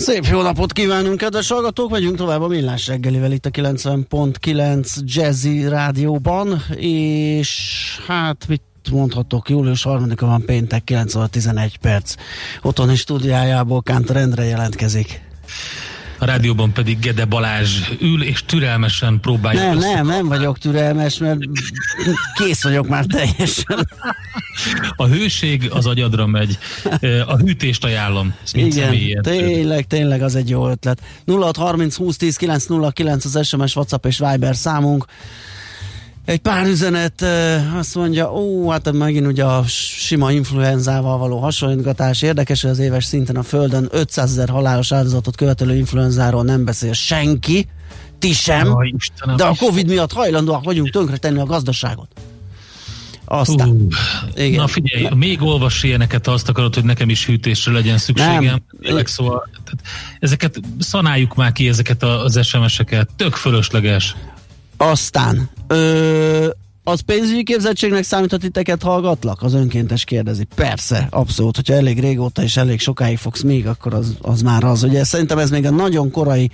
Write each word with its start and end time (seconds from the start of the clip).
Szép 0.00 0.24
jó 0.24 0.42
napot 0.42 0.72
kívánunk, 0.72 1.18
kedves 1.18 1.48
hallgatók! 1.48 1.90
Megyünk 1.90 2.16
tovább 2.16 2.42
a 2.42 2.48
Millás 2.48 2.86
reggelivel 2.86 3.32
itt 3.32 3.46
a 3.46 3.50
90.9 3.50 4.96
Jazzy 5.04 5.68
rádióban, 5.68 6.62
és 6.76 7.98
hát 8.06 8.44
mit 8.48 8.62
mondhatok, 8.90 9.48
július 9.48 9.86
3-a 9.88 10.26
van 10.26 10.44
péntek, 10.44 10.84
9 10.84 11.14
óra 11.14 11.26
11 11.26 11.78
perc. 11.78 12.14
Otthoni 12.62 12.96
stúdiájából 12.96 13.82
Kántor 13.82 14.16
Endre 14.16 14.44
jelentkezik. 14.44 15.20
A 16.20 16.24
rádióban 16.24 16.72
pedig 16.72 16.98
Gede 16.98 17.24
Balázs 17.24 17.90
ül 18.00 18.22
és 18.22 18.42
türelmesen 18.46 19.20
próbálja. 19.20 19.60
Nem, 19.60 19.78
nem, 19.78 20.06
nem 20.06 20.26
vagyok 20.26 20.58
türelmes, 20.58 21.18
mert 21.18 21.38
kész 22.34 22.62
vagyok 22.62 22.88
már 22.88 23.04
teljesen. 23.04 23.88
A 24.96 25.06
hőség 25.06 25.70
az 25.70 25.86
agyadra 25.86 26.26
megy. 26.26 26.58
A 27.26 27.36
hűtést 27.36 27.84
ajánlom. 27.84 28.34
Igen, 28.52 29.22
tényleg, 29.22 29.86
tényleg 29.86 30.22
az 30.22 30.34
egy 30.34 30.48
jó 30.48 30.68
ötlet. 30.68 31.00
0630 31.26 31.96
20 31.96 32.16
10 32.16 32.36
909 32.36 33.24
az 33.24 33.46
SMS, 33.46 33.76
WhatsApp 33.76 34.06
és 34.06 34.18
Viber 34.18 34.56
számunk. 34.56 35.04
Egy 36.30 36.38
pár 36.38 36.66
üzenet 36.66 37.22
azt 37.78 37.94
mondja, 37.94 38.32
ó, 38.32 38.68
hát 38.68 38.92
megint 38.92 39.26
ugye 39.26 39.44
a 39.44 39.64
sima 39.66 40.32
influenzával 40.32 41.18
való 41.18 41.38
hasonlítgatás. 41.38 42.22
Érdekes, 42.22 42.62
hogy 42.62 42.70
az 42.70 42.78
éves 42.78 43.04
szinten 43.04 43.36
a 43.36 43.42
Földön 43.42 43.88
500 43.90 44.30
ezer 44.30 44.48
halálos 44.48 44.92
áldozatot 44.92 45.36
követelő 45.36 45.76
influenzáról 45.76 46.42
nem 46.42 46.64
beszél 46.64 46.92
senki, 46.92 47.68
ti 48.18 48.32
sem, 48.32 48.72
oh, 48.72 48.86
Istenem, 48.86 49.36
de 49.36 49.44
a 49.44 49.54
Covid 49.54 49.88
miatt 49.88 50.12
hajlandóak 50.12 50.64
vagyunk 50.64 50.90
tönkretenni 50.90 51.38
a 51.38 51.44
gazdaságot. 51.44 52.08
Aztán. 53.24 53.68
Uh, 53.68 54.44
igen. 54.44 54.60
Na 54.60 54.66
figyelj, 54.66 55.08
még 55.14 55.42
olvas 55.42 55.82
ilyeneket, 55.82 56.26
azt 56.26 56.48
akarod, 56.48 56.74
hogy 56.74 56.84
nekem 56.84 57.08
is 57.08 57.26
hűtésre 57.26 57.72
legyen 57.72 57.98
szükségem. 57.98 58.42
Nem. 58.42 58.62
Tényleg, 58.82 59.06
szóval, 59.06 59.48
tehát 59.64 59.86
ezeket 60.18 60.60
szanáljuk 60.78 61.34
már 61.34 61.52
ki, 61.52 61.68
ezeket 61.68 62.02
az 62.02 62.46
SMS-eket. 62.46 63.08
Tök 63.16 63.34
fölösleges. 63.34 64.14
Aztán, 64.82 65.50
ö, 65.66 66.48
az 66.84 67.00
pénzügyi 67.00 67.42
képzettségnek 67.42 68.02
számít, 68.02 68.38
titeket 68.38 68.82
hallgatlak? 68.82 69.42
Az 69.42 69.54
önkéntes 69.54 70.04
kérdezi. 70.04 70.46
Persze, 70.54 71.06
abszolút. 71.10 71.56
Hogyha 71.56 71.74
elég 71.74 72.00
régóta 72.00 72.42
és 72.42 72.56
elég 72.56 72.80
sokáig 72.80 73.18
fogsz 73.18 73.42
még, 73.42 73.66
akkor 73.66 73.94
az, 73.94 74.16
az 74.20 74.42
már 74.42 74.64
az. 74.64 74.82
Ugye 74.82 75.04
szerintem 75.04 75.38
ez 75.38 75.50
még 75.50 75.66
a 75.66 75.70
nagyon 75.70 76.10
korai 76.10 76.50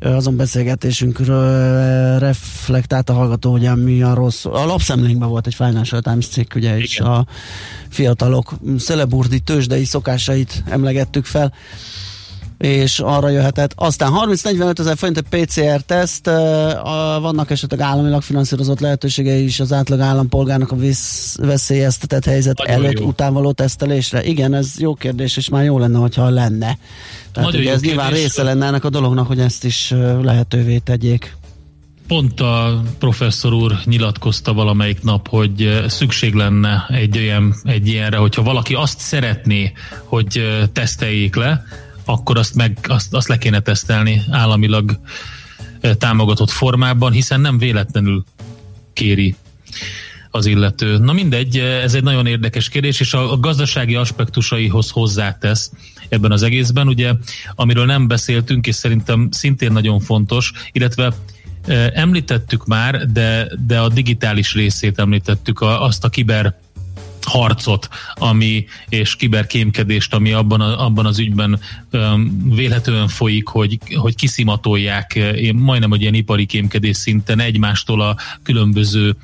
azon 0.00 0.36
beszélgetésünkről 0.36 2.18
reflektált 2.18 3.10
a 3.10 3.12
hallgató, 3.12 3.52
ugye 3.52 3.74
mi 3.74 4.02
a 4.02 4.14
rossz, 4.14 4.44
a 4.44 4.64
lapszemlénkben 4.66 5.28
volt 5.28 5.46
egy 5.46 5.54
Financial 5.54 6.00
Times 6.00 6.28
cikk, 6.28 6.54
ugye, 6.54 6.78
és 6.78 7.00
a 7.00 7.26
fiatalok 7.88 8.54
szeleburdi 8.78 9.40
tőzsdei 9.40 9.84
szokásait 9.84 10.62
emlegettük 10.68 11.24
fel 11.24 11.52
és 12.58 12.98
arra 12.98 13.28
jöhetett. 13.28 13.72
Aztán 13.76 14.12
30-45 14.26 14.78
ezer 14.78 14.96
forint 14.96 15.16
egy 15.16 15.44
PCR-teszt, 15.44 16.26
vannak 17.20 17.50
esetleg 17.50 17.80
államilag 17.80 18.22
finanszírozott 18.22 18.80
lehetőségei 18.80 19.44
is 19.44 19.60
az 19.60 19.72
átlag 19.72 20.00
állampolgárnak 20.00 20.72
a 20.72 20.76
visz, 20.76 21.36
veszélyeztetett 21.38 22.24
helyzet 22.24 22.58
Nagyon 22.58 22.84
előtt, 22.84 22.98
jó. 22.98 23.06
után 23.06 23.32
való 23.32 23.52
tesztelésre. 23.52 24.24
Igen, 24.24 24.54
ez 24.54 24.72
jó 24.78 24.94
kérdés, 24.94 25.36
és 25.36 25.48
már 25.48 25.64
jó 25.64 25.78
lenne, 25.78 25.98
hogyha 25.98 26.28
lenne. 26.28 26.78
Tehát 27.32 27.54
ugye 27.54 27.72
ez 27.72 27.80
nyilván 27.80 28.10
része 28.10 28.42
lenne 28.42 28.66
ennek 28.66 28.84
a 28.84 28.90
dolognak, 28.90 29.26
hogy 29.26 29.40
ezt 29.40 29.64
is 29.64 29.94
lehetővé 30.22 30.78
tegyék. 30.78 31.36
Pont 32.06 32.40
a 32.40 32.82
professzor 32.98 33.52
úr 33.52 33.78
nyilatkozta 33.84 34.52
valamelyik 34.52 35.02
nap, 35.02 35.28
hogy 35.28 35.84
szükség 35.88 36.34
lenne 36.34 36.86
egy, 36.88 37.18
olyan, 37.18 37.54
egy 37.64 37.88
ilyenre, 37.88 38.16
hogyha 38.16 38.42
valaki 38.42 38.74
azt 38.74 38.98
szeretné, 38.98 39.72
hogy 40.04 40.42
teszteljék 40.72 41.34
le, 41.34 41.64
akkor 42.06 42.38
azt, 42.38 42.54
meg, 42.54 42.78
azt, 42.82 43.14
azt 43.14 43.28
le 43.28 43.38
kéne 43.38 43.60
tesztelni 43.60 44.22
államilag 44.30 44.98
támogatott 45.98 46.50
formában, 46.50 47.12
hiszen 47.12 47.40
nem 47.40 47.58
véletlenül 47.58 48.24
kéri 48.92 49.36
az 50.30 50.46
illető. 50.46 50.98
Na 50.98 51.12
mindegy, 51.12 51.58
ez 51.58 51.94
egy 51.94 52.02
nagyon 52.02 52.26
érdekes 52.26 52.68
kérdés, 52.68 53.00
és 53.00 53.14
a, 53.14 53.38
gazdasági 53.38 53.94
aspektusaihoz 53.94 54.90
hozzátesz 54.90 55.70
ebben 56.08 56.32
az 56.32 56.42
egészben, 56.42 56.88
ugye, 56.88 57.12
amiről 57.54 57.84
nem 57.84 58.06
beszéltünk, 58.06 58.66
és 58.66 58.74
szerintem 58.74 59.28
szintén 59.30 59.72
nagyon 59.72 60.00
fontos, 60.00 60.52
illetve 60.72 61.12
említettük 61.92 62.66
már, 62.66 63.12
de, 63.12 63.48
de 63.66 63.80
a 63.80 63.88
digitális 63.88 64.54
részét 64.54 64.98
említettük, 64.98 65.60
a, 65.60 65.84
azt 65.84 66.04
a 66.04 66.08
kiber 66.08 66.58
harcot, 67.26 67.88
ami, 68.14 68.64
és 68.88 69.16
kiberkémkedést, 69.16 70.14
ami 70.14 70.32
abban, 70.32 70.60
a, 70.60 70.84
abban 70.84 71.06
az 71.06 71.18
ügyben 71.18 71.60
vélhetően 72.54 73.08
folyik, 73.08 73.48
hogy, 73.48 73.78
hogy 73.94 74.14
kiszimatolják 74.14 75.14
én 75.14 75.54
majdnem, 75.54 75.90
hogy 75.90 76.00
ilyen 76.00 76.14
ipari 76.14 76.46
kémkedés 76.46 76.96
szinten 76.96 77.40
egymástól 77.40 78.00
a 78.00 78.16
különböző 78.42 79.16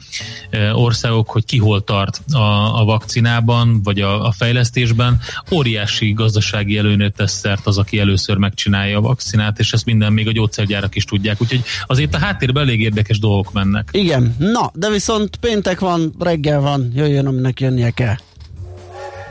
országok, 0.73 1.31
hogy 1.31 1.45
ki 1.45 1.59
hol 1.59 1.85
tart 1.85 2.21
a, 2.33 2.81
a 2.81 2.85
vakcinában, 2.85 3.83
vagy 3.83 4.01
a, 4.01 4.27
a 4.27 4.33
fejlesztésben. 4.33 5.21
Óriási 5.51 6.13
gazdasági 6.13 6.79
előnyre 6.79 7.09
tesz 7.09 7.39
szert 7.39 7.67
az, 7.67 7.79
aki 7.79 7.99
először 7.99 8.37
megcsinálja 8.37 8.99
a 8.99 9.01
vakcinát, 9.01 9.59
és 9.59 9.73
ezt 9.73 9.85
minden 9.85 10.13
még 10.13 10.29
a 10.29 10.33
gyógyszergyárak 10.33 10.95
is 10.95 11.05
tudják. 11.05 11.41
Úgyhogy 11.41 11.63
azért 11.87 12.15
a 12.15 12.19
háttérben 12.19 12.63
elég 12.63 12.81
érdekes 12.81 13.19
dolgok 13.19 13.53
mennek. 13.53 13.89
Igen, 13.93 14.37
na, 14.39 14.71
de 14.75 14.91
viszont 14.91 15.37
péntek 15.37 15.81
van, 15.81 16.15
reggel 16.19 16.61
van, 16.61 16.93
jöjjön, 16.95 17.27
aminek 17.27 17.61
jönnie 17.61 17.91
kell. 17.91 18.17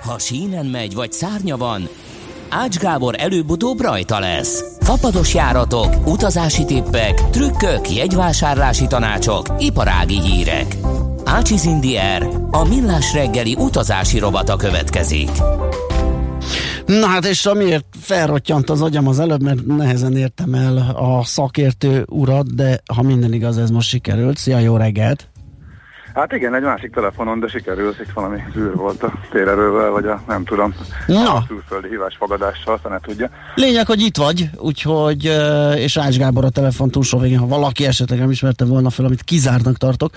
Ha 0.02 0.20
sínen 0.20 0.66
megy, 0.66 0.94
vagy 0.94 1.12
szárnya 1.12 1.58
van, 1.58 1.90
Ács 2.54 2.78
Gábor 2.78 3.16
előbb-utóbb 3.18 3.82
rajta 3.82 4.20
lesz. 4.20 4.64
Fapados 4.80 5.34
járatok, 5.34 6.08
utazási 6.08 6.66
tippek, 6.66 7.30
trükkök, 7.30 7.92
jegyvásárlási 7.96 8.88
tanácsok, 8.88 9.48
iparági 9.60 10.22
hírek. 10.22 10.78
Ácsiz 11.26 11.66
Indier, 11.66 12.28
a 12.52 12.68
millás 12.68 13.14
reggeli 13.14 13.56
utazási 13.60 14.20
robata 14.20 14.56
következik. 14.56 15.30
Na 16.86 17.06
hát 17.06 17.26
és 17.26 17.46
amiért 17.46 17.86
felrottyant 18.00 18.70
az 18.70 18.82
agyam 18.82 19.08
az 19.08 19.20
előbb, 19.20 19.42
mert 19.42 19.66
nehezen 19.66 20.16
értem 20.16 20.54
el 20.54 20.78
a 20.96 21.24
szakértő 21.24 22.06
urat, 22.10 22.56
de 22.56 22.80
ha 22.94 23.02
minden 23.02 23.34
igaz, 23.34 23.58
ez 23.58 23.70
most 23.70 23.90
sikerült. 23.90 24.38
Szia, 24.38 24.60
jó 24.60 24.78
reggelt! 24.78 25.31
Hát 26.14 26.32
igen, 26.32 26.56
egy 26.56 26.62
másik 26.62 26.94
telefonon, 26.94 27.40
de 27.40 27.48
sikerült, 27.48 28.00
itt 28.00 28.12
valami 28.14 28.44
zűr 28.54 28.76
volt 28.76 29.04
a 29.04 29.14
térerővel, 29.32 29.90
vagy 29.90 30.06
a 30.06 30.22
nem 30.28 30.44
tudom, 30.44 30.74
Na. 31.08 31.34
a 31.34 31.44
külföldi 31.48 31.88
hívásfogadással, 31.88 32.74
aztán 32.74 32.92
ne 32.92 33.00
tudja. 33.00 33.30
Lényeg, 33.56 33.86
hogy 33.86 34.02
itt 34.02 34.18
vagy, 34.18 34.50
úgyhogy, 34.58 35.32
és 35.76 35.98
Ács 35.98 36.18
Gábor 36.18 36.46
a 36.46 36.50
telefon 36.50 36.90
túlsó 36.90 37.20
végén, 37.20 37.38
ha 37.38 37.48
valaki 37.48 37.86
esetleg 37.86 38.20
nem 38.20 38.32
ismerte 38.32 38.66
volna 38.66 38.90
fel, 38.90 39.06
amit 39.06 39.22
kizártnak 39.22 39.78
tartok. 39.78 40.12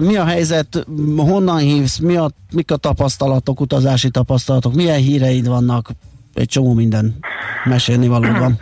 Mi 0.00 0.16
a 0.16 0.24
helyzet, 0.24 0.86
honnan 1.16 1.58
hívsz, 1.58 1.98
mi 1.98 2.16
a, 2.16 2.30
mik 2.52 2.70
a 2.70 2.76
tapasztalatok, 2.76 3.60
utazási 3.60 4.10
tapasztalatok, 4.10 4.74
milyen 4.74 4.98
híreid 4.98 5.48
vannak, 5.48 5.88
egy 6.34 6.48
csomó 6.48 6.74
minden 6.74 7.18
mesélni 7.64 8.08
valóban. 8.08 8.38
van. 8.38 8.58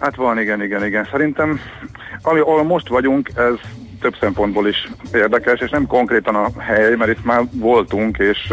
Hát 0.00 0.16
van, 0.16 0.40
igen, 0.40 0.62
igen, 0.62 0.84
igen. 0.84 1.08
Szerintem, 1.10 1.60
ami, 2.22 2.40
ahol 2.40 2.64
most 2.64 2.88
vagyunk, 2.88 3.30
ez 3.34 3.54
több 4.00 4.16
szempontból 4.20 4.68
is 4.68 4.88
érdekes, 5.12 5.60
és 5.60 5.70
nem 5.70 5.86
konkrétan 5.86 6.34
a 6.34 6.62
hely, 6.62 6.94
mert 6.96 7.10
itt 7.10 7.24
már 7.24 7.42
voltunk, 7.52 8.18
és 8.18 8.52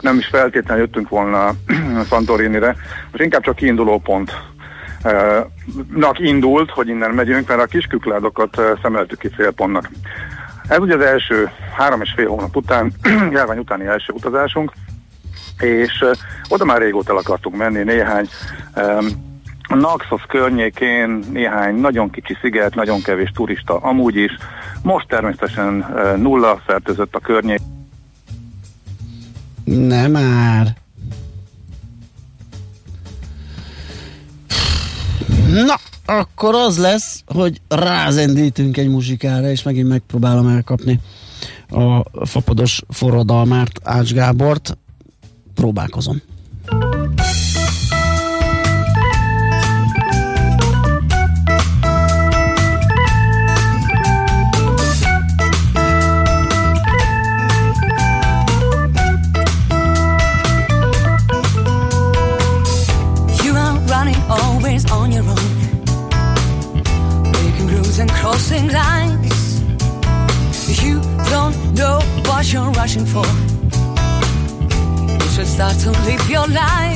nem 0.00 0.18
is 0.18 0.26
feltétlenül 0.26 0.84
jöttünk 0.84 1.08
volna 1.08 1.50
Santorinire, 2.08 2.76
most 3.10 3.24
inkább 3.24 3.42
csak 3.42 3.56
kiinduló 3.56 3.98
pont 3.98 4.32
nak 5.94 6.18
indult, 6.18 6.70
hogy 6.70 6.88
innen 6.88 7.10
megyünk, 7.10 7.48
mert 7.48 7.60
a 7.60 7.66
kiskükládokat 7.66 8.60
szemeltük 8.82 9.18
ki 9.18 9.28
célpontnak. 9.28 9.90
Ez 10.68 10.78
ugye 10.78 10.94
az 10.94 11.00
első 11.00 11.50
három 11.76 12.00
és 12.00 12.12
fél 12.16 12.28
hónap 12.28 12.56
után, 12.56 12.92
járvány 13.32 13.58
utáni 13.58 13.86
első 13.86 14.12
utazásunk, 14.12 14.72
és 15.58 16.04
oda 16.48 16.64
már 16.64 16.80
régóta 16.80 17.12
el 17.12 17.18
akartunk 17.18 17.56
menni, 17.56 17.82
néhány 17.82 18.28
um, 18.76 19.33
Naxos 19.68 20.22
környékén 20.28 21.24
néhány 21.32 21.74
nagyon 21.74 22.10
kicsi 22.10 22.36
sziget, 22.40 22.74
nagyon 22.74 23.02
kevés 23.02 23.30
turista 23.34 23.76
amúgy 23.76 24.16
is. 24.16 24.32
Most 24.82 25.08
természetesen 25.08 25.86
nulla 26.16 26.62
fertőzött 26.66 27.14
a 27.14 27.18
környék. 27.18 27.60
Nem 29.64 30.10
már. 30.10 30.76
Na, 35.66 35.74
akkor 36.14 36.54
az 36.54 36.78
lesz, 36.78 37.22
hogy 37.26 37.60
rázendítünk 37.68 38.76
egy 38.76 38.88
muzsikára, 38.88 39.50
és 39.50 39.62
megint 39.62 39.88
megpróbálom 39.88 40.48
elkapni 40.48 41.00
a 41.70 42.02
fapados 42.26 42.82
forradalmárt 42.88 43.80
Ács 43.82 44.12
Gábort. 44.12 44.78
Próbálkozom. 45.54 46.22
For. 73.06 73.26
You 75.22 75.30
should 75.30 75.46
start 75.46 75.76
to 75.80 75.90
live 76.06 76.28
your 76.30 76.46
life. 76.48 76.93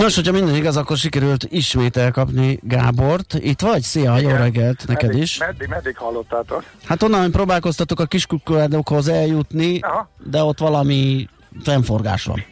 Nos, 0.00 0.14
hogyha 0.14 0.32
minden 0.32 0.54
igaz, 0.54 0.76
akkor 0.76 0.96
sikerült 0.96 1.46
ismét 1.48 1.96
elkapni 1.96 2.58
Gábort. 2.62 3.34
Itt 3.34 3.60
vagy? 3.60 3.82
Szia, 3.82 4.14
Igen. 4.18 4.30
jó 4.30 4.36
reggelt 4.36 4.84
neked 4.86 5.08
meddig, 5.08 5.22
is. 5.22 5.38
Meddig, 5.38 5.68
meddig 5.68 5.96
hallottátok? 5.96 6.64
Hát 6.84 7.02
onnan, 7.02 7.20
hogy 7.20 7.30
próbálkoztatok 7.30 8.00
a 8.00 8.04
kiskukorádokhoz 8.04 9.08
eljutni, 9.08 9.78
Aha. 9.80 10.10
de 10.30 10.42
ott 10.42 10.58
valami 10.58 11.28
fennforgás 11.62 12.24
van. 12.24 12.44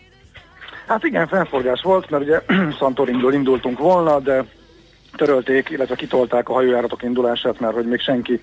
Hát 0.87 1.05
igen, 1.05 1.27
fennforgás 1.27 1.81
volt, 1.83 2.11
mert 2.11 2.23
ugye 2.23 2.41
Santorinból 2.79 3.33
indultunk 3.33 3.79
volna, 3.79 4.21
de 4.21 4.45
törölték, 5.17 5.69
illetve 5.69 5.95
kitolták 5.95 6.49
a 6.49 6.53
hajójáratok 6.53 7.03
indulását, 7.03 7.61
mert 7.61 7.75
hogy 7.75 7.87
még 7.87 8.01
senki 8.01 8.41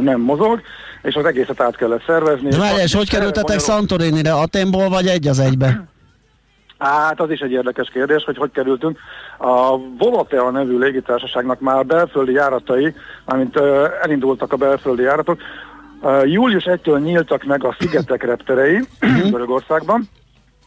nem 0.00 0.20
mozog, 0.20 0.60
és 1.02 1.14
az 1.14 1.24
egészet 1.24 1.60
át 1.60 1.76
kellett 1.76 2.04
szervezni. 2.06 2.48
De 2.48 2.58
várj, 2.58 2.82
és 2.82 2.94
hogy 2.94 3.08
kerültetek 3.08 3.60
Santorinire? 3.60 4.32
Aténból 4.32 4.88
vagy 4.88 5.06
egy 5.06 5.28
az 5.28 5.38
egybe? 5.38 5.94
Hát 6.78 7.20
az 7.20 7.30
is 7.30 7.40
egy 7.40 7.50
érdekes 7.50 7.88
kérdés, 7.88 8.24
hogy 8.24 8.36
hogy 8.36 8.50
kerültünk. 8.50 8.98
A 9.38 9.78
Volatea 9.98 10.50
nevű 10.50 10.78
légitársaságnak 10.78 11.60
már 11.60 11.86
belföldi 11.86 12.32
járatai, 12.32 12.94
amint 13.24 13.60
uh, 13.60 13.84
elindultak 14.02 14.52
a 14.52 14.56
belföldi 14.56 15.02
járatok, 15.02 15.40
július 16.24 16.64
1-től 16.66 17.02
nyíltak 17.02 17.44
meg 17.44 17.64
a 17.64 17.76
szigetek 17.78 18.22
repterei 18.22 18.80
mhm. 19.00 19.30
Görögországban. 19.30 20.08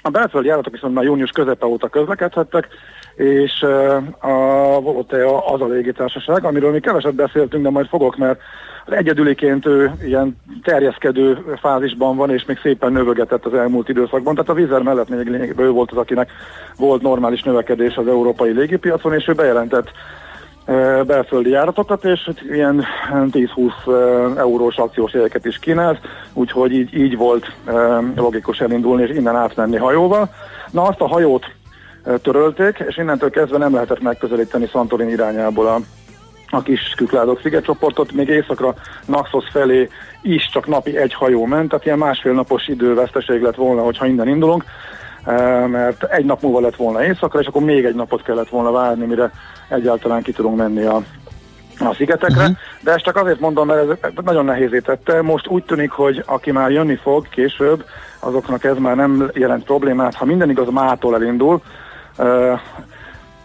A 0.01 0.09
belföldi 0.09 0.47
járatok 0.47 0.73
viszont 0.73 0.93
már 0.93 1.03
június 1.03 1.29
közepe 1.29 1.65
óta 1.65 1.87
közlekedhettek, 1.87 2.67
és 3.15 3.61
a 4.19 4.79
Volatea 4.81 5.47
az 5.47 5.61
a 5.61 5.67
légitársaság, 5.67 6.43
amiről 6.43 6.71
mi 6.71 6.79
keveset 6.79 7.15
beszéltünk, 7.15 7.63
de 7.63 7.69
majd 7.69 7.87
fogok, 7.87 8.17
mert 8.17 8.39
egyedüliként 8.91 9.65
ő 9.65 9.91
ilyen 10.05 10.37
terjeszkedő 10.63 11.55
fázisban 11.61 12.15
van, 12.15 12.29
és 12.29 12.45
még 12.45 12.59
szépen 12.61 12.91
növögetett 12.91 13.45
az 13.45 13.53
elmúlt 13.53 13.89
időszakban. 13.89 14.33
Tehát 14.33 14.49
a 14.49 14.53
vízer 14.53 14.81
mellett 14.81 15.09
még 15.09 15.53
ő 15.57 15.69
volt 15.69 15.91
az, 15.91 15.97
akinek 15.97 16.31
volt 16.77 17.01
normális 17.01 17.43
növekedés 17.43 17.95
az 17.95 18.07
európai 18.07 18.51
légipiacon, 18.51 19.13
és 19.13 19.27
ő 19.27 19.33
bejelentett 19.33 19.91
e, 20.65 21.03
belföldi 21.03 21.49
járatokat, 21.49 22.05
és 22.05 22.29
ilyen 22.51 22.85
10-20 23.11 23.71
e, 23.87 24.39
eurós 24.39 24.77
akciós 24.77 25.13
jegyeket 25.13 25.45
is 25.45 25.59
kínált, 25.59 25.99
úgyhogy 26.33 26.71
így, 26.71 26.93
így 26.93 27.17
volt 27.17 27.45
e, 27.65 27.71
logikus 28.15 28.59
elindulni, 28.59 29.03
és 29.03 29.15
innen 29.15 29.35
átmenni 29.35 29.77
hajóval. 29.77 30.29
Na 30.71 30.83
azt 30.83 31.01
a 31.01 31.07
hajót 31.07 31.45
törölték, 32.21 32.83
és 32.87 32.97
innentől 32.97 33.29
kezdve 33.29 33.57
nem 33.57 33.73
lehetett 33.73 34.01
megközelíteni 34.01 34.67
Santorin 34.67 35.09
irányából 35.09 35.67
a 35.67 35.79
a 36.49 36.61
kis 36.61 36.93
Kükládok 36.95 37.39
szigetcsoportot, 37.41 38.11
még 38.11 38.27
éjszakra 38.27 38.73
Naxos 39.05 39.45
felé 39.51 39.89
is 40.21 40.49
csak 40.51 40.67
napi 40.67 40.97
egy 40.97 41.13
hajó 41.13 41.45
ment, 41.45 41.69
tehát 41.69 41.85
ilyen 41.85 41.97
másfél 41.97 42.33
napos 42.33 42.67
időveszteség 42.67 43.41
lett 43.41 43.55
volna, 43.55 43.81
hogyha 43.81 44.05
innen 44.05 44.27
indulunk, 44.27 44.63
e, 45.25 45.67
mert 45.67 46.03
egy 46.03 46.25
nap 46.25 46.41
múlva 46.41 46.59
lett 46.59 46.75
volna 46.75 47.03
éjszakra, 47.03 47.39
és 47.39 47.47
akkor 47.47 47.61
még 47.61 47.85
egy 47.85 47.95
napot 47.95 48.23
kellett 48.23 48.49
volna 48.49 48.71
várni, 48.71 49.05
mire 49.05 49.31
egyáltalán 49.69 50.21
ki 50.21 50.31
tudunk 50.31 50.57
menni 50.57 50.83
a, 50.83 51.01
a 51.79 51.93
szigetekre, 51.93 52.41
uh-huh. 52.41 52.57
de 52.81 52.91
ezt 52.91 53.03
csak 53.03 53.15
azért 53.15 53.39
mondom, 53.39 53.67
mert 53.67 54.05
ez 54.05 54.11
nagyon 54.23 54.45
nehézé 54.45 54.79
tette. 54.79 55.21
Most 55.21 55.47
úgy 55.47 55.63
tűnik, 55.63 55.91
hogy 55.91 56.23
aki 56.25 56.51
már 56.51 56.71
jönni 56.71 56.95
fog 56.95 57.29
később, 57.29 57.85
azoknak 58.19 58.63
ez 58.63 58.77
már 58.77 58.95
nem 58.95 59.31
jelent 59.33 59.63
problémát. 59.63 60.15
Ha 60.15 60.25
minden 60.25 60.49
igaz, 60.49 60.69
mától 60.69 61.15
elindul, 61.15 61.61
e, 62.17 62.61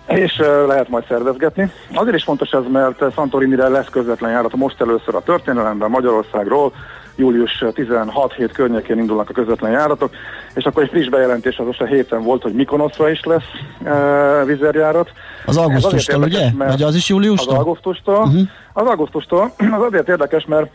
és 0.08 0.42
lehet 0.66 0.88
majd 0.88 1.04
szervezgetni. 1.08 1.70
Azért 1.94 2.16
is 2.16 2.24
fontos 2.24 2.50
ez, 2.50 2.62
mert 2.72 3.12
Santorinire 3.14 3.68
lesz 3.68 3.88
közvetlen 3.90 4.30
járat 4.30 4.56
most 4.56 4.80
először 4.80 5.14
a 5.14 5.22
történelemben 5.22 5.90
Magyarországról, 5.90 6.72
július 7.16 7.64
16 7.74 8.32
hét 8.32 8.52
környékén 8.52 8.98
indulnak 8.98 9.30
a 9.30 9.32
közvetlen 9.32 9.70
járatok, 9.70 10.10
és 10.54 10.64
akkor 10.64 10.82
egy 10.82 10.88
friss 10.88 11.08
bejelentés 11.08 11.56
az 11.56 11.66
most 11.66 11.80
a 11.80 11.84
héten 11.84 12.22
volt, 12.22 12.42
hogy 12.42 12.52
Mikonoszra 12.52 13.10
is 13.10 13.24
lesz 13.24 13.42
e, 13.84 14.44
vizerjárat. 14.44 15.10
Az 15.46 15.56
augusztustól, 15.56 16.22
ugye? 16.22 16.50
Vagy 16.56 16.82
az 16.82 16.94
is 16.94 17.08
júliustól? 17.08 17.54
Az 17.54 17.58
augusztustól. 17.58 18.18
Uh-huh. 18.18 18.42
Az 18.72 18.86
augusztustól. 18.86 19.52
Az 19.56 19.82
azért 19.86 20.08
érdekes, 20.08 20.44
mert 20.44 20.70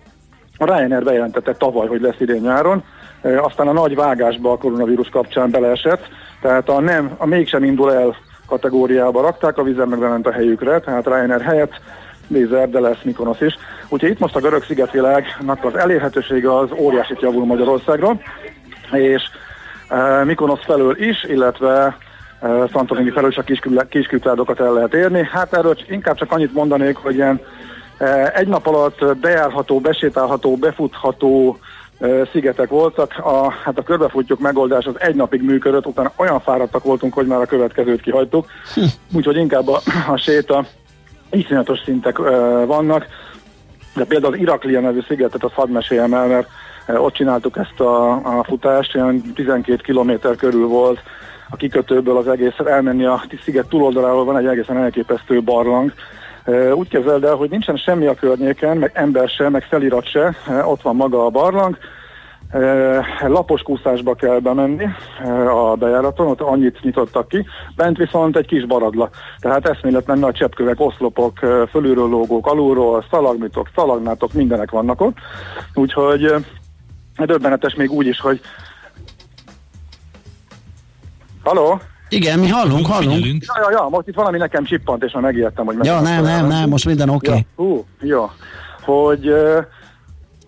a 0.58 0.66
Ryanair 0.66 1.04
bejelentette 1.04 1.54
tavaly, 1.54 1.88
hogy 1.88 2.02
lesz 2.02 2.20
idén 2.20 2.42
nyáron, 2.42 2.84
e, 3.22 3.42
aztán 3.42 3.68
a 3.68 3.74
nagy 3.74 3.96
vágásba 3.96 4.52
a 4.52 4.58
koronavírus 4.58 5.10
kapcsán 5.10 5.52
beleesett, 5.52 6.08
tehát 6.42 6.70
a 6.70 6.80
nem, 6.80 7.12
a 7.18 7.26
mégsem 7.26 7.64
indul 7.64 7.94
el 7.94 8.16
kategóriába 8.50 9.22
rakták, 9.22 9.58
a 9.58 9.64
vízer 9.64 9.86
meg 9.86 10.04
a 10.04 10.32
helyükre, 10.32 10.80
tehát 10.80 11.06
Ryanair 11.06 11.42
helyett 11.42 11.74
Lézer, 12.30 12.70
de 12.70 12.80
lesz 12.80 13.02
Mikonosz 13.04 13.42
is. 13.42 13.58
Úgyhogy 13.90 14.10
itt 14.10 14.20
most 14.20 14.36
a 14.36 14.40
görög 14.40 14.64
szigetvilágnak 14.64 15.66
az 15.66 15.76
elérhetősége 15.76 16.58
az 16.58 16.70
óriási 16.78 17.18
javul 17.22 17.46
Magyarországra, 17.46 18.20
és 18.92 19.24
e, 19.88 20.24
Mikonosz 20.24 20.64
felől 20.66 21.04
is, 21.04 21.24
illetve 21.24 21.98
e, 22.42 22.68
Santorini 22.72 23.10
felől 23.10 23.30
is 23.30 23.38
a 23.38 23.84
kisküpládokat 23.90 24.60
el 24.60 24.74
lehet 24.74 24.94
érni. 24.94 25.28
Hát 25.32 25.54
erről 25.54 25.78
inkább 25.88 26.16
csak 26.16 26.32
annyit 26.32 26.54
mondanék, 26.54 26.96
hogy 26.96 27.16
ilyen 27.16 27.40
e, 27.98 28.32
egy 28.36 28.48
nap 28.48 28.68
alatt 28.68 29.18
bejárható, 29.18 29.80
besétálható, 29.80 30.56
befutható, 30.56 31.60
szigetek 32.32 32.70
voltak. 32.70 33.18
A, 33.18 33.52
hát 33.52 33.78
a 33.78 33.84
körbefutjuk 33.84 34.40
megoldás 34.40 34.86
az 34.86 35.00
egy 35.00 35.16
napig 35.16 35.42
működött, 35.42 35.86
utána 35.86 36.12
olyan 36.16 36.40
fáradtak 36.40 36.84
voltunk, 36.84 37.14
hogy 37.14 37.28
már 37.28 37.42
a 37.42 37.46
következőt 37.46 38.02
kihagytuk. 38.02 38.46
Hm. 38.74 38.82
Úgyhogy 39.14 39.38
inkább 39.38 39.68
a, 39.68 39.80
a 40.08 40.18
séta 40.18 40.66
iszonyatos 41.32 41.80
szintek 41.86 42.20
ö, 42.20 42.64
vannak. 42.66 43.06
De 43.96 44.06
például 44.06 44.34
az 44.34 44.40
Iraklia 44.40 44.80
nevű 44.80 45.02
szigetet, 45.08 45.44
azt 45.44 45.54
hadd 45.54 45.70
meséljem 45.70 46.14
el, 46.14 46.28
mert 46.28 46.48
ott 46.88 47.14
csináltuk 47.14 47.58
ezt 47.58 47.80
a, 47.80 48.12
a 48.14 48.44
futást, 48.44 48.96
olyan 48.96 49.22
12 49.36 49.82
kilométer 49.84 50.36
körül 50.36 50.68
volt 50.68 51.00
a 51.50 51.56
kikötőből 51.56 52.18
az 52.18 52.28
egész 52.28 52.58
elmenni 52.66 53.06
a 53.06 53.24
sziget 53.44 53.68
túloldaláról 53.68 54.26
van 54.26 54.38
egy 54.38 54.46
egészen 54.46 54.78
elképesztő 54.78 55.42
barlang, 55.42 55.94
úgy 56.74 56.88
képzeld 56.88 57.24
el, 57.24 57.36
hogy 57.36 57.50
nincsen 57.50 57.78
semmi 57.78 58.06
a 58.06 58.14
környéken, 58.14 58.78
meg 58.78 58.92
ember 58.94 59.30
se, 59.30 59.50
meg 59.50 59.64
felirat 59.64 60.10
se, 60.10 60.36
ott 60.64 60.82
van 60.82 60.96
maga 60.96 61.26
a 61.26 61.30
barlang, 61.30 61.78
lapos 63.28 63.62
kúszásba 63.62 64.14
kell 64.14 64.40
bemenni 64.40 64.86
a 65.48 65.76
bejáraton, 65.76 66.28
ott 66.28 66.42
annyit 66.42 66.82
nyitottak 66.82 67.28
ki, 67.28 67.46
bent 67.76 67.98
viszont 67.98 68.38
egy 68.38 68.46
kis 68.46 68.66
baradla. 68.66 69.10
Tehát 69.40 69.68
eszméletlen 69.68 70.20
nagy 70.20 70.34
cseppkövek, 70.34 70.80
oszlopok, 70.80 71.38
fölülről 71.70 72.10
lógók, 72.10 72.48
alulról, 72.48 73.06
szalagmitok, 73.12 73.70
szalagnátok, 73.76 74.34
mindenek 74.34 74.72
vannak 74.72 75.02
ott. 75.02 75.18
Úgyhogy 75.74 76.34
döbbenetes 77.26 77.76
még 77.76 77.92
úgy 77.92 78.08
is, 78.08 78.20
hogy 78.20 78.42
Haló? 81.44 81.80
Igen, 82.10 82.40
mi 82.40 82.48
hallunk, 82.48 82.86
hallunk. 82.86 83.16
Figyelünk. 83.16 83.44
Ja, 83.46 83.62
ja, 83.62 83.72
ja, 83.72 83.88
most 83.90 84.08
itt 84.08 84.16
valami 84.16 84.38
nekem 84.38 84.64
csippant, 84.64 85.04
és 85.04 85.12
már 85.12 85.24
megijedtem, 85.24 85.66
hogy 85.66 85.76
Ja, 85.82 86.02
nem, 86.02 86.24
nem, 86.24 86.48
nem, 86.48 86.70
most 86.70 86.86
minden 86.86 87.10
oké. 87.10 87.32
Ja, 87.32 87.40
hú, 87.56 87.86
jó. 88.02 88.30
Hogy 88.82 89.34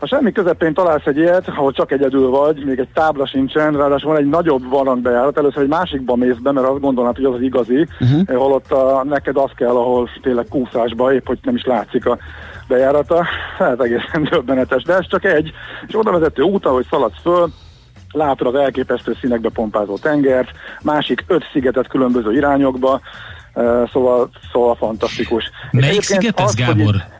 ha 0.01 0.07
semmi 0.07 0.31
közepén 0.31 0.73
találsz 0.73 1.05
egy 1.05 1.17
ilyet, 1.17 1.47
ahol 1.47 1.71
csak 1.71 1.91
egyedül 1.91 2.29
vagy, 2.29 2.65
még 2.65 2.79
egy 2.79 2.87
tábla 2.93 3.27
sincsen, 3.27 3.77
ráadásul 3.77 4.11
van 4.11 4.21
egy 4.21 4.29
nagyobb 4.29 4.69
barlangbejárat, 4.69 5.37
először 5.37 5.61
egy 5.61 5.67
másikba 5.67 6.15
mész 6.15 6.37
be, 6.41 6.51
mert 6.51 6.67
azt 6.67 6.79
gondolnád, 6.79 7.15
hogy 7.15 7.25
az 7.25 7.33
az 7.33 7.41
igazi, 7.41 7.87
uh-huh. 7.99 8.37
holott 8.37 8.71
a, 8.71 9.03
neked 9.03 9.37
az 9.37 9.49
kell, 9.55 9.75
ahol 9.75 10.09
tényleg 10.21 10.45
kúszásba, 10.49 11.13
épp 11.13 11.27
hogy 11.27 11.39
nem 11.43 11.55
is 11.55 11.63
látszik 11.63 12.05
a 12.05 12.17
bejárata. 12.67 13.25
Hát 13.57 13.81
egészen 13.81 14.23
döbbenetes, 14.31 14.83
de 14.83 14.93
ez 14.93 15.07
csak 15.07 15.25
egy. 15.25 15.51
És 15.87 15.97
oda 15.97 16.11
vezető 16.11 16.41
út, 16.41 16.65
ahogy 16.65 16.85
szaladsz 16.89 17.21
föl, 17.21 17.49
látod 18.11 18.55
az 18.55 18.61
elképesztő 18.61 19.17
színekbe 19.21 19.49
pompázó 19.49 19.97
tengert, 19.97 20.49
másik 20.81 21.23
öt 21.27 21.43
szigetet 21.51 21.87
különböző 21.87 22.33
irányokba, 22.33 23.01
szóval, 23.93 24.29
szóval 24.51 24.75
fantasztikus. 24.75 25.43
Melyik 25.71 26.01
sziget 26.01 26.39
ez, 26.39 26.45
az, 26.45 26.55
Gábor? 26.55 26.95
itt- 26.95 27.19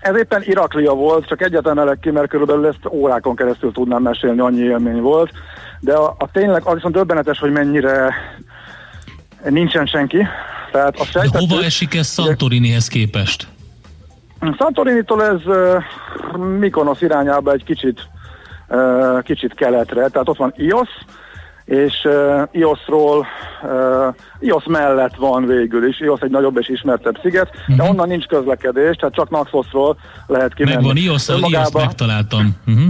ez 0.00 0.16
éppen 0.16 0.42
Iraklia 0.44 0.92
volt, 0.92 1.26
csak 1.26 1.42
egyetlen 1.42 1.78
elek 1.78 1.98
ki, 2.00 2.10
mert 2.10 2.28
körülbelül 2.28 2.66
ezt 2.66 2.86
órákon 2.90 3.36
keresztül 3.36 3.72
tudnám 3.72 4.02
mesélni, 4.02 4.40
annyi 4.40 4.60
élmény 4.60 5.00
volt. 5.00 5.30
De 5.80 5.92
a, 5.92 6.16
a 6.18 6.30
tényleg 6.32 6.62
az 6.64 6.74
viszont 6.74 6.94
döbbenetes, 6.94 7.38
hogy 7.38 7.50
mennyire 7.50 8.14
nincsen 9.48 9.86
senki. 9.86 10.26
Tehát 10.72 10.94
a 10.94 10.98
De 10.98 11.10
sejtettük, 11.10 11.50
hova 11.50 11.64
esik 11.64 11.94
ez 11.94 12.12
Santorinihez 12.12 12.88
képest? 12.88 13.46
Santorinitól 14.58 15.24
ez 15.24 15.46
uh, 15.46 15.82
Mykonos 16.58 17.00
irányába 17.00 17.52
egy 17.52 17.64
kicsit, 17.64 18.00
kicsit 19.22 19.54
keletre, 19.54 20.08
tehát 20.08 20.28
ott 20.28 20.36
van 20.36 20.52
Ios, 20.56 20.88
és 21.64 22.04
uh, 22.04 22.42
Iosról, 22.50 23.26
uh, 23.62 24.14
Ios 24.38 24.64
mellett 24.66 25.14
van 25.16 25.46
végül 25.46 25.88
is, 25.88 26.00
Ios 26.00 26.20
egy 26.20 26.30
nagyobb 26.30 26.58
és 26.58 26.68
ismertebb 26.68 27.18
sziget, 27.22 27.48
uh-huh. 27.50 27.76
de 27.76 27.82
onnan 27.82 28.08
nincs 28.08 28.26
közlekedés, 28.26 28.96
tehát 28.96 29.14
csak 29.14 29.30
Naxosról 29.30 29.96
lehet 30.26 30.54
kimenni. 30.54 30.76
Megvan 30.76 30.96
Ios, 30.96 31.28
Ios 31.28 31.28
Önmagába- 31.28 31.84
megtaláltam. 31.84 32.56
Uh-huh. 32.66 32.86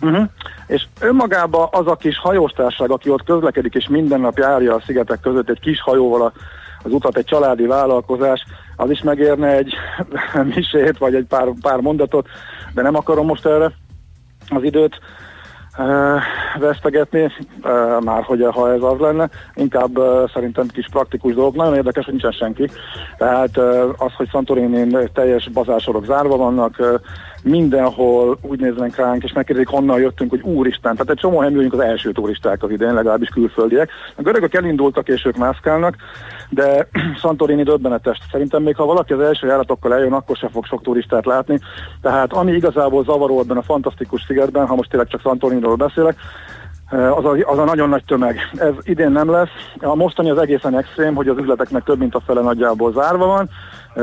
Uh-huh. 0.00 0.28
És 0.66 0.86
önmagában 1.00 1.68
az 1.70 1.86
a 1.86 1.96
kis 1.96 2.18
hajóstárság, 2.18 2.90
aki 2.90 3.10
ott 3.10 3.24
közlekedik, 3.24 3.74
és 3.74 3.88
minden 3.88 4.20
nap 4.20 4.38
járja 4.38 4.74
a 4.74 4.82
szigetek 4.86 5.20
között 5.20 5.48
egy 5.48 5.60
kis 5.60 5.80
hajóval 5.80 6.32
az 6.82 6.92
utat, 6.92 7.16
egy 7.16 7.24
családi 7.24 7.66
vállalkozás, 7.66 8.44
az 8.76 8.90
is 8.90 9.02
megérne 9.02 9.48
egy 9.56 9.74
misét, 10.54 10.98
vagy 10.98 11.14
egy 11.14 11.24
pár, 11.24 11.48
pár 11.60 11.80
mondatot, 11.80 12.28
de 12.74 12.82
nem 12.82 12.96
akarom 12.96 13.26
most 13.26 13.46
erre 13.46 13.72
az 14.48 14.62
időt 14.62 15.00
vesztegetni, 16.58 17.32
már 18.00 18.22
hogy 18.22 18.46
ha 18.50 18.72
ez 18.72 18.82
az 18.82 18.98
lenne, 18.98 19.28
inkább 19.54 19.98
szerintem 20.32 20.66
kis 20.66 20.86
praktikus 20.90 21.34
dolog. 21.34 21.54
Nagyon 21.56 21.74
érdekes, 21.74 22.04
hogy 22.04 22.14
nincsen 22.14 22.32
senki. 22.32 22.70
Tehát 23.18 23.56
az, 23.96 24.12
hogy 24.16 24.28
Santorinin 24.28 25.10
teljes 25.14 25.48
bazásorok 25.48 26.04
zárva 26.04 26.36
vannak, 26.36 27.00
mindenhol 27.42 28.38
úgy 28.42 28.60
néznek 28.60 28.96
ránk, 28.96 29.22
és 29.22 29.32
megkérdezik, 29.32 29.70
honnan 29.70 30.00
jöttünk, 30.00 30.30
hogy 30.30 30.40
úristen. 30.42 30.92
Tehát 30.92 31.10
egy 31.10 31.18
csomó 31.18 31.38
helyen 31.38 31.70
az 31.72 31.80
első 31.80 32.12
turisták 32.12 32.62
az 32.62 32.70
idén, 32.70 32.94
legalábbis 32.94 33.28
külföldiek. 33.28 33.90
A 34.16 34.22
görögök 34.22 34.54
elindultak, 34.54 35.08
és 35.08 35.24
ők 35.24 35.36
mászkálnak, 35.36 35.96
de 36.52 36.88
Santorini 37.20 37.62
döbbenetes. 37.62 38.18
Szerintem 38.30 38.62
még 38.62 38.76
ha 38.76 38.84
valaki 38.84 39.12
az 39.12 39.20
első 39.20 39.46
járatokkal 39.46 39.94
eljön, 39.94 40.12
akkor 40.12 40.36
sem 40.36 40.50
fog 40.50 40.66
sok 40.66 40.82
turistát 40.82 41.26
látni. 41.26 41.58
Tehát 42.02 42.32
ami 42.32 42.52
igazából 42.52 43.04
zavaró 43.04 43.40
ebben 43.40 43.56
a 43.56 43.62
fantasztikus 43.62 44.24
szigetben, 44.26 44.66
ha 44.66 44.74
most 44.74 44.90
tényleg 44.90 45.08
csak 45.08 45.20
Santoriniról 45.20 45.76
beszélek, 45.76 46.16
az 46.92 47.24
a, 47.24 47.36
az 47.44 47.58
a 47.58 47.64
nagyon 47.64 47.88
nagy 47.88 48.04
tömeg. 48.04 48.38
Ez 48.54 48.72
idén 48.82 49.10
nem 49.10 49.30
lesz. 49.30 49.48
A 49.80 49.94
mostani 49.94 50.30
az 50.30 50.38
egészen 50.38 50.78
extrém, 50.78 51.14
hogy 51.14 51.28
az 51.28 51.38
üzleteknek 51.38 51.84
több 51.84 51.98
mint 51.98 52.14
a 52.14 52.20
fele 52.26 52.40
nagyjából 52.40 52.92
zárva 52.92 53.26
van. 53.26 53.48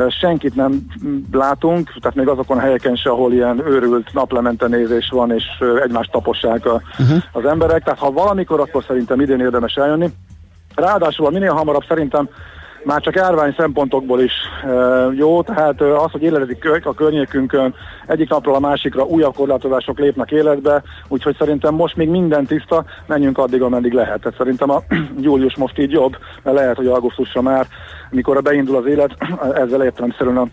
Senkit 0.10 0.56
nem 0.56 0.86
látunk, 1.32 1.94
tehát 2.00 2.18
még 2.18 2.28
azokon 2.28 2.58
a 2.58 2.62
helyeken 2.62 2.96
se, 2.96 3.10
ahol 3.10 3.34
ilyen 3.34 3.68
őrült 3.68 4.14
naplemente 4.14 4.68
nézés 4.68 5.10
van, 5.10 5.32
és 5.32 5.44
egymást 5.84 6.12
tapossák 6.12 6.66
a, 6.66 6.82
uh-huh. 7.00 7.24
az 7.32 7.46
emberek. 7.46 7.84
Tehát 7.84 8.00
ha 8.00 8.12
valamikor, 8.12 8.60
akkor 8.60 8.84
szerintem 8.88 9.22
idén 9.22 9.40
érdemes 9.40 9.76
eljönni. 9.76 10.10
Ráadásul 10.80 11.26
a 11.26 11.30
minél 11.30 11.54
hamarabb 11.54 11.84
szerintem 11.88 12.30
már 12.84 13.02
csak 13.02 13.16
járvány 13.16 13.54
szempontokból 13.58 14.22
is 14.22 14.34
e, 14.64 14.70
jó, 15.14 15.42
tehát 15.42 15.82
az, 15.82 16.12
hogy 16.12 16.22
éledik 16.22 16.70
a 16.84 16.94
környékünkön 16.94 17.76
egyik 18.08 18.30
napról 18.30 18.56
a 18.56 18.60
másikra 18.60 19.04
újabb 19.04 19.36
korlátozások 19.36 20.00
lépnek 20.00 20.32
életbe, 20.32 20.84
úgyhogy 21.08 21.36
szerintem 21.40 21.74
most 21.74 21.96
még 21.96 22.10
minden 22.10 22.46
tiszta, 22.46 22.86
menjünk 23.08 23.38
addig, 23.38 23.62
ameddig 23.62 23.94
lehet. 23.94 24.22
Tehát 24.22 24.38
szerintem 24.38 24.70
a 24.70 24.82
július 25.22 25.56
most 25.58 25.78
így 25.78 25.92
jobb, 25.92 26.18
mert 26.44 26.58
lehet, 26.58 26.76
hogy 26.76 26.88
augusztusra 26.88 27.42
már, 27.42 27.68
mikor 28.10 28.42
beindul 28.42 28.76
az 28.76 28.86
élet, 28.86 29.16
ezzel 29.64 29.84
értelemszerűen 29.84 30.38
a 30.38 30.48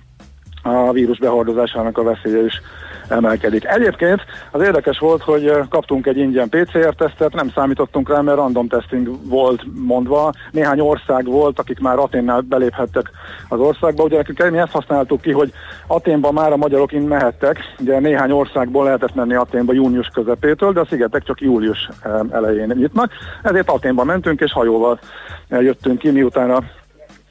a 0.67 0.93
vírus 0.93 1.19
behordozásának 1.19 1.99
a 1.99 2.03
veszélye 2.03 2.45
is 2.45 2.61
emelkedik. 3.09 3.65
Egyébként 3.65 4.21
az 4.51 4.63
érdekes 4.63 4.99
volt, 4.99 5.23
hogy 5.23 5.53
kaptunk 5.69 6.07
egy 6.07 6.17
ingyen 6.17 6.49
PCR-tesztet, 6.49 7.35
nem 7.35 7.51
számítottunk 7.51 8.09
rá, 8.09 8.21
mert 8.21 8.37
random 8.37 8.69
testing 8.69 9.29
volt 9.29 9.63
mondva. 9.87 10.33
Néhány 10.51 10.81
ország 10.81 11.25
volt, 11.25 11.59
akik 11.59 11.81
már 11.81 11.99
Aténnál 11.99 12.41
beléphettek 12.41 13.11
az 13.49 13.59
országba. 13.59 14.03
Ugye 14.03 14.17
nekünk 14.17 14.51
mi 14.51 14.59
ezt 14.59 14.73
használtuk 14.73 15.21
ki, 15.21 15.33
hogy 15.33 15.53
Aténban 15.87 16.33
már 16.33 16.53
a 16.53 16.57
magyarok 16.57 16.93
innen 16.93 17.09
mehettek. 17.09 17.59
Ugye 17.79 17.99
néhány 17.99 18.31
országból 18.31 18.85
lehetett 18.85 19.15
menni 19.15 19.35
Aténba 19.35 19.73
június 19.73 20.09
közepétől, 20.15 20.73
de 20.73 20.81
a 20.81 20.87
szigetek 20.87 21.23
csak 21.23 21.41
július 21.41 21.89
elején 22.31 22.73
nyitnak. 22.75 23.13
Ezért 23.43 23.71
Aténba 23.71 24.05
mentünk, 24.05 24.41
és 24.41 24.53
hajóval 24.53 24.99
jöttünk 25.49 25.99
ki, 25.99 26.11
miután 26.11 26.51
a 26.51 26.63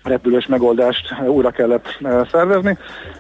repülős 0.06 0.46
megoldást 0.46 1.12
eh, 1.12 1.28
újra 1.30 1.50
kellett 1.50 1.98
eh, 2.02 2.22
szervezni. 2.32 2.78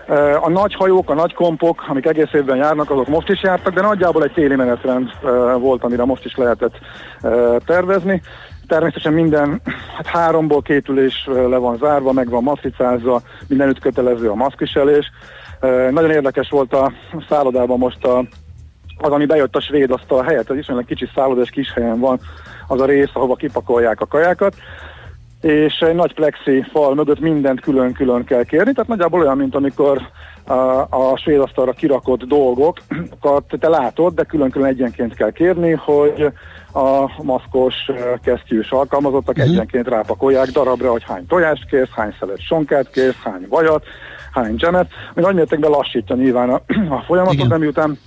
Eh, 0.08 0.44
A 0.46 0.50
nagy 0.50 0.74
hajók, 0.74 1.10
a 1.10 1.14
nagy 1.14 1.34
kompok, 1.34 1.86
amik 1.88 2.06
egész 2.06 2.34
évben 2.34 2.58
járnak, 2.58 2.92
azok 2.92 3.08
most 3.08 3.30
is 3.30 3.44
jártak, 3.44 3.74
de 3.74 3.82
nagyjából 3.82 4.24
egy 4.24 4.32
téli 4.34 4.56
menetrend 4.56 5.10
volt, 5.60 5.84
amire 5.84 6.06
most 6.06 6.26
is 6.26 6.36
lehetett 6.36 6.74
eh, 7.22 7.56
tervezni. 7.66 8.22
Természetesen 8.68 9.14
minden, 9.14 9.62
hát 9.96 10.08
háromból 10.08 10.62
két 10.62 10.90
ülés 10.90 11.28
le 11.50 11.58
van 11.58 11.78
zárva, 11.78 12.12
meg 12.12 12.30
van 12.30 12.44
maszkicázva, 12.44 13.22
mindenütt 13.48 13.80
kötelező 13.80 14.30
a 14.30 14.36
maszkviselés. 14.36 15.12
Nagyon 15.92 16.12
érdekes 16.12 16.50
volt 16.50 16.74
a 16.74 16.92
szállodában 17.30 17.78
most 17.78 18.06
a, 18.06 18.18
az, 18.98 19.12
ami 19.12 19.26
bejött 19.26 19.56
a 19.56 19.62
svéd 19.62 19.92
asztal 19.92 20.24
helyett, 20.24 20.50
ez 20.50 20.56
viszonylag 20.56 20.86
kicsi 20.86 21.10
szállodás 21.16 21.50
kis 21.50 21.74
helyen 21.74 22.00
van 22.00 22.20
az 22.68 22.82
a 22.82 22.86
rész, 22.86 23.10
ahova 23.14 23.36
kipakolják 23.36 24.02
a 24.02 24.06
kajákat 24.06 24.56
és 25.46 25.80
egy 25.80 25.96
nagy 25.96 26.14
plexi 26.14 26.66
fal 26.72 26.96
mögött 26.96 27.20
mindent 27.20 27.60
külön-külön 27.60 28.24
kell 28.24 28.44
kérni, 28.44 28.72
tehát 28.72 28.90
nagyjából 28.90 29.22
olyan, 29.22 29.38
mint 29.38 29.56
amikor 29.56 30.02
a, 30.44 30.54
a 30.90 31.18
svéd 31.18 31.40
asztalra 31.40 31.72
kirakott 31.72 32.24
dolgokat 32.24 33.44
te 33.60 33.70
látod, 33.70 34.14
de 34.14 34.24
külön-külön 34.24 34.68
egyenként 34.68 35.14
kell 35.14 35.32
kérni, 35.32 35.72
hogy 35.72 36.32
a 36.74 37.24
maszkos 37.24 37.74
kesztyűs 38.24 38.72
alkalmazottak 38.72 39.38
uh-huh. 39.38 39.52
egyenként 39.52 39.88
rápakolják 39.88 40.48
darabra, 40.48 40.92
hogy 40.92 41.04
hány 41.04 41.26
tojást 41.28 41.66
kérsz, 41.70 41.92
hány 41.92 42.16
szelet 42.20 42.42
sonkát 42.42 42.90
kérsz, 42.90 43.22
hány 43.24 43.46
vajat, 43.50 43.84
hány 44.32 44.56
dzsemet, 44.56 44.88
ami 45.14 45.26
nagy 45.26 45.36
mértékben 45.36 45.72
lassítja 45.72 46.16
nyilván 46.16 46.50
a, 46.50 46.62
a 46.96 47.04
folyamatot, 47.06 47.36
Igen. 47.36 47.48
de 47.48 47.58
miután 47.58 48.00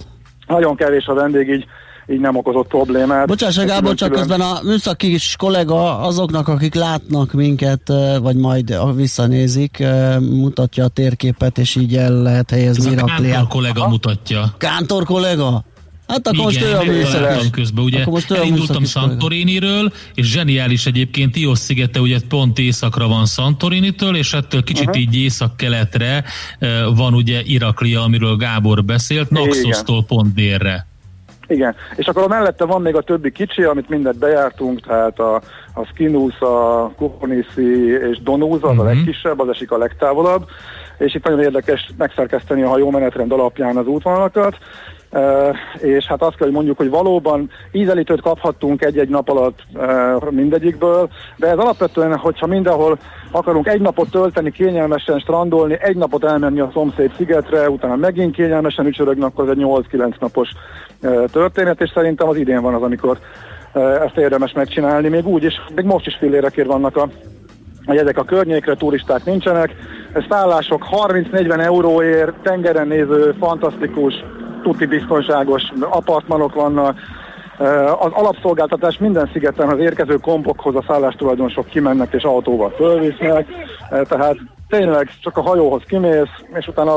nagyon 0.47 0.77
kevés 0.77 1.07
a 1.07 1.15
vendég, 1.15 1.49
így 1.49 1.67
így 2.13 2.21
nem 2.21 2.37
okozott 2.37 2.67
problémát. 2.69 3.27
Bocsáss, 3.27 3.57
Gábor, 3.57 3.95
csak 3.95 4.13
közben 4.13 4.41
a 4.41 4.59
műszaki 4.63 5.13
is 5.15 5.35
kollega 5.39 5.99
azoknak, 5.99 6.49
akik 6.49 6.75
látnak 6.75 7.33
minket, 7.33 7.93
vagy 8.21 8.37
majd 8.37 8.71
a- 8.71 8.93
visszanézik, 8.93 9.85
mutatja 10.21 10.85
a 10.85 10.89
térképet, 10.89 11.59
és 11.59 11.77
így 11.77 11.97
el 11.97 12.13
lehet 12.23 12.53
Ez 12.53 12.59
helyezni 12.59 12.87
a 12.87 12.95
Kántor 12.95 13.09
Irakliát. 13.09 13.47
kollega 13.49 13.89
mutatja. 13.89 14.55
Kántor 14.59 15.05
kollega? 15.05 15.65
Hát 16.07 16.27
akkor 16.29 16.45
most 16.45 16.63
ő 16.63 16.77
a 16.77 16.83
Igen, 16.83 17.05
találtam 17.11 17.51
közben, 17.51 17.85
ugye 17.85 18.01
Akkor 18.01 18.13
most 18.13 18.31
ő 18.31 18.35
elindultam. 18.37 18.85
Santoriniről, 18.85 19.93
és 20.15 20.27
zseniális 20.31 20.87
egyébként 20.87 21.37
Ios 21.37 21.59
szigete, 21.59 22.01
ugye 22.01 22.19
pont 22.29 22.59
északra 22.59 23.09
van 23.09 23.27
Santorinitől, 23.27 24.17
és 24.17 24.33
ettől 24.33 24.63
kicsit 24.63 24.87
Mhm. 24.89 24.99
így 24.99 25.15
észak-keletre 25.17 26.25
van 26.95 27.15
ugye 27.15 27.41
Iraklia, 27.45 28.03
amiről 28.03 28.37
Gábor 28.37 28.85
beszélt, 28.85 29.31
Naxosztól 29.31 30.05
pont 30.05 30.35
délre. 30.35 30.87
Igen, 31.49 31.75
és 31.97 32.07
akkor 32.07 32.23
a 32.23 32.29
mellette 32.29 32.65
van 32.65 32.83
még 32.83 32.95
a 32.97 33.01
többi 33.03 33.33
kicsi, 33.33 33.63
amit 33.63 33.89
mindet 33.89 34.19
bejártunk, 34.19 34.81
tehát 34.81 35.19
a, 35.19 35.35
a 35.75 35.85
Skinus, 35.85 36.41
a 36.41 36.91
Kuhoniszi 36.97 37.93
és 38.11 38.19
Donúz, 38.23 38.63
az 38.63 38.71
a 38.71 38.73
Mhm. 38.73 38.85
legkisebb, 38.85 39.41
az 39.41 39.49
esik 39.49 39.71
a 39.71 39.79
legtávolabb, 39.79 40.49
és 40.99 41.15
itt 41.15 41.25
nagyon 41.25 41.41
érdekes 41.41 41.91
megszerkeszteni 41.99 42.63
a 42.63 42.69
hajó 42.69 42.91
menetrend 42.91 43.33
alapján 43.33 43.77
az 43.77 43.87
útvonalakat, 43.87 44.57
és 45.81 46.07
hát 46.07 46.23
azt 46.23 46.37
kell, 46.37 46.47
hogy 46.47 46.57
mondjuk, 46.57 46.77
hogy 46.77 46.91
valóban 46.91 47.51
ízelítőt 47.73 48.21
kaphattunk 48.21 48.85
egy-egy 48.85 49.09
nap 49.09 49.29
alatt 49.29 49.63
mindegyikből, 50.31 51.09
de 51.37 51.47
ez 51.47 51.59
alapvetően, 51.59 52.17
hogyha 52.17 52.47
mindenhol 52.47 52.99
akarunk 53.31 53.69
egy 53.69 53.81
napot 53.81 54.11
tölteni, 54.11 54.51
kényelmesen 54.51 55.19
strandolni, 55.19 55.79
egy 55.81 55.97
napot 55.97 56.25
elmenni 56.25 56.61
a 56.61 56.71
szomszéd 56.73 57.13
szigetre, 57.17 57.71
utána 57.71 57.97
megint 57.97 58.35
kényelmesen 58.35 58.87
ücsörögni, 58.87 59.25
akkor 59.25 59.45
ez 59.45 59.57
egy 59.57 59.65
8-9 59.93 60.19
napos 60.19 60.49
történet, 61.33 61.81
és 61.81 61.91
szerintem 61.95 62.29
az 62.29 62.37
idén 62.37 62.63
van 62.63 62.75
az, 62.75 62.83
amikor 62.83 63.19
ezt 64.05 64.17
érdemes 64.17 64.53
megcsinálni, 64.53 65.09
még 65.09 65.27
úgy 65.27 65.45
is, 65.45 65.55
még 65.75 65.85
most 65.85 66.07
is 66.07 66.17
fillérekért 66.17 66.69
vannak 66.69 66.97
a 66.97 67.09
jegyek 67.87 68.19
a 68.19 68.25
környékre, 68.25 68.75
turisták 68.75 69.25
nincsenek, 69.25 69.75
szállások 70.29 70.87
30-40 70.91 71.61
euróért, 71.61 72.35
tengeren 72.43 72.87
néző, 72.87 73.35
fantasztikus, 73.39 74.15
tuti 74.63 74.87
biztonságos 74.87 75.63
apartmanok 75.81 76.55
vannak, 76.55 76.99
az 77.99 78.13
alapszolgáltatás 78.13 78.99
minden 78.99 79.31
szigeten 79.33 79.69
az 79.69 79.79
érkező 79.79 80.17
kompokhoz 80.17 80.75
a 80.75 80.85
szállástulajdonosok 80.87 81.67
kimennek 81.69 82.13
és 82.13 82.23
autóval 82.23 82.71
fölvisznek, 82.77 83.47
tehát 84.09 84.37
tényleg 84.69 85.11
csak 85.21 85.37
a 85.37 85.43
hajóhoz 85.43 85.83
kimész, 85.87 86.29
és 86.55 86.67
utána 86.67 86.95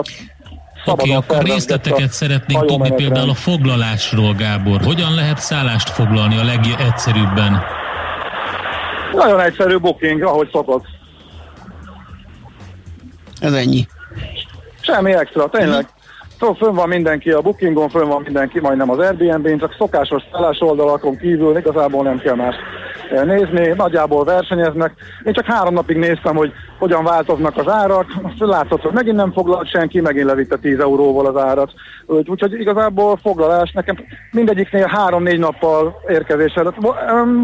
Oké, 0.85 1.11
okay, 1.11 1.13
akkor 1.13 1.43
részleteket 1.43 2.11
szeretnénk 2.11 2.65
tudni 2.65 2.91
például 2.93 3.29
a 3.29 3.33
foglalásról, 3.33 4.33
Gábor. 4.33 4.81
Hogyan 4.83 5.13
lehet 5.13 5.37
szállást 5.37 5.89
foglalni 5.89 6.37
a 6.37 6.43
legegyszerűbben? 6.43 7.61
Nagyon 9.13 9.39
egyszerű 9.39 9.77
booking, 9.77 10.23
ahogy 10.23 10.49
szokott. 10.51 10.85
Ez 13.39 13.53
ennyi. 13.53 13.87
Semmi 14.81 15.13
extra, 15.13 15.49
tényleg. 15.49 15.87
Szóval 16.41 16.55
fönn 16.55 16.75
van 16.75 16.87
mindenki 16.87 17.31
a 17.31 17.41
Bookingon, 17.41 17.89
fönn 17.89 18.07
van 18.07 18.21
mindenki 18.21 18.59
majdnem 18.59 18.89
az 18.89 18.97
Airbnb-n, 18.97 19.57
csak 19.57 19.75
szokásos 19.77 20.23
szállás 20.31 20.59
oldalakon 20.59 21.17
kívül 21.17 21.57
igazából 21.57 22.03
nem 22.03 22.19
kell 22.19 22.35
más 22.35 22.55
nézni, 23.25 23.67
nagyjából 23.67 24.23
versenyeznek. 24.23 24.93
Én 25.23 25.33
csak 25.33 25.45
három 25.45 25.73
napig 25.73 25.97
néztem, 25.97 26.35
hogy 26.35 26.51
hogyan 26.79 27.03
változnak 27.03 27.57
az 27.57 27.67
árak, 27.67 28.05
azt 28.21 28.39
látszott, 28.39 28.81
hogy 28.81 28.93
megint 28.93 29.15
nem 29.15 29.31
foglalt 29.31 29.69
senki, 29.69 30.01
megint 30.01 30.25
levitte 30.25 30.57
10 30.57 30.79
euróval 30.79 31.25
az 31.25 31.43
árat. 31.43 31.73
Úgyhogy 32.05 32.53
igazából 32.53 33.17
foglalás 33.17 33.71
nekem 33.71 33.95
mindegyiknél 34.31 34.85
három-négy 34.87 35.39
nappal 35.39 36.01
érkezéssel. 36.07 36.73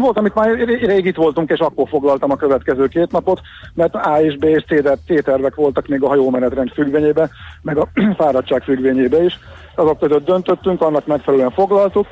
Volt, 0.00 0.18
amit 0.18 0.34
már 0.34 0.54
rég 0.80 1.04
itt 1.04 1.16
voltunk, 1.16 1.50
és 1.50 1.58
akkor 1.58 1.88
foglaltam 1.88 2.30
a 2.30 2.36
következő 2.36 2.86
két 2.86 3.12
napot, 3.12 3.40
mert 3.74 3.94
A 3.94 4.20
és 4.20 4.36
B 4.36 4.44
és 4.44 4.64
C 5.06 5.24
tervek 5.24 5.54
voltak 5.54 5.86
még 5.86 6.02
a 6.02 6.08
hajómenetrend 6.08 6.70
függvényében, 6.70 7.30
meg 7.62 7.76
a 7.76 7.88
fáradtság 8.18 8.62
függvényében 8.62 8.87
is. 8.96 9.38
Azok 9.74 9.98
között 9.98 10.24
döntöttünk, 10.24 10.82
annak 10.82 11.06
megfelelően 11.06 11.50
foglaltuk. 11.50 12.06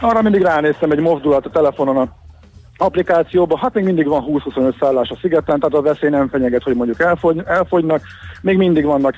Arra 0.00 0.22
mindig 0.22 0.42
ránéztem 0.42 0.90
egy 0.90 1.00
mozdulat 1.00 1.46
a 1.46 1.50
telefonon 1.50 1.96
a 1.96 2.08
applikációban, 2.78 3.58
hát 3.58 3.74
még 3.74 3.84
mindig 3.84 4.06
van 4.06 4.24
20-25 4.26 4.78
szállás 4.80 5.08
a 5.08 5.18
szigeten, 5.20 5.60
tehát 5.60 5.74
a 5.74 5.82
veszély 5.82 6.10
nem 6.10 6.28
fenyeget, 6.28 6.62
hogy 6.62 6.74
mondjuk 6.74 7.00
elfogy, 7.00 7.42
elfogynak, 7.46 8.02
még 8.42 8.56
mindig 8.56 8.84
vannak 8.84 9.14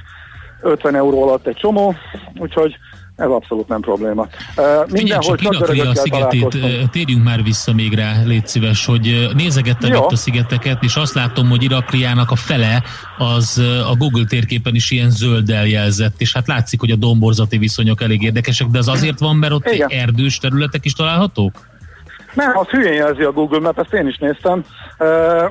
50 0.61 0.95
euró 0.95 1.23
alatt 1.23 1.47
egy 1.47 1.57
csomó, 1.57 1.95
úgyhogy 2.39 2.77
ez 3.19 3.29
abszolút 3.29 3.69
nem 3.69 3.81
probléma. 3.81 4.27
Uh, 4.57 4.65
Figyelj, 4.89 5.21
csak 5.21 5.43
Irakria 5.43 5.89
a 5.89 5.95
szigetét, 5.95 6.59
térjünk 6.91 7.25
már 7.25 7.43
vissza 7.43 7.73
még 7.75 7.95
rá, 7.95 8.23
légy 8.25 8.47
szíves, 8.47 8.87
hogy 8.87 9.29
nézegettem 9.35 9.93
Jó. 9.93 10.05
itt 10.05 10.13
a 10.13 10.17
szigeteket, 10.17 10.83
és 10.83 10.97
azt 10.97 11.15
látom, 11.15 11.49
hogy 11.49 11.63
Irakriának 11.63 12.31
a 12.31 12.37
fele 12.37 12.83
az 13.19 13.63
a 13.91 13.95
Google 13.97 14.25
térképen 14.29 14.75
is 14.75 14.91
ilyen 14.91 15.11
zölddel 15.11 15.67
jelzett, 15.67 16.21
és 16.21 16.33
hát 16.35 16.47
látszik, 16.47 16.81
hogy 16.81 16.91
a 16.91 16.97
domborzati 16.97 17.59
viszonyok 17.59 18.03
elég 18.03 18.23
érdekesek, 18.23 18.67
de 18.67 18.79
az 18.79 18.89
azért 18.89 19.19
van, 19.19 19.37
mert 19.37 19.53
ott 19.53 19.71
Igen. 19.71 19.89
erdős 19.89 20.39
területek 20.39 20.85
is 20.85 20.93
találhatók? 20.93 21.53
Nem, 22.35 22.57
az 22.57 22.67
hülyén 22.67 22.93
jelzi 22.93 23.23
a 23.23 23.33
Google 23.33 23.61
Map, 23.61 23.79
ezt 23.79 23.93
én 23.93 24.07
is 24.07 24.17
néztem. 24.19 24.65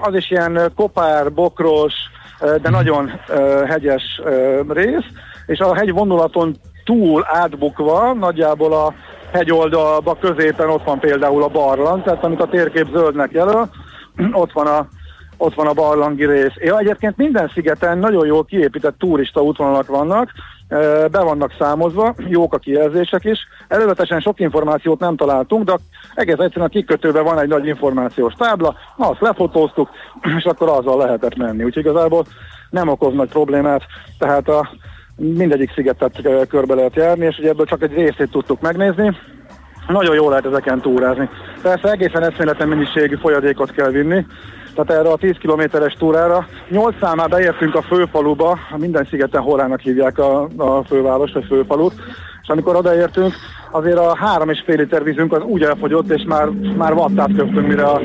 Az 0.02 0.16
is 0.16 0.32
ilyen 0.32 0.72
kopár, 0.76 1.34
bokros, 1.34 1.94
de 2.40 2.60
mhm. 2.64 2.72
nagyon 2.72 3.12
hegyes 3.68 4.22
rész, 4.68 5.06
és 5.46 5.60
a 5.60 5.76
hegy 5.76 5.92
vonulaton 5.92 6.56
túl 6.88 7.26
átbukva, 7.28 8.14
nagyjából 8.14 8.74
a 8.74 8.94
hegyoldalba 9.32 10.18
középen 10.20 10.70
ott 10.70 10.84
van 10.84 11.00
például 11.00 11.44
a 11.44 11.48
barlang, 11.48 12.04
tehát 12.04 12.24
amit 12.24 12.42
a 12.42 12.48
térkép 12.48 12.88
zöldnek 12.92 13.32
jelöl, 13.32 13.70
ott 14.42 14.52
van 14.52 14.68
a 14.68 14.88
ott 15.40 15.54
van 15.54 15.68
a 15.68 15.74
barlangi 15.74 16.26
rész. 16.26 16.54
Ja, 16.56 16.78
egyébként 16.78 17.18
minden 17.18 17.52
szigeten 17.54 17.98
nagyon 17.98 18.26
jól 18.26 18.46
kiépített 18.46 18.98
turista 18.98 19.42
útvonalak 19.42 19.88
vannak, 19.88 20.32
be 21.12 21.22
vannak 21.22 21.56
számozva, 21.60 22.14
jók 22.28 22.54
a 22.54 22.58
kijelzések 22.58 23.24
is. 23.24 23.40
Előzetesen 23.68 24.20
sok 24.20 24.40
információt 24.40 25.00
nem 25.00 25.16
találtunk, 25.16 25.64
de 25.64 25.78
egész 26.14 26.38
egyszerűen 26.38 26.68
a 26.68 26.70
kikötőben 26.70 27.24
van 27.24 27.40
egy 27.40 27.48
nagy 27.48 27.66
információs 27.66 28.34
tábla, 28.34 28.76
na 28.96 29.10
azt 29.10 29.22
lefotóztuk, 29.22 29.90
és 30.38 30.44
akkor 30.44 30.70
azzal 30.70 30.98
lehetett 30.98 31.36
menni. 31.36 31.64
Úgyhogy 31.64 31.86
igazából 31.86 32.26
nem 32.70 32.88
okoz 32.88 33.14
nagy 33.14 33.30
problémát, 33.30 33.82
tehát 34.18 34.48
a 34.48 34.70
mindegyik 35.18 35.72
szigetet 35.74 36.22
körbe 36.48 36.76
lehet 36.76 36.96
járni, 36.96 37.26
és 37.26 37.38
ugye 37.38 37.50
ebből 37.50 37.66
csak 37.66 37.84
egy 37.84 37.94
részét 37.94 38.32
tudtuk 38.32 38.62
megnézni. 38.62 39.18
Nagyon 39.88 40.16
jól 40.16 40.30
lehet 40.30 40.46
ezeken 40.46 40.82
túrázni. 40.82 41.30
Persze 41.62 41.92
egészen 41.92 42.24
eszméletlen 42.24 42.68
mennyiségű 42.68 43.16
folyadékot 43.16 43.72
kell 43.72 43.90
vinni, 43.90 44.26
tehát 44.76 45.02
erre 45.02 45.14
a 45.14 45.18
10 45.18 45.38
kilométeres 45.40 45.94
túrára. 45.94 46.48
8 46.70 46.96
számá 47.00 47.26
beértünk 47.26 47.76
a 47.76 47.82
főfaluba, 47.82 48.58
minden 48.78 49.08
szigeten 49.10 49.42
Horának 49.42 49.80
hívják 49.80 50.18
a, 50.18 50.48
a 50.58 50.84
főváros, 50.84 51.32
vagy 51.32 51.46
főfalut, 51.46 51.94
és 52.42 52.48
amikor 52.48 52.76
odaértünk, 52.76 53.34
azért 53.72 53.98
a 53.98 54.16
három 54.16 54.50
és 54.50 54.64
fél 54.66 54.76
liter 54.76 55.04
vízünk 55.04 55.34
az 55.34 55.42
úgy 55.44 55.64
elfogyott, 55.64 56.10
és 56.10 56.24
már, 56.28 56.48
már 56.78 56.94
vattát 56.94 57.36
köptünk, 57.36 57.68
mire 57.68 57.84
a, 57.84 58.02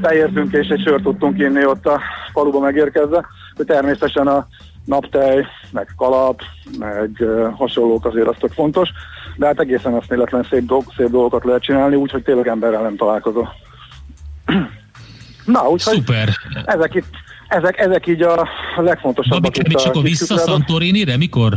beértünk, 0.00 0.52
és 0.52 0.68
egy 0.68 0.82
sört 0.82 1.02
tudtunk 1.02 1.38
inni 1.38 1.66
ott 1.66 1.86
a 1.86 2.00
faluba 2.32 2.60
megérkezve, 2.60 3.24
hogy 3.56 3.66
természetesen 3.66 4.26
a 4.26 4.46
naptej, 4.88 5.46
meg 5.70 5.88
kalap, 5.96 6.42
meg 6.78 7.24
hasonlók 7.56 8.04
azért 8.04 8.26
az 8.26 8.36
tök 8.38 8.52
fontos, 8.52 8.88
de 9.36 9.46
hát 9.46 9.60
egészen 9.60 9.96
eszméletlen 9.96 10.46
szép, 10.50 10.64
dolg, 10.64 10.84
szép 10.96 11.10
dolgokat 11.10 11.44
lehet 11.44 11.62
csinálni, 11.62 11.96
úgyhogy 11.96 12.22
tényleg 12.22 12.48
emberrel 12.48 12.82
nem 12.82 12.96
találkozol. 12.96 13.54
Na, 15.44 15.60
úgyhogy 15.68 15.94
Szuper. 15.94 16.28
Ezek, 16.64 16.94
itt, 16.94 17.14
ezek, 17.48 17.78
ezek 17.78 18.06
így 18.06 18.22
a 18.22 18.48
legfontosabbak. 18.76 19.56
Gabi, 19.56 19.74
csak 19.74 19.94
a 19.94 20.00
vissza 20.00 20.38
Santorini-re? 20.38 21.16
Mikor? 21.16 21.52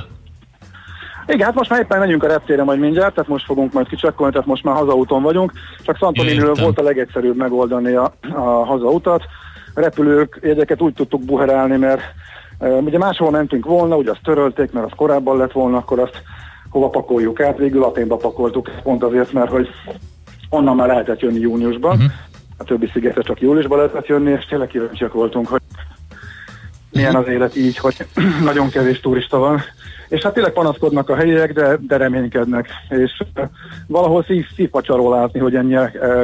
Igen, 1.28 1.46
hát 1.46 1.56
most 1.56 1.70
már 1.70 1.80
éppen 1.80 2.00
megyünk 2.00 2.24
a 2.24 2.28
reptére 2.28 2.63
majd 2.63 2.80
mindjárt, 2.80 3.13
tehát 3.13 3.30
most 3.30 3.46
fogunk 3.46 3.74
majd 3.74 3.88
kicsekkolni, 3.88 4.32
tehát 4.32 4.48
most 4.48 4.63
már 4.63 4.76
hazaúton 4.76 5.22
vagyunk. 5.22 5.52
Csak 5.84 5.98
Santoriniről 5.98 6.54
volt 6.54 6.80
a 6.80 6.84
legegyszerűbb 6.84 7.38
megoldani 7.38 7.94
a, 7.94 8.13
a 8.34 8.65
hazautat. 8.65 9.24
A 9.74 9.80
repülők 9.80 10.39
jegyeket 10.41 10.82
úgy 10.82 10.94
tudtuk 10.94 11.26
buherálni, 11.26 11.78
mert 11.78 12.02
ugye 12.62 12.97
máshol 12.97 13.32
mentünk 13.32 13.65
volna, 13.65 13.95
ugye 13.95 14.12
azt 14.12 14.24
törölték, 14.24 14.71
mert 14.71 14.86
az 14.86 14.91
korábban 14.95 15.38
lett 15.38 15.52
volna, 15.52 15.78
akkor 15.78 16.00
azt 16.00 16.21
hova 16.69 16.89
pakoljuk 16.89 17.41
át, 17.41 17.58
végül 17.58 17.84
Aténba 17.84 18.15
pakoltuk, 18.15 18.71
pont 18.84 19.04
azért, 19.04 19.32
mert 19.32 19.50
hogy 19.50 19.67
onnan 20.50 20.76
már 20.76 20.88
lehetett 20.88 21.19
jönni 21.19 21.39
júniusban. 21.39 21.95
Uh-huh 21.95 22.12
a 22.62 22.63
többi 22.63 22.89
szigetre 22.93 23.21
csak 23.21 23.41
júliusban 23.41 23.78
lehetett 23.78 24.08
jönni, 24.08 24.32
és 24.32 24.45
tényleg 24.45 24.67
kíváncsiak 24.67 25.13
voltunk, 25.13 25.47
hogy 25.47 25.62
milyen 26.91 27.15
az 27.15 27.28
élet 27.28 27.56
így, 27.56 27.78
hogy 27.78 28.06
nagyon 28.50 28.69
kevés 28.69 29.00
turista 29.00 29.38
van. 29.38 29.62
És 30.10 30.24
hát 30.24 30.34
tényleg 30.34 30.54
panaszkodnak 30.54 31.10
a 31.10 31.15
helyiek, 31.15 31.54
de, 31.54 31.78
de 31.88 31.97
reménykednek. 31.97 32.69
És 32.89 33.24
valahol 33.88 34.24
szív, 34.24 34.45
szívpacsaról 34.56 35.15
látni, 35.15 35.39
hogy 35.39 35.56
ennyi 35.56 35.78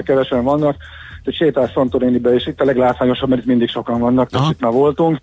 kevesen 0.03 0.43
vannak. 0.43 0.75
hogy 1.23 1.33
sétálsz 1.33 1.71
Santorinibe, 1.71 2.33
és 2.33 2.47
itt 2.47 2.61
a 2.61 2.65
leglátványosabb, 2.65 3.29
mert 3.29 3.41
itt 3.41 3.47
mindig 3.47 3.69
sokan 3.69 3.99
vannak, 3.99 4.29
tehát 4.29 4.51
itt 4.51 4.61
már 4.61 4.71
voltunk. 4.71 5.19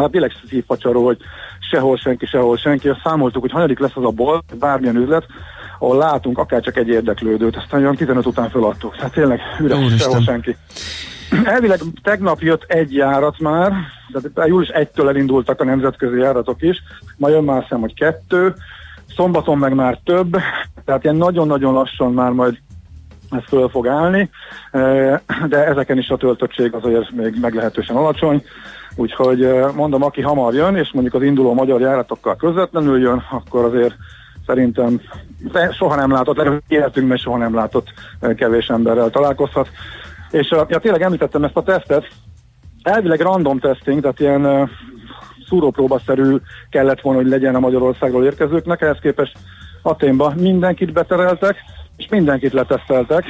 Hát 0.00 0.10
tényleg 0.10 0.32
szívpacsaró, 0.48 1.04
hogy 1.04 1.18
sehol 1.70 1.96
senki, 1.96 2.26
sehol 2.26 2.56
senki. 2.56 2.88
Azt 2.88 3.00
számoltuk, 3.04 3.40
hogy 3.40 3.50
hanyadik 3.50 3.78
lesz 3.78 3.96
az 3.96 4.04
a 4.04 4.10
bolt, 4.10 4.58
bármilyen 4.58 4.96
üzlet, 4.96 5.26
ahol 5.78 5.96
látunk 5.96 6.38
akár 6.38 6.60
csak 6.60 6.76
egy 6.76 6.88
érdeklődőt, 6.88 7.56
aztán 7.56 7.80
olyan 7.80 7.96
15 7.96 8.26
után 8.26 8.50
feladtuk. 8.50 8.94
Hát 8.94 9.12
tényleg 9.12 9.40
üres, 9.60 9.96
sehol 9.96 10.20
senki. 10.20 10.56
Elvileg 11.44 11.80
tegnap 12.02 12.40
jött 12.40 12.64
egy 12.66 12.94
járat 12.94 13.38
már, 13.38 13.72
tehát 14.12 14.48
július 14.48 14.70
1-től 14.74 15.08
elindultak 15.08 15.60
a 15.60 15.64
nemzetközi 15.64 16.18
járatok 16.18 16.62
is, 16.62 16.82
ma 17.16 17.28
jön 17.28 17.44
már 17.44 17.66
szem, 17.68 17.80
hogy 17.80 17.94
kettő, 17.94 18.54
szombaton 19.16 19.58
meg 19.58 19.74
már 19.74 19.98
több, 20.04 20.36
tehát 20.84 21.04
ilyen 21.04 21.16
nagyon-nagyon 21.16 21.72
lassan 21.72 22.12
már 22.12 22.30
majd 22.30 22.58
ez 23.30 23.42
föl 23.48 23.68
fog 23.68 23.86
állni, 23.86 24.30
de 25.48 25.66
ezeken 25.66 25.98
is 25.98 26.08
a 26.08 26.16
töltöttség 26.16 26.74
azért 26.74 27.10
még 27.10 27.38
meglehetősen 27.40 27.96
alacsony, 27.96 28.44
úgyhogy 28.96 29.48
mondom, 29.74 30.02
aki 30.02 30.20
hamar 30.20 30.54
jön, 30.54 30.76
és 30.76 30.90
mondjuk 30.92 31.14
az 31.14 31.22
induló 31.22 31.54
magyar 31.54 31.80
járatokkal 31.80 32.36
közvetlenül 32.36 33.00
jön, 33.00 33.22
akkor 33.30 33.64
azért 33.64 33.94
szerintem 34.46 35.00
soha 35.70 35.94
nem 35.94 36.10
látott, 36.10 36.62
életünkben 36.68 37.16
soha 37.16 37.36
nem 37.36 37.54
látott 37.54 37.88
kevés 38.36 38.66
emberrel 38.66 39.10
találkozhat. 39.10 39.68
És 40.30 40.50
ja, 40.50 40.78
tényleg 40.78 41.02
említettem 41.02 41.44
ezt 41.44 41.56
a 41.56 41.62
tesztet, 41.62 42.08
elvileg 42.82 43.20
random 43.20 43.58
testing, 43.58 44.00
tehát 44.00 44.20
ilyen 44.20 44.70
szúrópróbaszerű 45.46 46.36
kellett 46.70 47.00
volna, 47.00 47.20
hogy 47.20 47.30
legyen 47.30 47.54
a 47.54 47.60
Magyarországról 47.60 48.24
érkezőknek, 48.24 48.80
ehhez 48.80 48.98
képest 49.00 49.38
Aténba 49.82 50.32
mindenkit 50.36 50.92
betereltek, 50.92 51.56
és 51.96 52.08
mindenkit 52.08 52.52
leteszteltek, 52.52 53.24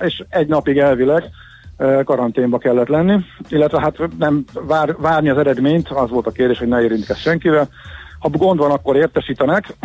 és 0.00 0.22
egy 0.28 0.46
napig 0.46 0.78
elvileg 0.78 1.30
karanténba 2.04 2.58
kellett 2.58 2.88
lenni, 2.88 3.24
illetve 3.48 3.80
hát 3.80 3.96
nem 4.18 4.44
vár, 4.66 4.96
várni 4.98 5.28
az 5.28 5.38
eredményt, 5.38 5.88
az 5.88 6.10
volt 6.10 6.26
a 6.26 6.30
kérdés, 6.30 6.58
hogy 6.58 6.68
ne 6.68 6.82
érintkezz 6.82 7.18
senkivel, 7.18 7.68
ha 8.18 8.28
gond 8.28 8.58
van, 8.58 8.70
akkor 8.70 8.96
értesítenek, 8.96 9.76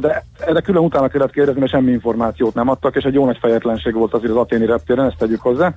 de 0.00 0.24
erre 0.38 0.60
külön 0.60 0.82
utána 0.82 1.08
kellett 1.08 1.32
kérdezni, 1.32 1.60
mert 1.60 1.72
semmi 1.72 1.90
információt 1.90 2.54
nem 2.54 2.68
adtak, 2.68 2.96
és 2.96 3.04
egy 3.04 3.14
jó 3.14 3.24
nagy 3.24 3.38
fejetlenség 3.40 3.94
volt 3.94 4.14
azért 4.14 4.32
az 4.32 4.38
aténi 4.38 4.66
reptéren, 4.66 5.06
ezt 5.06 5.16
tegyük 5.18 5.40
hozzá. 5.40 5.74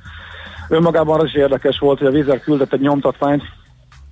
Önmagában 0.70 1.20
az 1.20 1.26
is 1.26 1.34
érdekes 1.34 1.80
volt, 1.80 1.98
hogy 1.98 2.08
a 2.08 2.12
vízer 2.12 2.40
küldött 2.40 2.74
egy 2.74 2.80
nyomtatványt, 2.80 3.44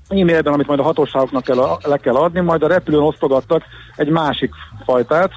e-mailben, 0.09 0.53
amit 0.53 0.67
majd 0.67 0.79
a 0.79 0.83
hatóságoknak 0.83 1.43
kell, 1.43 1.57
le 1.83 1.97
kell 1.97 2.15
adni, 2.15 2.39
majd 2.39 2.63
a 2.63 2.67
repülőn 2.67 3.01
osztogattak 3.01 3.63
egy 3.95 4.09
másik 4.09 4.51
fajtát. 4.85 5.31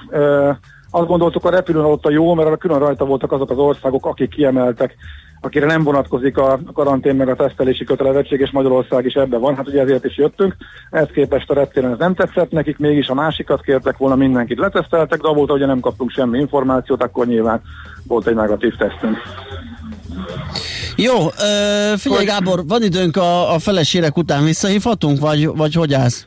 Azt 0.91 1.07
gondoltuk, 1.07 1.45
a 1.45 1.51
repülőn 1.51 1.85
ott 1.85 2.07
a 2.07 2.11
jó, 2.11 2.35
mert 2.35 2.49
a 2.49 2.57
külön 2.57 2.79
rajta 2.79 3.05
voltak 3.05 3.33
azok 3.33 3.51
az 3.51 3.59
országok, 3.59 4.07
akik 4.07 4.31
kiemeltek 4.31 4.95
akire 5.41 5.67
nem 5.67 5.83
vonatkozik 5.83 6.39
a 6.39 6.61
karantén 6.73 7.15
meg 7.15 7.29
a 7.29 7.35
tesztelési 7.35 7.85
kötelezettség, 7.85 8.41
és 8.41 8.51
Magyarország 8.51 9.05
is 9.05 9.15
ebben 9.15 9.41
van, 9.41 9.57
hát 9.57 9.69
ugye 9.69 9.81
ezért 9.81 10.05
is 10.05 10.17
jöttünk. 10.17 10.57
Ezt 10.91 11.13
képest 11.13 11.51
a 11.51 11.55
reptéren 11.55 11.93
ez 11.93 11.99
nem 11.99 12.15
tetszett 12.15 12.51
nekik, 12.51 12.79
mégis 12.79 13.09
a 13.09 13.15
másikat 13.15 13.61
kértek 13.61 13.97
volna, 13.97 14.15
mindenkit 14.15 14.59
leteszteltek, 14.59 15.21
de 15.21 15.29
abból, 15.29 15.47
hogy 15.47 15.67
nem 15.67 15.81
kaptunk 15.81 16.11
semmi 16.11 16.39
információt, 16.39 17.03
akkor 17.03 17.27
nyilván 17.27 17.63
volt 18.07 18.27
egy 18.27 18.35
negatív 18.35 18.77
tesztünk. 18.77 19.17
Jó, 20.97 21.15
figyelj 21.97 22.25
Gábor, 22.25 22.67
van 22.67 22.83
időnk 22.83 23.17
a, 23.17 23.55
a 23.55 23.59
felesérek 23.59 24.17
után 24.17 24.45
visszahívhatunk, 24.45 25.21
vagy, 25.21 25.47
vagy 25.47 25.75
hogy 25.75 25.95
állsz? 25.95 26.27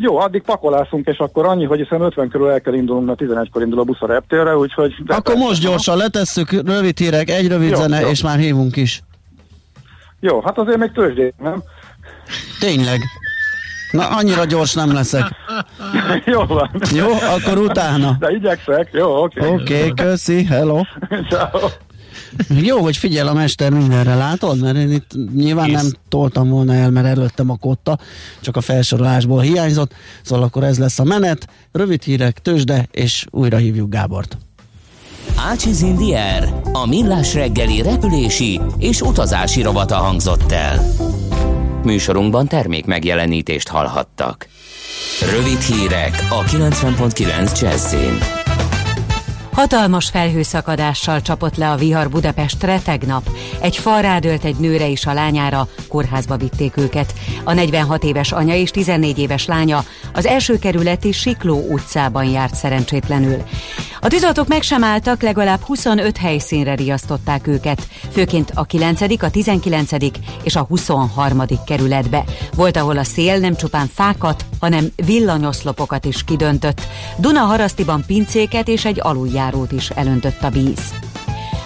Jó, 0.00 0.18
addig 0.18 0.42
pakolászunk, 0.42 1.06
és 1.06 1.18
akkor 1.18 1.46
annyi, 1.46 1.64
hogy 1.64 1.78
hiszen 1.78 2.00
50 2.00 2.28
körül 2.28 2.50
el 2.50 2.60
kell 2.60 2.74
indulnunk, 2.74 3.06
mert 3.06 3.46
11-kor 3.46 3.62
indul 3.62 3.78
a 3.78 3.84
busz 3.84 4.00
a 4.02 4.06
reptérre, 4.06 4.56
úgyhogy... 4.56 4.94
Akkor 5.06 5.34
most 5.36 5.62
gyorsan 5.62 5.96
letesszük, 5.96 6.50
rövid 6.50 6.98
hírek, 6.98 7.30
egy 7.30 7.48
rövid 7.48 7.70
jó, 7.70 7.76
zene, 7.76 8.00
jó. 8.00 8.08
és 8.08 8.22
már 8.22 8.38
hívunk 8.38 8.76
is. 8.76 9.02
Jó, 10.20 10.40
hát 10.40 10.58
azért 10.58 10.78
még 10.78 10.92
tőzsdé, 10.92 11.34
nem? 11.38 11.62
Tényleg. 12.60 13.00
Na, 13.90 14.08
annyira 14.08 14.44
gyors 14.44 14.74
nem 14.74 14.92
leszek. 14.92 15.24
jó 16.24 16.44
van. 16.44 16.70
Jó, 16.94 17.06
akkor 17.10 17.58
utána. 17.58 18.16
De 18.18 18.30
igyekszek, 18.30 18.88
jó, 18.92 19.22
oké. 19.22 19.40
Okay. 19.40 19.52
Oké, 19.52 19.76
okay, 19.78 19.94
köszi, 19.94 20.44
hello. 20.44 20.80
Ciao. 21.30 21.68
Jó, 22.48 22.78
hogy 22.78 22.96
figyel 22.96 23.28
a 23.28 23.32
mester 23.32 23.70
mindenre, 23.70 24.14
látod? 24.14 24.60
Mert 24.60 24.76
én 24.76 24.90
itt 24.92 25.10
nyilván 25.34 25.66
Kész. 25.66 25.82
nem 25.82 25.92
toltam 26.08 26.48
volna 26.48 26.74
el, 26.74 26.90
mert 26.90 27.06
előttem 27.06 27.50
a 27.50 27.56
kotta, 27.56 27.98
csak 28.40 28.56
a 28.56 28.60
felsorolásból 28.60 29.40
hiányzott, 29.40 29.92
szóval 30.22 30.44
akkor 30.44 30.64
ez 30.64 30.78
lesz 30.78 30.98
a 30.98 31.04
menet. 31.04 31.48
Rövid 31.72 32.02
hírek, 32.02 32.38
tőzsde, 32.38 32.88
és 32.90 33.26
újra 33.30 33.56
hívjuk 33.56 33.90
Gábort. 33.90 34.38
Ácsiz 35.36 35.80
Indier, 35.80 36.60
a 36.72 36.86
millás 36.86 37.34
reggeli 37.34 37.82
repülési 37.82 38.60
és 38.78 39.00
utazási 39.00 39.62
rovata 39.62 39.96
hangzott 39.96 40.52
el. 40.52 40.92
Műsorunkban 41.84 42.46
termék 42.46 42.84
megjelenítést 42.84 43.68
hallhattak. 43.68 44.48
Rövid 45.30 45.60
hírek 45.60 46.26
a 46.30 46.44
90.9 46.44 47.60
Jazzin. 47.60 48.37
Hatalmas 49.58 50.08
felhőszakadással 50.08 51.22
csapott 51.22 51.56
le 51.56 51.70
a 51.70 51.76
vihar 51.76 52.08
Budapestre 52.08 52.80
tegnap. 52.80 53.30
Egy 53.60 53.76
fal 53.76 54.02
rádölt 54.02 54.44
egy 54.44 54.56
nőre 54.56 54.90
és 54.90 55.06
a 55.06 55.12
lányára, 55.12 55.68
kórházba 55.88 56.36
vitték 56.36 56.76
őket. 56.76 57.14
A 57.44 57.52
46 57.52 58.04
éves 58.04 58.32
anya 58.32 58.54
és 58.54 58.70
14 58.70 59.18
éves 59.18 59.46
lánya 59.46 59.84
az 60.12 60.26
első 60.26 60.58
kerületi 60.58 61.12
Sikló 61.12 61.66
utcában 61.70 62.24
járt 62.24 62.54
szerencsétlenül. 62.54 63.42
A 64.00 64.08
tűzoltók 64.08 64.48
meg 64.48 64.62
sem 64.62 64.84
álltak, 64.84 65.22
legalább 65.22 65.60
25 65.60 66.16
helyszínre 66.16 66.74
riasztották 66.74 67.46
őket, 67.46 67.88
főként 68.12 68.52
a 68.54 68.64
9., 68.64 69.00
a 69.22 69.30
19. 69.30 69.90
és 70.42 70.56
a 70.56 70.62
23. 70.68 71.42
kerületbe. 71.66 72.24
Volt, 72.54 72.76
ahol 72.76 72.98
a 72.98 73.04
szél 73.04 73.38
nem 73.38 73.56
csupán 73.56 73.90
fákat, 73.94 74.44
hanem 74.60 74.86
villanyoszlopokat 74.96 76.04
is 76.04 76.24
kidöntött. 76.24 76.80
Duna 77.16 77.40
harasztiban 77.40 78.04
pincéket 78.06 78.68
és 78.68 78.84
egy 78.84 79.00
aluljárót 79.48 79.72
is 79.72 79.90
elöntött 79.90 80.42
a 80.42 80.50
víz. 80.50 80.94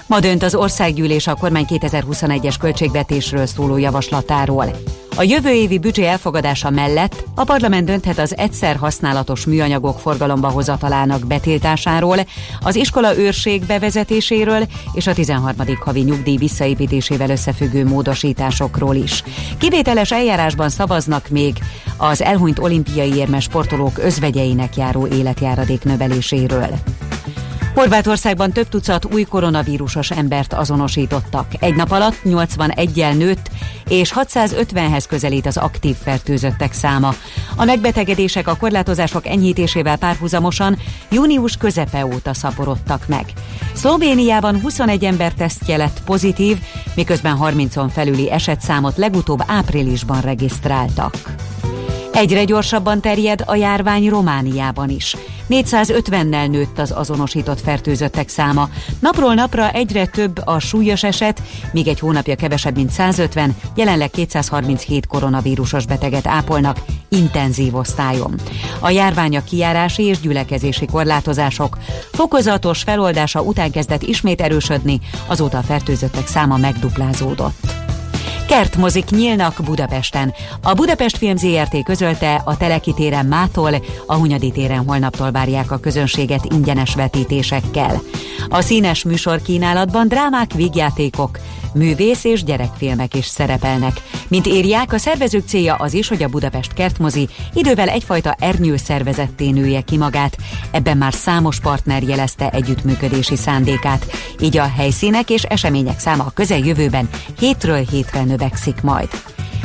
Ma 0.07 0.21
dönt 0.21 0.43
az 0.43 0.55
országgyűlés 0.55 1.27
a 1.27 1.35
kormány 1.35 1.67
2021-es 1.69 2.55
költségvetésről 2.61 3.47
szóló 3.47 3.77
javaslatáról. 3.77 4.71
A 5.17 5.23
jövő 5.23 5.51
évi 5.51 5.79
büdzsé 5.79 6.05
elfogadása 6.05 6.71
mellett 6.71 7.25
a 7.35 7.45
parlament 7.45 7.87
dönthet 7.87 8.19
az 8.19 8.37
egyszer 8.37 8.77
használatos 8.77 9.47
műanyagok 9.47 10.01
forgalomba 10.01 10.49
hozatalának 10.49 11.27
betiltásáról, 11.27 12.17
az 12.61 12.75
iskola 12.75 13.19
őrség 13.19 13.65
bevezetéséről 13.65 14.67
és 14.93 15.07
a 15.07 15.15
13. 15.15 15.77
havi 15.85 16.01
nyugdíj 16.01 16.37
visszaépítésével 16.37 17.31
összefüggő 17.31 17.85
módosításokról 17.85 18.95
is. 18.95 19.23
Kivételes 19.59 20.13
eljárásban 20.13 20.69
szavaznak 20.69 21.29
még 21.29 21.57
az 21.97 22.23
elhunyt 22.23 22.59
olimpiai 22.59 23.15
érmes 23.15 23.45
sportolók 23.45 23.99
özvegyeinek 23.99 24.77
járó 24.77 25.07
életjáradék 25.07 25.85
növeléséről. 25.85 26.69
Horvátországban 27.75 28.53
több 28.53 28.69
tucat 28.69 29.15
új 29.15 29.23
koronavírusos 29.23 30.11
embert 30.11 30.53
azonosítottak. 30.53 31.47
Egy 31.59 31.75
nap 31.75 31.91
alatt 31.91 32.17
81-el 32.25 33.17
nőtt, 33.17 33.51
és 33.89 34.13
650-hez 34.17 35.05
közelít 35.09 35.47
az 35.47 35.57
aktív 35.57 35.97
fertőzöttek 35.97 36.73
száma. 36.73 37.15
A 37.57 37.65
megbetegedések 37.65 38.49
a 38.49 38.57
korlátozások 38.57 39.27
enyhítésével 39.27 39.99
párhuzamosan 39.99 40.79
június 41.11 41.57
közepe 41.57 42.07
óta 42.07 42.35
szaporodtak 42.35 43.09
meg. 43.09 43.25
Szlovéniában 43.73 44.61
21 44.61 45.05
ember 45.05 45.33
tesztje 45.33 45.77
lett 45.77 46.03
pozitív, 46.05 46.59
miközben 46.95 47.39
30-on 47.41 47.89
felüli 47.93 48.31
esetszámot 48.31 48.97
legutóbb 48.97 49.43
áprilisban 49.47 50.21
regisztráltak. 50.21 51.17
Egyre 52.13 52.45
gyorsabban 52.45 53.01
terjed 53.01 53.43
a 53.47 53.55
járvány 53.55 54.09
Romániában 54.09 54.89
is. 54.89 55.17
450-nel 55.49 56.51
nőtt 56.51 56.79
az 56.79 56.91
azonosított 56.91 57.61
fertőzöttek 57.61 58.29
száma. 58.29 58.69
Napról 59.01 59.35
napra 59.35 59.71
egyre 59.71 60.07
több 60.07 60.41
a 60.45 60.59
súlyos 60.59 61.03
eset, 61.03 61.43
míg 61.73 61.89
egy 61.89 61.99
hónapja 61.99 62.35
kevesebb, 62.35 62.77
mint 62.77 62.91
150, 62.91 63.57
jelenleg 63.75 64.11
237 64.11 65.07
koronavírusos 65.07 65.87
beteget 65.87 66.27
ápolnak 66.27 66.79
intenzív 67.09 67.75
osztályon. 67.75 68.35
A 68.81 68.91
járvány 68.91 69.37
a 69.37 69.45
kijárási 69.45 70.03
és 70.03 70.21
gyülekezési 70.21 70.87
korlátozások 70.87 71.79
fokozatos 72.13 72.83
feloldása 72.83 73.43
után 73.43 73.71
kezdett 73.71 74.03
ismét 74.03 74.41
erősödni, 74.41 75.01
azóta 75.27 75.59
a 75.59 75.63
fertőzöttek 75.63 76.27
száma 76.27 76.57
megduplázódott. 76.57 77.82
Kertmozik 78.53 79.11
nyílnak 79.11 79.61
Budapesten. 79.65 80.35
A 80.63 80.73
Budapest 80.75 81.17
Film 81.17 81.37
ZRT 81.37 81.83
közölte 81.85 82.43
a 82.45 82.57
Teleki 82.57 82.93
téren 82.95 83.27
mától, 83.27 83.75
a 84.07 84.15
Hunyadi 84.15 84.51
téren 84.51 84.85
holnaptól 84.87 85.31
várják 85.31 85.71
a 85.71 85.79
közönséget 85.79 86.45
ingyenes 86.53 86.95
vetítésekkel. 86.95 88.03
A 88.49 88.61
színes 88.61 89.05
műsorkínálatban 89.05 90.09
drámák, 90.09 90.53
vígjátékok, 90.53 91.39
művész 91.75 92.25
és 92.25 92.45
gyerekfilmek 92.45 93.15
is 93.15 93.27
szerepelnek. 93.27 94.01
Mint 94.29 94.47
írják, 94.47 94.93
a 94.93 94.99
szervezők 94.99 95.47
célja 95.47 95.75
az 95.75 95.95
is, 95.95 96.09
hogy 96.09 96.23
a 96.23 96.29
Budapest 96.29 96.73
kertmozi 96.73 97.29
idővel 97.55 97.89
egyfajta 97.89 98.37
ernyő 98.39 98.77
szervezetté 98.77 99.51
nője 99.51 99.81
ki 99.81 99.97
magát. 99.97 100.37
Ebben 100.71 100.97
már 100.97 101.13
számos 101.13 101.61
partner 101.61 102.03
jelezte 102.03 102.51
együttműködési 102.51 103.37
szándékát. 103.37 104.07
Így 104.41 104.57
a 104.57 104.71
helyszínek 104.77 105.31
és 105.31 105.43
események 105.43 105.99
száma 105.99 106.25
a 106.25 106.31
közeljövőben 106.31 107.09
hétről 107.39 107.85
hétre 107.91 108.23
növekszik 108.23 108.42
majd. 108.83 109.09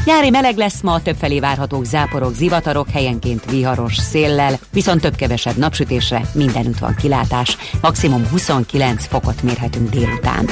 Nyári 0.06 0.30
meleg 0.30 0.58
lesz 0.58 0.82
ma, 0.82 1.02
többfelé 1.02 1.40
várhatók 1.40 1.86
záporok, 1.86 2.34
zivatarok, 2.34 2.90
helyenként 2.90 3.52
viharos 3.52 3.96
széllel, 3.96 4.60
viszont 4.72 5.02
több-kevesebb 5.02 5.58
napsütésre 5.58 6.22
mindenütt 6.34 6.78
van 6.78 6.96
kilátás. 6.96 7.58
Maximum 7.82 8.28
29 8.30 9.06
fokot 9.08 9.42
mérhetünk 9.44 9.90
délután. 9.90 10.46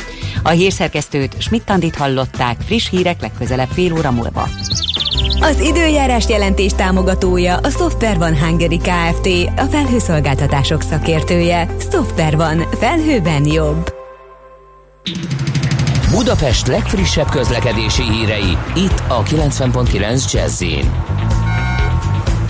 A 0.43 0.49
hírszerkesztőt 0.49 1.41
Schmidt-Tandit 1.41 1.95
hallották, 1.95 2.57
friss 2.65 2.89
hírek 2.89 3.21
legközelebb 3.21 3.69
fél 3.69 3.93
óra 3.93 4.11
múlva. 4.11 4.49
Az 5.39 5.59
időjárás 5.59 6.29
jelentés 6.29 6.73
támogatója 6.73 7.57
a 7.57 7.69
Software 7.69 8.17
van 8.17 8.39
Hungary 8.39 8.77
Kft. 8.77 9.27
A 9.57 9.63
felhőszolgáltatások 9.63 10.81
szakértője. 10.81 11.75
Software 11.91 12.35
van. 12.35 12.65
Felhőben 12.79 13.45
jobb. 13.45 13.93
Budapest 16.15 16.67
legfrissebb 16.67 17.30
közlekedési 17.30 18.04
hírei, 18.04 18.58
itt 18.75 19.04
a 19.08 19.23
90.9 19.23 20.32
jazz 20.32 20.63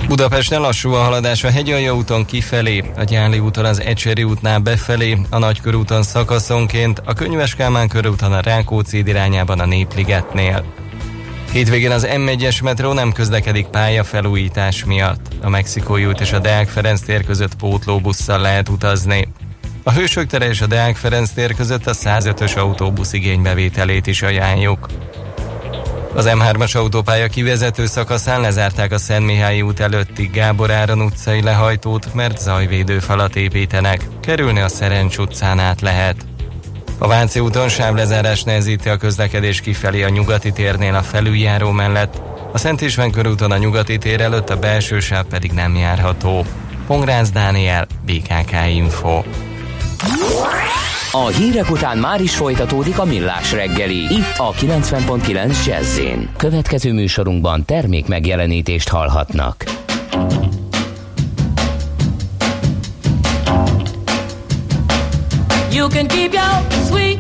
Budapesten 0.08 0.62
lassú 0.62 0.92
a 0.92 1.04
haladás 1.04 1.44
a 1.44 1.50
Hegyalja 1.50 1.96
úton 1.96 2.26
kifelé, 2.26 2.84
a 2.98 3.04
Gyáli 3.04 3.40
úton 3.40 3.66
az 3.66 3.82
Ecseri 3.82 4.24
útnál 4.24 4.60
befelé, 4.60 5.18
a 5.30 5.38
Nagykörúton 5.38 6.04
szakaszonként, 6.04 7.02
a 7.06 7.14
Könyves 7.14 7.56
Kálmán 7.56 7.88
körúton 7.88 8.34
a 8.34 8.40
Rákóczi 8.40 9.04
irányában 9.06 9.60
a 9.60 9.66
Népligetnél. 9.66 10.64
Hétvégén 11.52 11.92
az 11.92 12.08
M1-es 12.10 12.64
metró 12.64 12.94
nem 12.94 13.12
közlekedik 13.12 13.66
pályafelújítás 13.66 14.86
miatt. 14.86 15.34
A 15.42 15.50
Mexikói 15.50 16.06
út 16.06 16.22
és 16.22 16.32
a 16.32 16.40
Deák 16.40 16.68
Ferenc 16.68 17.02
tér 17.02 17.24
között 17.24 17.56
pótlóbusszal 17.56 18.40
lehet 18.40 18.70
utazni. 18.70 19.28
A 19.88 19.92
Hősök 19.92 20.28
tere 20.28 20.48
és 20.48 20.62
a 20.62 20.66
Deák 20.66 20.96
Ferenc 20.96 21.30
tér 21.30 21.56
között 21.56 21.88
a 21.88 21.94
105-ös 21.94 22.58
autóbusz 22.58 23.14
igénybevételét 23.14 24.08
is 24.08 24.22
ajánljuk. 24.22 24.88
Az 26.14 26.30
M3-as 26.30 26.76
autópálya 26.76 27.28
kivezető 27.28 27.86
szakaszán 27.86 28.42
lezárták 28.42 28.92
a 28.92 28.98
Szentmihályi 28.98 29.62
út 29.62 29.80
előtti 29.80 30.30
Gábor 30.34 30.72
Áron 30.72 31.02
utcai 31.02 31.42
lehajtót, 31.42 32.14
mert 32.14 32.40
zajvédőfalat 32.40 33.36
építenek. 33.36 34.08
Kerülni 34.22 34.60
a 34.60 34.68
Szerencs 34.68 35.18
utcán 35.18 35.60
át 35.60 35.82
lehet. 35.82 36.16
A 36.98 37.08
Váci 37.08 37.40
úton 37.40 37.70
sávlezárás 37.70 38.44
nehezíti 38.44 38.90
a 38.90 38.98
közlekedés 38.98 39.62
kifelé 39.62 40.04
a 40.04 40.10
nyugati 40.10 40.52
térnél 40.52 40.96
a 40.96 41.04
felüljáró 41.04 41.72
mellett, 41.72 42.22
a 42.54 42.58
Szent 42.58 42.82
István 42.82 43.12
körúton 43.12 43.52
a 43.52 43.58
nyugati 43.58 43.98
tér 43.98 44.22
előtt 44.22 44.50
a 44.50 44.60
belső 44.60 45.00
sáv 45.00 45.26
pedig 45.26 45.52
nem 45.52 45.76
járható. 45.76 46.46
Pongrász 46.88 47.30
Dániel, 47.32 47.88
BKK 48.06 48.56
Info. 48.76 49.24
A 51.12 51.28
hírek 51.28 51.72
után 51.72 51.98
már 51.98 52.22
is 52.22 52.36
folytatódik 52.36 53.00
a 53.00 53.06
millás 53.06 53.52
reggeli. 53.52 53.96
Itt 53.96 54.38
a 54.38 54.52
90.9 54.52 55.66
jazz 55.66 56.00
Következő 56.38 56.94
műsorunkban 56.94 57.66
termék 57.66 58.08
megjelenítést 58.08 58.90
hallhatnak. 58.90 59.64
You 65.72 65.88
can 65.88 66.08
keep 66.08 66.34
your 66.34 66.66
sweet 66.88 67.15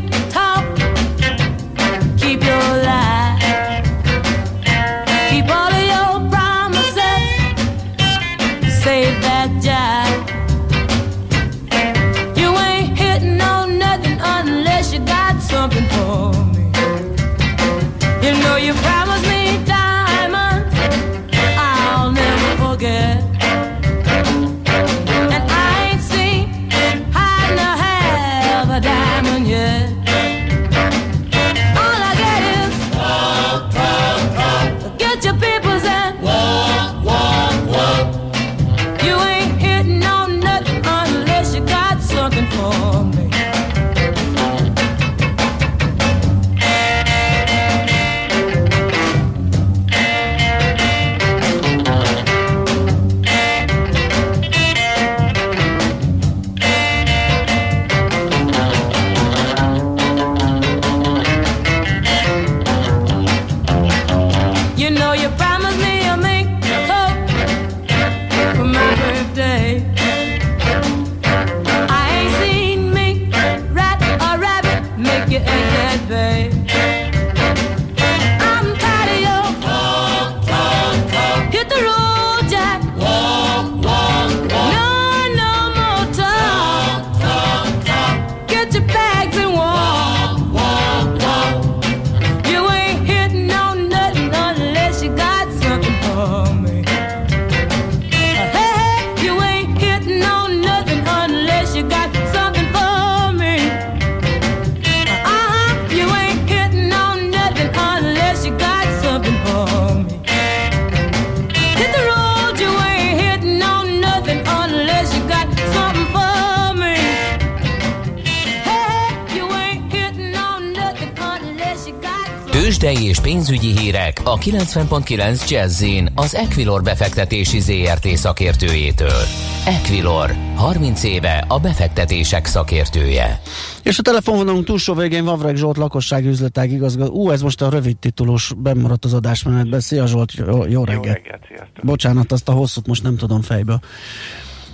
90.9 124.45 125.49
jazz 125.49 125.83
az 126.15 126.35
Equilor 126.35 126.83
befektetési 126.83 127.59
ZRT 127.59 128.07
szakértőjétől. 128.07 129.21
Equilor, 129.65 130.35
30 130.55 131.03
éve 131.03 131.45
a 131.47 131.59
befektetések 131.59 132.45
szakértője. 132.45 133.41
És 133.83 133.99
a 133.99 134.01
telefonvonalunk 134.01 134.65
túlsó 134.65 134.93
végén 134.93 135.25
Vavreg 135.25 135.55
Zsolt 135.55 135.77
lakossági 135.77 136.27
üzletág 136.27 136.71
igazgató. 136.71 137.11
Ú, 137.13 137.31
ez 137.31 137.41
most 137.41 137.61
a 137.61 137.69
rövid 137.69 137.97
titulós 137.97 138.53
bemaradt 138.57 139.05
az 139.05 139.13
adásmenetben. 139.13 139.79
Szia 139.79 140.05
Zsolt, 140.07 140.33
jó, 140.33 140.45
jó 140.45 140.65
Jó 140.67 140.83
reggelt. 140.83 141.05
reggelt, 141.05 141.41
sziasztok! 141.47 141.85
Bocsánat, 141.85 142.31
azt 142.31 142.49
a 142.49 142.51
hosszút 142.51 142.87
most 142.87 143.03
nem 143.03 143.17
tudom 143.17 143.41
fejből. 143.41 143.79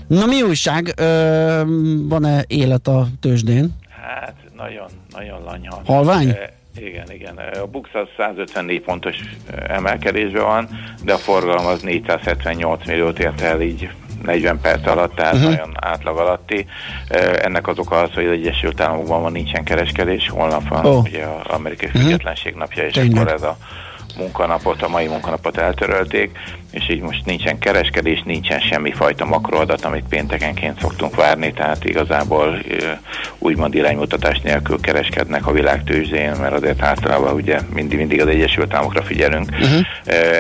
Na 0.08 0.26
mi 0.26 0.42
újság? 0.42 0.94
Ö, 0.98 1.64
van-e 2.08 2.44
élet 2.48 2.88
a 2.88 3.08
tőzsdén? 3.20 3.76
Hát 3.90 4.36
nagyon, 4.56 4.88
nagyon 5.12 5.44
lanyha. 5.44 5.82
Halvány? 5.86 6.28
E, 6.30 6.60
igen, 6.78 7.12
igen. 7.12 7.38
A 7.38 7.66
Bux 7.66 7.90
az 7.94 8.08
154 8.18 8.82
pontos 8.82 9.16
emelkedésben 9.68 10.44
van, 10.44 10.70
de 11.04 11.14
a 11.14 11.18
forgalom 11.18 11.66
az 11.66 11.82
478 11.82 12.86
milliót 12.86 13.20
ért 13.20 13.42
el 13.42 13.62
így 13.62 13.90
40 14.24 14.60
perc 14.62 14.88
alatt, 14.88 15.16
tehát 15.16 15.34
uh-huh. 15.34 15.50
nagyon 15.50 15.72
átlag 15.80 16.18
alatti. 16.18 16.66
Ennek 17.42 17.68
az 17.68 17.80
oka 17.80 18.00
az, 18.02 18.14
hogy 18.14 18.26
az 18.26 18.32
Egyesült 18.32 18.82
Államokban 18.82 19.22
van 19.22 19.32
nincsen 19.32 19.64
kereskedés, 19.64 20.30
holnap 20.30 20.68
van 20.68 20.86
Ó. 20.86 21.00
ugye 21.00 21.26
az 21.26 21.52
amerikai 21.54 21.90
Mhm. 21.94 21.98
függetlenség 21.98 22.54
napja, 22.56 22.84
és 22.84 22.94
Tényleg. 22.94 23.18
akkor 23.22 23.34
ez 23.34 23.42
a 23.44 23.58
munkanapot, 24.18 24.82
a 24.82 24.90
mai 24.90 25.08
munkanapot 25.08 25.58
eltörölték, 25.58 26.38
és 26.72 26.90
így 26.90 27.02
most 27.02 27.26
nincsen 27.26 27.60
kereskedés, 27.60 28.22
nincsen 28.26 28.60
semmi 28.60 28.92
fajta 28.92 29.26
makroadat, 29.26 29.86
amit 29.86 30.08
péntekenként 30.10 30.80
szoktunk 30.80 31.16
várni, 31.16 31.54
tehát 31.54 31.86
igazából 31.86 32.62
úgymond 33.38 33.76
iránymutatás 33.76 34.40
nélkül 34.40 34.80
kereskednek 34.80 35.48
a 35.48 35.52
világtőzsdén, 35.52 36.32
mert 36.32 36.54
azért 36.54 36.82
általában 36.82 37.34
ugye 37.34 37.60
mindig, 37.74 37.98
mindig 37.98 38.22
az 38.22 38.28
Egyesült 38.28 38.74
Államokra 38.74 39.04
figyelünk. 39.04 39.50
Uh-huh. 39.52 39.86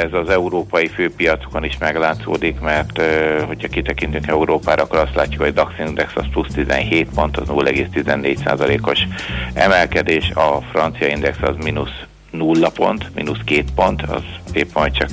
Ez 0.04 0.14
az 0.14 0.30
európai 0.30 0.88
főpiacokon 0.88 1.64
is 1.64 1.78
meglátszódik, 1.78 2.60
mert 2.60 3.02
hogyha 3.46 3.68
kitekintünk 3.68 4.28
Európára, 4.28 4.84
akkor 4.84 5.00
azt 5.00 5.16
látjuk, 5.16 5.42
hogy 5.42 5.50
a 5.50 5.64
DAX 5.64 5.74
Index 5.80 6.12
az 6.16 6.26
plusz 6.32 6.54
17 6.54 7.10
pont, 7.16 7.38
az 7.38 7.48
0,14%-os 7.48 9.00
emelkedés, 9.54 10.30
a 10.30 10.62
francia 10.72 11.08
index 11.08 11.38
az 11.42 11.56
mínusz 11.64 12.10
nulla 12.32 12.70
pont, 12.70 13.16
mínusz 13.16 13.40
két 13.46 13.72
pont, 13.76 14.02
az 14.02 14.24
épp 14.54 14.74
majd 14.74 14.94
csak, 14.94 15.10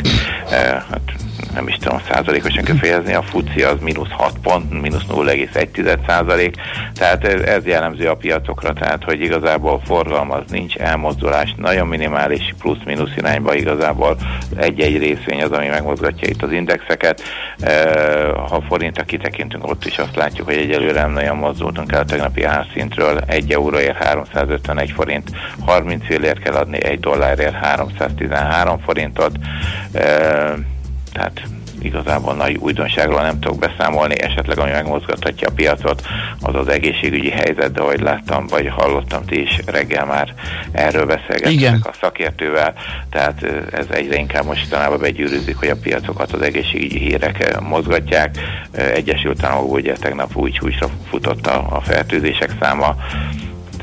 eh, 0.50 0.82
hát 0.90 1.12
nem 1.54 1.68
is 1.68 1.76
tudom 1.76 2.00
százalékosan 2.10 2.64
kell 2.64 2.76
fejezni, 2.76 3.14
a 3.14 3.22
FUCI 3.22 3.62
az 3.62 3.80
mínusz 3.80 4.10
6 4.10 4.32
pont, 4.42 4.80
mínusz 4.80 5.04
0,1 5.08 5.98
százalék, 6.06 6.54
tehát 6.94 7.24
ez, 7.24 7.40
ez 7.40 7.64
jellemző 7.66 8.08
a 8.08 8.16
piacokra, 8.16 8.72
tehát 8.72 9.04
hogy 9.04 9.20
igazából 9.20 9.80
forgalom 9.84 10.30
az 10.30 10.42
nincs, 10.48 10.76
elmozdulás 10.76 11.54
nagyon 11.56 11.86
minimális 11.86 12.54
plusz-mínusz 12.58 13.16
irányba 13.16 13.54
igazából 13.54 14.16
egy-egy 14.56 14.98
részvény 14.98 15.42
az, 15.42 15.52
ami 15.52 15.66
megmozgatja 15.66 16.28
itt 16.28 16.42
az 16.42 16.52
indexeket. 16.52 17.22
Eh, 17.58 18.06
Ha 18.48 18.60
forintra 18.68 19.04
kitekintünk, 19.04 19.66
ott 19.66 19.84
is 19.84 19.98
azt 19.98 20.16
látjuk, 20.16 20.46
hogy 20.46 20.56
egyelőre 20.56 21.00
nem 21.00 21.10
nagyon 21.10 21.36
mozdultunk 21.36 21.92
el 21.92 22.00
a 22.00 22.04
tegnapi 22.04 22.42
árszintről, 22.42 23.18
1 23.26 23.52
euróért 23.52 23.96
351 23.96 24.90
forint, 24.90 25.30
30 25.66 26.04
fillért 26.04 26.38
kell 26.38 26.54
adni, 26.54 26.84
1 26.84 27.00
dollárért 27.10 27.54
313 27.54 28.78
forintot, 28.78 29.32
Eh, 29.92 30.52
tehát 31.12 31.42
igazából 31.80 32.34
nagy 32.34 32.56
újdonságról 32.56 33.22
nem 33.22 33.40
tudok 33.40 33.58
beszámolni, 33.58 34.22
esetleg 34.22 34.58
ami 34.58 34.70
megmozgathatja 34.70 35.48
a 35.48 35.52
piacot, 35.54 36.02
az 36.40 36.54
az 36.54 36.68
egészségügyi 36.68 37.30
helyzet, 37.30 37.72
de 37.72 37.80
ahogy 37.80 38.00
láttam, 38.00 38.46
vagy 38.46 38.68
hallottam 38.68 39.24
ti 39.24 39.40
is 39.40 39.60
reggel 39.66 40.04
már 40.04 40.34
erről 40.72 41.06
beszélgettek 41.06 41.86
a 41.86 41.96
szakértővel, 42.00 42.74
tehát 43.10 43.42
ez 43.72 43.86
egyre 43.90 44.16
inkább 44.16 44.44
mostanában 44.44 45.00
begyűrűzik, 45.00 45.56
hogy 45.56 45.68
a 45.68 45.76
piacokat 45.82 46.32
az 46.32 46.42
egészségügyi 46.42 46.98
hírek 46.98 47.60
mozgatják. 47.60 48.38
Egyesült 48.72 49.44
Államokban 49.44 49.78
ugye 49.78 49.92
tegnap 49.92 50.36
úgy 50.36 50.52
csúcsra 50.52 50.88
futott 51.08 51.46
a, 51.46 51.66
a 51.70 51.80
fertőzések 51.80 52.50
száma, 52.60 52.96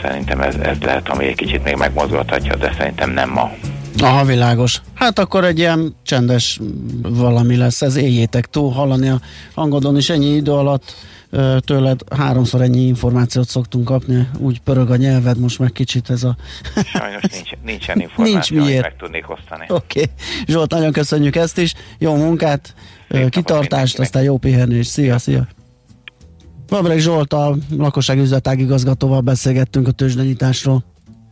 szerintem 0.08 0.42
ez, 0.42 0.56
ez 0.56 0.78
lehet, 0.82 1.10
ami 1.10 1.26
egy 1.26 1.36
kicsit 1.36 1.64
még 1.64 1.76
megmozgathatja, 1.76 2.56
de 2.56 2.74
szerintem 2.78 3.12
nem 3.12 3.30
ma. 3.30 3.52
Aha, 4.00 4.26
világos. 4.26 4.82
Hát 4.94 5.20
akkor 5.20 5.44
egy 5.46 5.60
ilyen 5.60 5.96
csendes 6.04 6.60
valami 7.02 7.56
lesz, 7.56 7.82
ez 7.82 7.96
éljétek 7.96 8.46
túl, 8.46 8.72
hallani 8.72 9.10
a 9.10 9.20
hangodon 9.54 9.98
is 9.98 10.10
ennyi 10.10 10.36
idő 10.36 10.52
alatt 10.52 10.96
tőled 11.60 12.00
háromszor 12.18 12.62
ennyi 12.62 12.82
információt 12.82 13.48
szoktunk 13.48 13.86
kapni, 13.86 14.30
úgy 14.38 14.60
pörög 14.60 14.90
a 14.92 14.96
nyelved, 14.96 15.40
most 15.40 15.60
meg 15.60 15.72
kicsit 15.72 16.10
ez 16.10 16.24
a... 16.24 16.36
Sajnos 16.84 17.22
nincs, 17.32 17.50
nincsen 17.64 18.00
információ, 18.06 18.58
Nincs 18.58 18.68
miért. 18.68 18.84
meg 18.84 18.96
tudnék 18.98 19.30
osztani. 19.30 19.66
Oké, 19.68 20.02
okay. 20.02 20.14
Zsolt, 20.46 20.72
nagyon 20.72 20.92
köszönjük 20.92 21.36
ezt 21.36 21.58
is, 21.58 21.74
jó 21.98 22.16
munkát, 22.16 22.74
napot 23.08 23.30
kitartást, 23.30 24.00
aztán 24.00 24.24
jó 24.24 24.38
pihenést, 24.38 24.90
szia, 24.90 25.18
szia! 25.18 25.48
Vabreg 26.70 27.00
Zsolt, 27.00 27.34
a 27.34 27.56
lakosság 27.78 28.18
üzletágigazgatóval 28.18 29.22
beszélgettünk 29.22 29.88
a 29.88 29.92
tőzsdenyításról. 29.92 30.84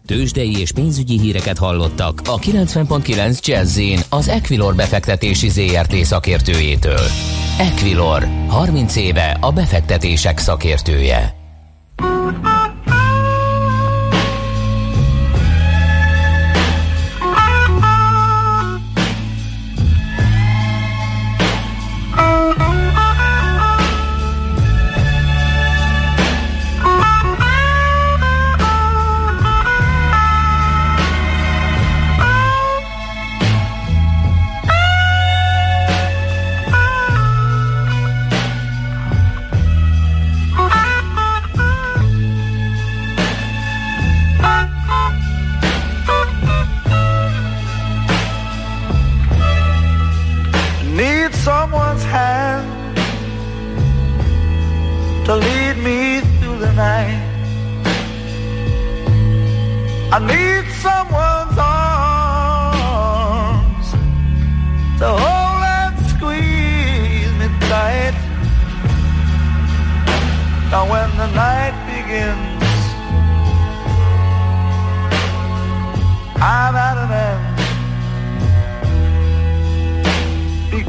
Tőzsdei 0.05 0.59
és 0.59 0.71
pénzügyi 0.71 1.19
híreket 1.19 1.57
hallottak 1.57 2.21
a 2.25 2.39
90.9 2.39 3.39
jazz 3.39 3.79
az 4.09 4.27
Equilor 4.27 4.75
befektetési 4.75 5.49
ZRT 5.49 5.95
szakértőjétől. 5.95 7.07
Equilor, 7.59 8.27
30 8.47 8.95
éve 8.95 9.37
a 9.41 9.51
befektetések 9.51 10.37
szakértője. 10.37 11.41
Someone's 51.43 52.03
hand 52.05 52.65
to 55.25 55.35
lead 55.35 55.75
me 55.87 56.21
through 56.39 56.57
the 56.57 56.71
night. 56.71 57.21
I 60.15 60.19
need 60.31 60.65
someone's 60.87 61.57
arms 61.59 62.67
to 64.99 65.07
hold 65.23 65.63
and 65.79 65.95
squeeze 66.13 67.33
me 67.39 67.47
tight. 67.67 68.15
Now 70.71 70.83
when 70.91 71.09
the 71.21 71.27
night 71.43 71.75
begins, 71.91 72.63
I'm 76.41 76.75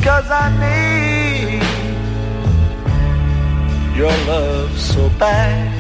because 0.05 0.31
I 0.31 0.47
need 0.65 1.63
your 3.97 4.15
love 4.29 4.79
so 4.79 5.09
bad. 5.19 5.73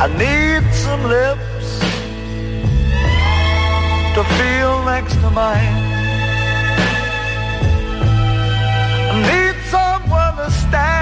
I 0.00 0.06
need 0.22 0.64
some 0.72 1.02
lips 1.04 1.68
to 4.14 4.24
feel 4.38 4.82
next 4.86 5.16
to 5.16 5.28
mine. 5.28 5.76
I 9.12 9.16
need 9.30 9.56
someone 9.68 10.36
to 10.38 10.50
stand 10.50 10.99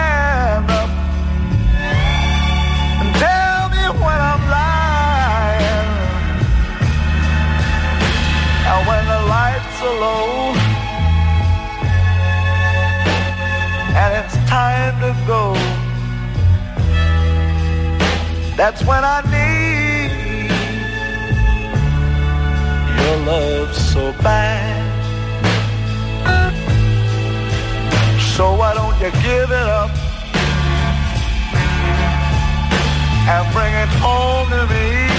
low 10.01 10.55
and 14.01 14.25
it's 14.25 14.37
time 14.49 14.95
to 15.01 15.11
go, 15.27 15.55
that's 18.57 18.85
when 18.85 19.03
I 19.05 19.19
need 19.35 20.51
your 23.01 23.17
love 23.27 23.75
so 23.75 24.13
bad. 24.23 24.87
So 28.37 28.55
why 28.55 28.75
don't 28.75 28.95
you 29.03 29.11
give 29.23 29.51
it 29.51 29.69
up 29.81 29.91
and 33.33 33.53
bring 33.53 33.75
it 33.75 33.89
home 33.99 34.49
to 34.51 34.67
me? 34.73 35.18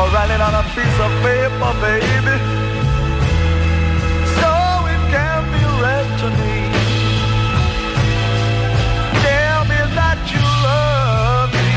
Or 0.00 0.08
it 0.08 0.40
on 0.40 0.54
a 0.54 0.64
piece 0.74 0.98
of 1.06 1.10
paper, 1.24 1.72
baby, 1.84 2.36
so 4.38 4.50
it 4.94 5.02
can 5.14 5.40
be 5.54 5.62
read 5.82 6.08
to 6.20 6.28
me. 6.40 6.56
Tell 9.24 9.60
me 9.70 9.80
that 9.98 10.18
you 10.32 10.44
love 10.68 11.50
me 11.66 11.72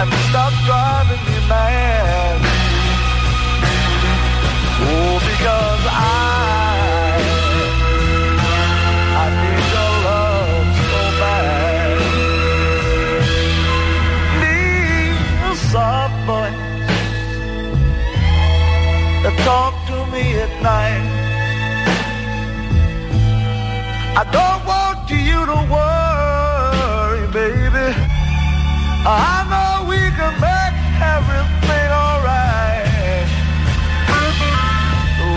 and 0.00 0.08
stop 0.26 0.52
driving 0.66 1.22
me 1.30 1.38
mad. 1.52 2.38
Oh, 4.88 5.14
because 5.30 5.84
I, 5.86 6.35
I 20.68 20.98
don't 24.32 24.66
want 24.66 25.08
you 25.10 25.46
to 25.46 25.58
worry, 25.70 27.26
baby. 27.32 27.94
I 29.06 29.46
know 29.50 29.86
we 29.88 30.00
can 30.18 30.34
make 30.42 30.74
everything 31.14 31.90
alright. 32.02 33.30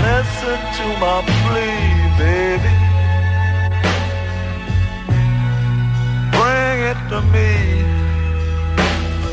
Listen 0.02 0.60
to 0.78 0.86
my 0.98 1.22
plea, 1.46 1.86
baby. 2.18 2.74
Bring 6.34 6.78
it 6.90 7.00
to 7.12 7.20
me 7.34 7.52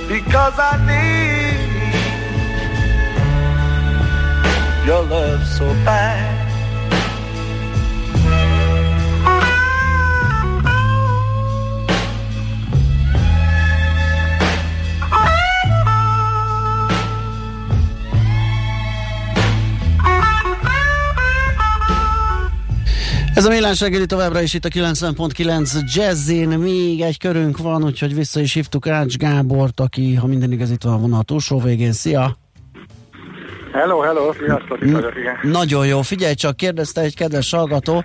because 0.08 0.56
I 0.58 0.60
need 0.86 1.35
your 4.86 5.02
love 5.02 5.44
so 5.44 5.64
bad. 5.84 6.44
Ez 23.34 23.44
a 23.44 23.48
millás 23.48 23.80
reggeli 23.80 24.06
továbbra 24.06 24.40
is 24.40 24.54
itt 24.54 24.64
a 24.64 24.68
90.9 24.68 25.94
Jazzin, 25.94 26.48
még 26.48 27.00
egy 27.00 27.18
körünk 27.18 27.58
van, 27.58 27.84
úgyhogy 27.84 28.14
vissza 28.14 28.40
is 28.40 28.52
hívtuk 28.52 28.86
Ács 28.86 29.16
Gábort, 29.16 29.80
aki, 29.80 30.14
ha 30.14 30.26
minden 30.26 30.52
igaz, 30.52 30.70
itt 30.70 30.82
van 30.82 30.92
a 30.92 30.98
vonal 30.98 31.22
túlsó 31.22 31.60
végén. 31.60 31.92
Szia! 31.92 32.45
Hello, 33.76 34.00
hello, 34.00 34.32
sziasztok, 34.32 34.80
itt 34.80 34.92
vagyok, 34.92 35.16
igen. 35.16 35.38
Nagyon 35.42 35.86
jó, 35.86 36.02
figyelj 36.02 36.34
csak, 36.34 36.56
kérdezte 36.56 37.00
egy 37.00 37.16
kedves 37.16 37.50
hallgató, 37.50 38.04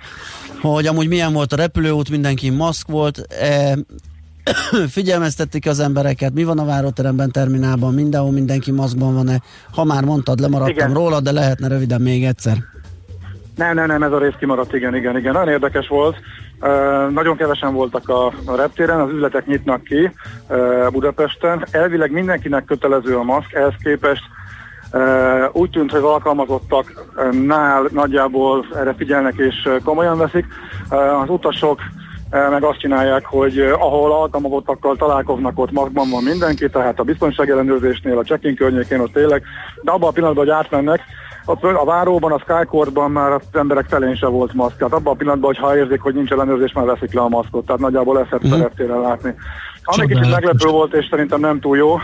hogy 0.60 0.86
amúgy 0.86 1.08
milyen 1.08 1.32
volt 1.32 1.52
a 1.52 1.56
repülőút, 1.56 2.10
mindenki 2.10 2.50
maszk 2.50 2.88
volt, 2.88 3.18
e, 3.40 3.76
figyelmeztették 4.96 5.66
az 5.66 5.80
embereket, 5.80 6.32
mi 6.34 6.44
van 6.44 6.58
a 6.58 6.64
váróteremben, 6.64 7.30
terminálban, 7.30 7.94
mindenhol 7.94 8.32
mindenki 8.32 8.70
maszkban 8.70 9.14
van-e, 9.14 9.40
ha 9.74 9.84
már 9.84 10.04
mondtad, 10.04 10.40
lemaradtam 10.40 10.74
Igen. 10.74 10.92
róla, 10.92 11.20
de 11.20 11.32
lehetne 11.32 11.68
röviden 11.68 12.00
még 12.00 12.24
egyszer. 12.24 12.56
Nem, 13.56 13.74
nem, 13.74 13.86
nem, 13.86 14.02
ez 14.02 14.12
a 14.12 14.18
rész 14.18 14.36
kimaradt, 14.38 14.74
igen, 14.74 14.94
igen, 14.94 15.16
igen. 15.16 15.32
Nagyon 15.32 15.48
érdekes 15.48 15.88
volt. 15.88 16.16
Uh, 16.60 17.10
nagyon 17.10 17.36
kevesen 17.36 17.72
voltak 17.74 18.08
a, 18.08 18.26
a 18.26 18.56
reptéren, 18.56 19.00
az 19.00 19.10
üzletek 19.12 19.46
nyitnak 19.46 19.84
ki 19.84 20.10
uh, 20.48 20.90
Budapesten. 20.90 21.66
Elvileg 21.70 22.10
mindenkinek 22.10 22.64
kötelező 22.64 23.16
a 23.16 23.22
maszk, 23.22 23.52
ehhez 23.52 23.74
képest 23.82 24.22
úgy 25.52 25.70
tűnt, 25.70 25.90
hogy 25.90 26.00
az 26.00 26.06
alkalmazottak 26.06 27.06
uh, 27.16 27.32
nál 27.32 27.88
nagyjából 27.90 28.66
erre 28.76 28.94
figyelnek 28.94 29.34
és 29.36 29.68
komolyan 29.84 30.18
veszik. 30.18 30.46
Az 31.22 31.28
utasok 31.28 31.80
meg 32.50 32.62
azt 32.64 32.78
csinálják, 32.78 33.24
hogy 33.24 33.58
ahol 33.58 34.12
alkalmazottakkal 34.12 34.96
találkoznak, 34.96 35.58
ott 35.58 35.70
magban 35.70 36.10
van 36.10 36.22
mindenki, 36.22 36.70
tehát 36.70 36.98
a 36.98 37.02
biztonsági 37.02 37.50
ellenőrzésnél, 37.50 38.18
a 38.18 38.22
check-in 38.22 38.54
környékén 38.54 39.00
ott 39.00 39.12
tényleg, 39.12 39.42
de 39.82 39.90
abban 39.90 40.08
a 40.08 40.12
pillanatban, 40.12 40.44
hogy 40.44 40.54
átmennek, 40.54 41.00
ott 41.44 41.64
a 41.64 41.84
váróban, 41.84 42.32
a 42.32 42.38
Skycourtban 42.38 43.10
már 43.10 43.32
az 43.32 43.42
emberek 43.52 43.86
felén 43.88 44.14
se 44.14 44.26
volt 44.26 44.52
maszk. 44.52 44.76
Tehát 44.76 44.92
abban 44.92 45.12
a 45.12 45.16
pillanatban, 45.16 45.54
hogy 45.54 45.64
ha 45.64 45.76
érzik, 45.76 46.00
hogy 46.00 46.14
nincs 46.14 46.30
ellenőrzés, 46.30 46.72
már 46.72 46.84
veszik 46.84 47.12
le 47.14 47.20
a 47.20 47.28
maszkot. 47.28 47.66
Tehát 47.66 47.80
nagyjából 47.80 48.20
ezt 48.20 48.42
Mhm. 48.42 48.52
uh-huh. 48.52 49.02
látni. 49.02 49.34
Ami 49.84 50.06
kicsit 50.06 50.30
meglepő 50.30 50.68
volt, 50.68 50.94
és 50.94 51.06
szerintem 51.10 51.40
nem 51.40 51.60
túl 51.60 51.76
jó, 51.76 51.98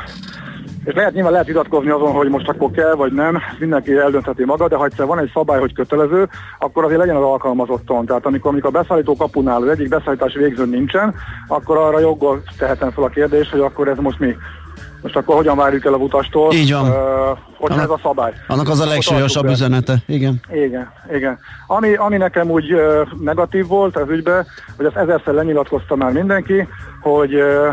és 0.88 0.94
lehet, 0.94 1.12
nyilván 1.12 1.32
lehet 1.32 1.46
vitatkozni 1.46 1.90
azon, 1.90 2.12
hogy 2.12 2.28
most 2.28 2.48
akkor 2.48 2.70
kell, 2.70 2.94
vagy 2.94 3.12
nem, 3.12 3.38
mindenki 3.58 3.96
eldöntheti 3.96 4.44
maga, 4.44 4.68
de 4.68 4.76
ha 4.76 4.84
egyszer 4.84 5.06
van 5.06 5.18
egy 5.18 5.30
szabály, 5.34 5.60
hogy 5.60 5.74
kötelező, 5.74 6.28
akkor 6.58 6.84
azért 6.84 6.98
legyen 6.98 7.16
az 7.16 7.22
alkalmazottan. 7.22 8.06
Tehát 8.06 8.26
amikor, 8.26 8.50
amikor 8.50 8.74
a 8.74 8.78
beszállító 8.78 9.16
kapunál 9.16 9.62
az 9.62 9.68
egyik 9.68 9.88
beszállítási 9.88 10.38
végző 10.38 10.66
nincsen, 10.66 11.14
akkor 11.48 11.76
arra 11.76 11.98
joggal 11.98 12.42
tehetem 12.58 12.90
fel 12.90 13.04
a 13.04 13.08
kérdést, 13.08 13.50
hogy 13.50 13.60
akkor 13.60 13.88
ez 13.88 13.96
most 13.98 14.18
mi? 14.18 14.36
Most 15.02 15.16
akkor 15.16 15.36
hogyan 15.36 15.56
várjuk 15.56 15.84
el 15.84 15.92
a 15.92 15.96
utastól, 15.96 16.52
Így 16.52 16.72
van. 16.72 16.88
Uh, 16.88 17.38
hogy 17.58 17.70
ez 17.70 17.90
a 17.90 18.00
szabály? 18.02 18.32
Annak 18.46 18.68
az 18.68 18.80
a 18.80 18.86
legsúlyosabb 18.86 19.48
üzenete. 19.48 19.94
Igen. 20.06 20.40
Igen, 20.52 20.92
igen. 21.12 21.38
Ami, 21.66 21.94
ami 21.94 22.16
nekem 22.16 22.50
úgy 22.50 22.72
ö, 22.72 23.02
negatív 23.20 23.66
volt 23.66 23.96
ez 23.96 24.08
ügybe, 24.08 24.46
hogy 24.76 24.86
azt 24.86 24.96
ezerszer 24.96 25.34
lenyilatkozta 25.34 25.96
már 25.96 26.12
mindenki, 26.12 26.68
hogy 27.00 27.34
ö, 27.34 27.68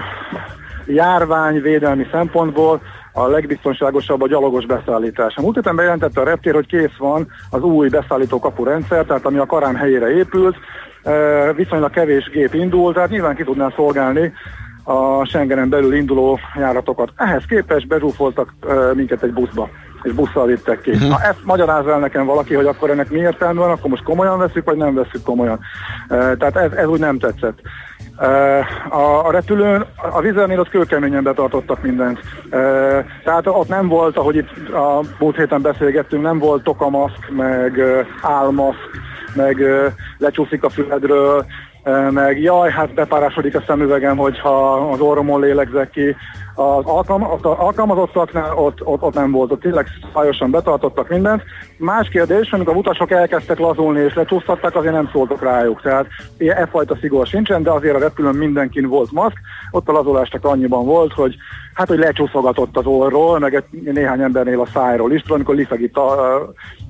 járványvédelmi 0.85 2.07
szempontból 2.11 2.81
a 3.17 3.27
legbiztonságosabb 3.27 4.21
a 4.21 4.27
gyalogos 4.27 4.65
beszállítás. 4.65 5.35
A 5.35 5.41
múlt 5.41 5.55
héten 5.55 5.75
bejelentette 5.75 6.21
a 6.21 6.23
reptér, 6.23 6.53
hogy 6.53 6.67
kész 6.67 6.95
van 6.97 7.27
az 7.49 7.61
új 7.61 7.89
beszállító 7.89 8.39
kapu 8.39 8.63
rendszer, 8.63 9.05
tehát 9.05 9.25
ami 9.25 9.37
a 9.37 9.45
Karán 9.45 9.75
helyére 9.75 10.15
épült, 10.15 10.55
ö, 11.03 11.49
viszonylag 11.55 11.91
kevés 11.91 12.29
gép 12.29 12.53
indul, 12.53 12.93
tehát 12.93 13.09
nyilván 13.09 13.35
ki 13.35 13.43
tudná 13.43 13.73
szolgálni 13.75 14.33
a 14.83 15.25
Schengenen 15.25 15.69
belül 15.69 15.95
induló 15.95 16.39
járatokat. 16.55 17.09
Ehhez 17.15 17.43
képest 17.45 17.87
bezsúfoltak 17.87 18.53
ö, 18.61 18.91
minket 18.93 19.23
egy 19.23 19.33
buszba 19.33 19.69
és 20.05 20.11
busszal 20.11 20.45
vittek 20.45 20.81
ki. 20.81 20.91
Mhm. 20.91 21.07
Na 21.07 21.21
ezt 21.21 21.43
magyarázza 21.43 21.91
el 21.91 21.99
nekem 21.99 22.25
valaki, 22.25 22.53
hogy 22.53 22.65
akkor 22.65 22.89
ennek 22.89 23.09
mi 23.09 23.19
értelme 23.19 23.59
van, 23.59 23.69
akkor 23.69 23.89
most 23.89 24.03
komolyan 24.03 24.37
veszük, 24.37 24.65
vagy 24.65 24.77
nem 24.77 24.93
veszük 24.93 25.23
komolyan. 25.23 25.59
E, 26.07 26.15
tehát 26.35 26.55
ez, 26.55 26.71
ez 26.71 26.87
úgy 26.87 26.99
nem 26.99 27.19
tetszett. 27.19 27.59
A, 28.89 29.27
a 29.27 29.31
repülőn, 29.31 29.85
a 30.11 30.21
vizernél 30.21 30.59
ott 30.59 30.69
kőkeményen 30.69 31.23
betartottak 31.23 31.81
mindent. 31.81 32.19
Tehát 33.23 33.47
ott 33.47 33.67
nem 33.67 33.87
volt, 33.87 34.17
ahogy 34.17 34.35
itt 34.35 34.69
a 34.69 35.01
múlt 35.19 35.35
héten 35.35 35.61
beszélgettünk, 35.61 36.23
nem 36.23 36.39
volt 36.39 36.63
tokamaszk, 36.63 37.29
meg 37.29 37.81
álmaszk, 38.21 38.89
meg 39.35 39.63
lecsúszik 40.17 40.63
a 40.63 40.69
füledről, 40.69 41.45
meg 42.09 42.41
jaj, 42.41 42.71
hát 42.71 42.93
bepárásodik 42.93 43.55
a 43.55 43.63
szemüvegem, 43.67 44.17
hogyha 44.17 44.73
az 44.73 44.99
orromon 44.99 45.39
lélegzek 45.39 45.89
ki. 45.89 46.15
Az 46.55 46.85
alkalma, 46.85 47.31
ott 47.31 47.45
a 47.45 47.65
alkalmazottaknál 47.65 48.53
ott, 48.55 48.85
ott, 48.85 49.01
ott 49.01 49.13
nem 49.13 49.31
volt, 49.31 49.51
ott 49.51 49.61
tényleg 49.61 49.87
szabályosan 50.01 50.51
betartottak 50.51 51.09
mindent. 51.09 51.43
Más 51.77 52.07
kérdés, 52.07 52.51
amikor 52.51 52.73
a 52.73 52.77
utasok 52.77 53.11
elkezdtek 53.11 53.59
lazulni 53.59 53.99
és 53.99 54.13
lecsúsztattak, 54.13 54.75
azért 54.75 54.93
nem 54.93 55.09
szóltak 55.11 55.41
rájuk. 55.41 55.81
Tehát 55.81 56.07
ilyen 56.37 56.57
e 56.57 56.65
fajta 56.65 56.97
szigor 57.01 57.27
sincsen, 57.27 57.63
de 57.63 57.71
azért 57.71 57.95
a 57.95 57.99
repülőn 57.99 58.35
mindenkin 58.35 58.87
volt 58.87 59.11
maszk. 59.11 59.37
Ott 59.71 59.89
a 59.89 59.91
lazulás 59.91 60.29
csak 60.29 60.45
annyiban 60.45 60.85
volt, 60.85 61.13
hogy 61.13 61.35
hát, 61.73 61.87
hogy 61.87 61.97
lecsúszogatott 61.97 62.77
az 62.77 62.85
orról, 62.85 63.39
meg 63.39 63.55
egy, 63.55 63.93
néhány 63.93 64.21
embernél 64.21 64.61
a 64.61 64.69
szájról 64.73 65.11
is, 65.11 65.23
amikor 65.27 65.55
lifegít 65.55 65.97
a, 65.97 66.39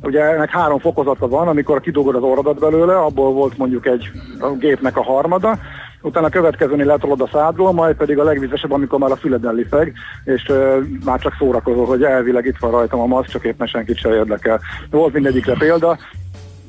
ugye 0.06 0.22
ennek 0.22 0.50
három 0.50 0.80
fokozata 0.80 1.28
van, 1.28 1.48
amikor 1.48 1.82
kidugod 1.82 2.16
az 2.16 2.24
orrodat 2.24 2.60
belőle, 2.60 2.98
abból 2.98 3.34
volt 3.34 3.58
mondjuk 3.58 3.86
egy 3.86 4.12
a 4.40 4.50
gépnek 4.50 4.98
a 4.98 5.04
harmada, 5.04 5.58
utána 6.02 6.26
a 6.26 6.30
következőnél 6.30 6.86
letolod 6.86 7.22
a 7.22 7.30
szádról, 7.32 7.74
majd 7.74 7.96
pedig 7.96 8.20
a 8.20 8.24
legvizesebb, 8.24 8.72
amikor 8.72 9.00
már 9.00 9.12
a 9.12 9.16
füleden 9.16 9.54
lifeg, 9.54 9.94
és 10.24 10.46
uh, 10.50 10.78
már 11.06 11.20
csak 11.20 11.36
szórakozol, 11.40 11.86
hogy 11.86 12.04
elvileg 12.04 12.46
itt 12.46 12.58
van 12.60 12.72
rajtam 12.72 13.00
a 13.00 13.06
maszk, 13.06 13.30
csak 13.30 13.44
éppen 13.44 13.68
senkit 13.68 13.98
sem 13.98 14.12
érdekel. 14.12 14.60
Volt 14.90 15.14
mindegyikre 15.14 15.54
példa, 15.54 15.98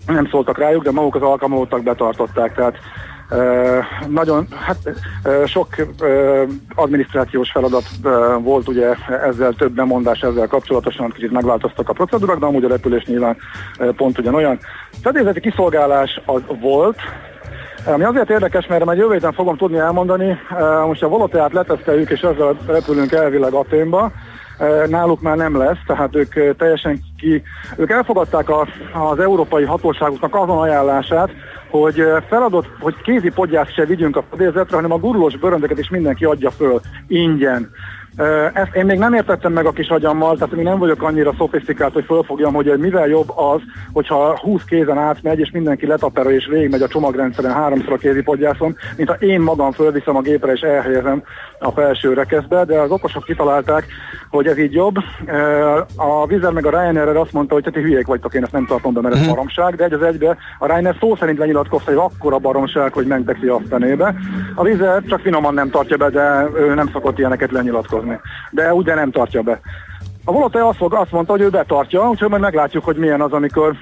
nem 0.07 0.29
szóltak 0.29 0.59
rájuk, 0.59 0.83
de 0.83 0.91
maguk 0.91 1.15
az 1.15 1.23
alkalmazottak 1.23 1.83
betartották, 1.83 2.55
tehát 2.55 2.77
nagyon, 4.09 4.47
hát 4.51 4.79
sok 5.47 5.69
adminisztrációs 6.75 7.51
feladat 7.51 7.85
volt 8.39 8.69
ugye 8.69 8.95
ezzel 9.27 9.53
több 9.53 9.73
bemondás 9.73 10.21
ezzel 10.21 10.47
kapcsolatosan, 10.47 11.11
kicsit 11.11 11.33
megváltoztak 11.33 11.89
a 11.89 11.93
procedúrák, 11.93 12.39
de 12.39 12.47
amúgy 12.47 12.65
a 12.65 12.69
repülés 12.69 13.05
nyilván 13.05 13.37
pont 13.97 14.19
ugyanolyan. 14.19 14.59
Fedélzeti 15.03 15.41
kiszolgálás 15.41 16.21
az 16.25 16.41
volt, 16.61 16.99
ami 17.85 18.05
azért 18.05 18.31
érdekes, 18.31 18.67
mert 18.67 18.85
majd 18.85 18.99
jövő 18.99 19.13
héten 19.13 19.33
fogom 19.33 19.57
tudni 19.57 19.79
elmondani, 19.79 20.39
most 20.87 21.03
a 21.03 21.09
Voloteát 21.09 21.53
leteszteljük, 21.53 22.11
és 22.11 22.21
ezzel 22.21 22.57
repülünk 22.67 23.13
elvileg 23.13 23.53
Aténba, 23.53 24.13
náluk 24.89 25.21
már 25.21 25.37
nem 25.37 25.57
lesz, 25.57 25.79
tehát 25.87 26.17
ők 26.17 26.57
teljesen 26.57 27.01
ki, 27.19 27.43
ők 27.77 27.91
elfogadták 27.91 28.49
a, 28.49 28.67
az 28.93 29.19
európai 29.19 29.65
hatóságoknak 29.65 30.35
azon 30.35 30.59
ajánlását, 30.59 31.31
hogy 31.71 32.03
feladott, 32.29 32.67
hogy 32.81 32.95
kézi 33.03 33.31
podgyászt 33.31 33.73
se 33.73 33.85
vigyünk 33.85 34.17
a 34.17 34.25
fedélzetre, 34.31 34.77
hanem 34.77 34.93
a 34.93 34.99
gurulós 34.99 35.37
bőröndeket 35.37 35.79
is 35.79 35.89
mindenki 35.89 36.25
adja 36.25 36.51
föl 36.51 36.81
ingyen. 37.07 37.71
Ezt 38.53 38.75
én 38.75 38.85
még 38.85 38.99
nem 38.99 39.15
értettem 39.15 39.53
meg 39.53 39.67
a 39.67 39.73
kis 39.73 39.89
agyammal, 39.89 40.35
tehát 40.35 40.55
még 40.55 40.65
nem 40.65 40.79
vagyok 40.79 41.03
annyira 41.03 41.35
szofisztikált, 41.39 41.93
hogy 41.93 42.05
fölfogjam, 42.05 42.55
hogy 42.55 42.79
mivel 42.79 43.09
jobb 43.09 43.31
az, 43.37 43.61
hogyha 43.93 44.39
20 44.39 44.65
kézen 44.65 44.99
átmegy, 44.99 45.39
és 45.39 45.51
mindenki 45.51 45.87
letapera 45.87 46.31
és 46.31 46.47
végigmegy 46.47 46.83
a 46.83 46.89
csomagrendszeren 46.89 47.53
háromszor 47.53 47.93
a 47.93 47.97
kézi 47.97 48.23
podgyászon, 48.23 48.77
mint 48.97 49.09
ha 49.09 49.15
én 49.15 49.41
magam 49.41 49.73
fölviszem 49.73 50.17
a 50.17 50.21
gépre 50.21 50.53
és 50.53 50.61
elhelyezem 50.61 51.23
a 51.59 51.71
felső 51.71 52.13
rekeszbe, 52.13 52.65
de 52.65 52.79
az 52.79 52.91
okosok 52.91 53.25
kitalálták, 53.25 53.87
hogy 54.31 54.47
ez 54.47 54.59
így 54.59 54.73
jobb. 54.73 54.97
A 55.97 56.27
Vizer 56.27 56.53
meg 56.53 56.67
a 56.67 56.71
Ryanair 56.71 57.17
azt 57.17 57.33
mondta, 57.33 57.55
hogy 57.55 57.69
ti 57.73 57.81
hülyék 57.81 58.07
vagytok, 58.07 58.35
én 58.35 58.43
ezt 58.43 58.53
nem 58.53 58.67
tartom 58.67 58.93
be, 58.93 59.01
mert 59.01 59.15
ez 59.15 59.27
baromság, 59.27 59.75
de 59.75 59.85
egy 59.85 59.93
az 59.93 60.03
egybe 60.03 60.37
a 60.59 60.67
Ryanair 60.67 60.97
szó 61.01 61.17
szerint 61.17 61.39
lenyilatkozta, 61.39 61.91
hogy 61.91 62.01
akkora 62.13 62.39
baromság, 62.39 62.93
hogy 62.93 63.07
megteszi 63.07 63.47
azt 63.47 63.69
fenébe. 63.69 64.15
A 64.55 64.63
Vizer 64.63 65.03
csak 65.03 65.21
finoman 65.21 65.55
nem 65.55 65.71
tartja 65.71 65.97
be, 65.97 66.11
de 66.11 66.49
ő 66.55 66.75
nem 66.75 66.91
szokott 66.93 67.19
ilyeneket 67.19 67.51
lenyilatkozni. 67.51 68.21
De 68.51 68.75
úgy, 68.75 68.85
de 68.85 68.95
nem 68.95 69.11
tartja 69.11 69.43
be. 69.43 69.61
A 70.25 70.33
Volote 70.33 70.67
azt, 70.67 70.77
fog, 70.77 70.95
azt 70.95 71.13
mondta, 71.13 71.33
hogy 71.33 71.41
ő 71.41 71.49
betartja, 71.49 72.09
úgyhogy 72.09 72.29
majd 72.29 72.43
meglátjuk, 72.43 72.85
hogy 72.85 72.97
milyen 72.97 73.21
az, 73.21 73.33
amikor 73.33 73.75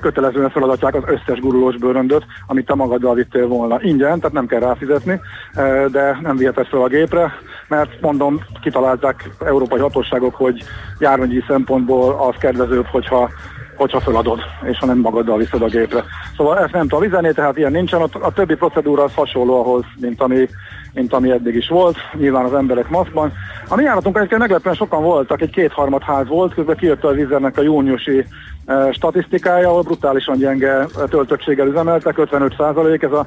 kötelezően 0.00 0.50
feladatják 0.50 0.94
az 0.94 1.02
összes 1.06 1.40
gurulós 1.40 1.76
bőröndöt, 1.76 2.24
amit 2.46 2.66
te 2.66 2.74
magaddal 2.74 3.14
vittél 3.14 3.46
volna. 3.46 3.82
Ingyen, 3.82 4.18
tehát 4.18 4.32
nem 4.32 4.46
kell 4.46 4.60
ráfizetni, 4.60 5.20
e, 5.54 5.88
de 5.88 6.18
nem 6.22 6.36
viheted 6.36 6.66
fel 6.66 6.82
a 6.82 6.88
gépre, 6.88 7.32
mert 7.68 8.00
mondom, 8.00 8.40
kitalálták 8.62 9.30
európai 9.44 9.80
hatóságok, 9.80 10.34
hogy 10.34 10.62
járványi 10.98 11.44
szempontból 11.48 12.16
az 12.28 12.34
kedvezőbb, 12.38 12.86
hogyha 12.86 13.30
hogyha 13.76 14.00
feladod, 14.00 14.40
és 14.62 14.78
ha 14.78 14.86
nem 14.86 14.98
magaddal 14.98 15.38
viszed 15.38 15.62
a 15.62 15.66
gépre. 15.66 16.04
Szóval 16.36 16.58
ezt 16.58 16.72
nem 16.72 16.88
tudom 16.88 17.00
vizeni, 17.00 17.32
tehát 17.32 17.56
ilyen 17.56 17.72
nincsen. 17.72 18.00
A 18.00 18.32
többi 18.32 18.54
procedúra 18.54 19.02
az 19.02 19.14
hasonló 19.14 19.60
ahhoz, 19.60 19.84
mint 20.00 20.22
ami, 20.22 20.48
mint 20.94 21.12
ami 21.12 21.30
eddig 21.30 21.54
is 21.54 21.68
volt. 21.68 21.96
Nyilván 22.12 22.44
az 22.44 22.54
emberek 22.54 22.88
maszkban. 22.88 23.32
A 23.68 23.76
mi 23.76 23.82
járatunk 23.82 24.16
egyébként 24.16 24.40
meglepően 24.40 24.74
sokan 24.74 25.02
voltak, 25.02 25.40
egy 25.40 25.50
kétharmad 25.50 26.02
ház 26.02 26.26
volt, 26.26 26.54
közben 26.54 26.76
kijött 26.76 27.04
a 27.04 27.12
vizernek 27.12 27.58
a 27.58 27.62
júniusi 27.62 28.26
e, 28.66 28.92
statisztikája, 28.92 29.68
ahol 29.68 29.82
brutálisan 29.82 30.38
gyenge 30.38 30.86
töltöttséggel 31.08 31.66
üzemeltek, 31.66 32.18
55 32.18 32.54
százalék. 32.56 33.02
Ez 33.02 33.12
a, 33.12 33.26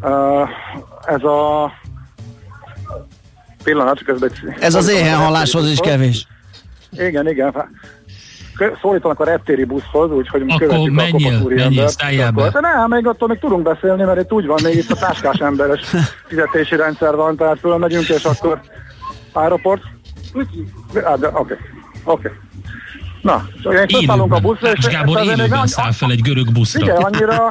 e, 0.00 0.10
ez 1.06 1.22
a 1.22 1.72
pillanat, 3.64 4.02
közben... 4.02 4.30
Ez 4.58 4.74
az 4.74 4.88
éhenhaláshoz 4.88 5.70
is 5.70 5.80
kevés. 5.80 6.26
Igen, 6.90 7.28
igen. 7.28 7.54
Szólítanak 8.80 9.20
a 9.20 9.24
reptéri 9.24 9.64
buszhoz, 9.64 10.10
úgyhogy 10.10 10.42
Akkor 10.48 10.60
követjük 10.60 10.94
menjél, 10.94 11.28
a 11.28 11.30
kopatúri 11.30 11.54
menjél, 11.54 11.88
embert. 12.20 12.52
De 12.52 12.60
nem, 12.60 12.90
még 12.90 13.06
attól 13.06 13.28
még 13.28 13.38
tudunk 13.38 13.62
beszélni, 13.62 14.02
mert 14.02 14.20
itt 14.20 14.32
úgy 14.32 14.46
van, 14.46 14.58
még 14.62 14.74
itt 14.74 14.90
a 14.90 14.94
táskás 14.94 15.38
emberes 15.38 15.80
fizetési 16.28 16.76
rendszer 16.76 17.16
van, 17.16 17.36
tehát 17.36 17.58
fölmegyünk, 17.58 18.08
és 18.08 18.24
akkor 18.24 18.60
aeroport. 19.32 19.82
Ah, 20.94 21.40
Oké, 21.40 21.56
oké. 22.04 22.30
Na, 23.22 23.46
szóval 23.62 23.78
én 23.78 24.08
a 24.08 24.40
buszra, 24.40 24.72
és 24.72 24.86
Gábor 24.86 25.18
még 25.18 25.28
élőben 25.28 25.66
száll 25.66 25.92
fel 25.92 26.10
egy 26.10 26.20
görög 26.20 26.52
buszra. 26.52 26.80
Figyelj, 26.80 27.02
annyira, 27.02 27.48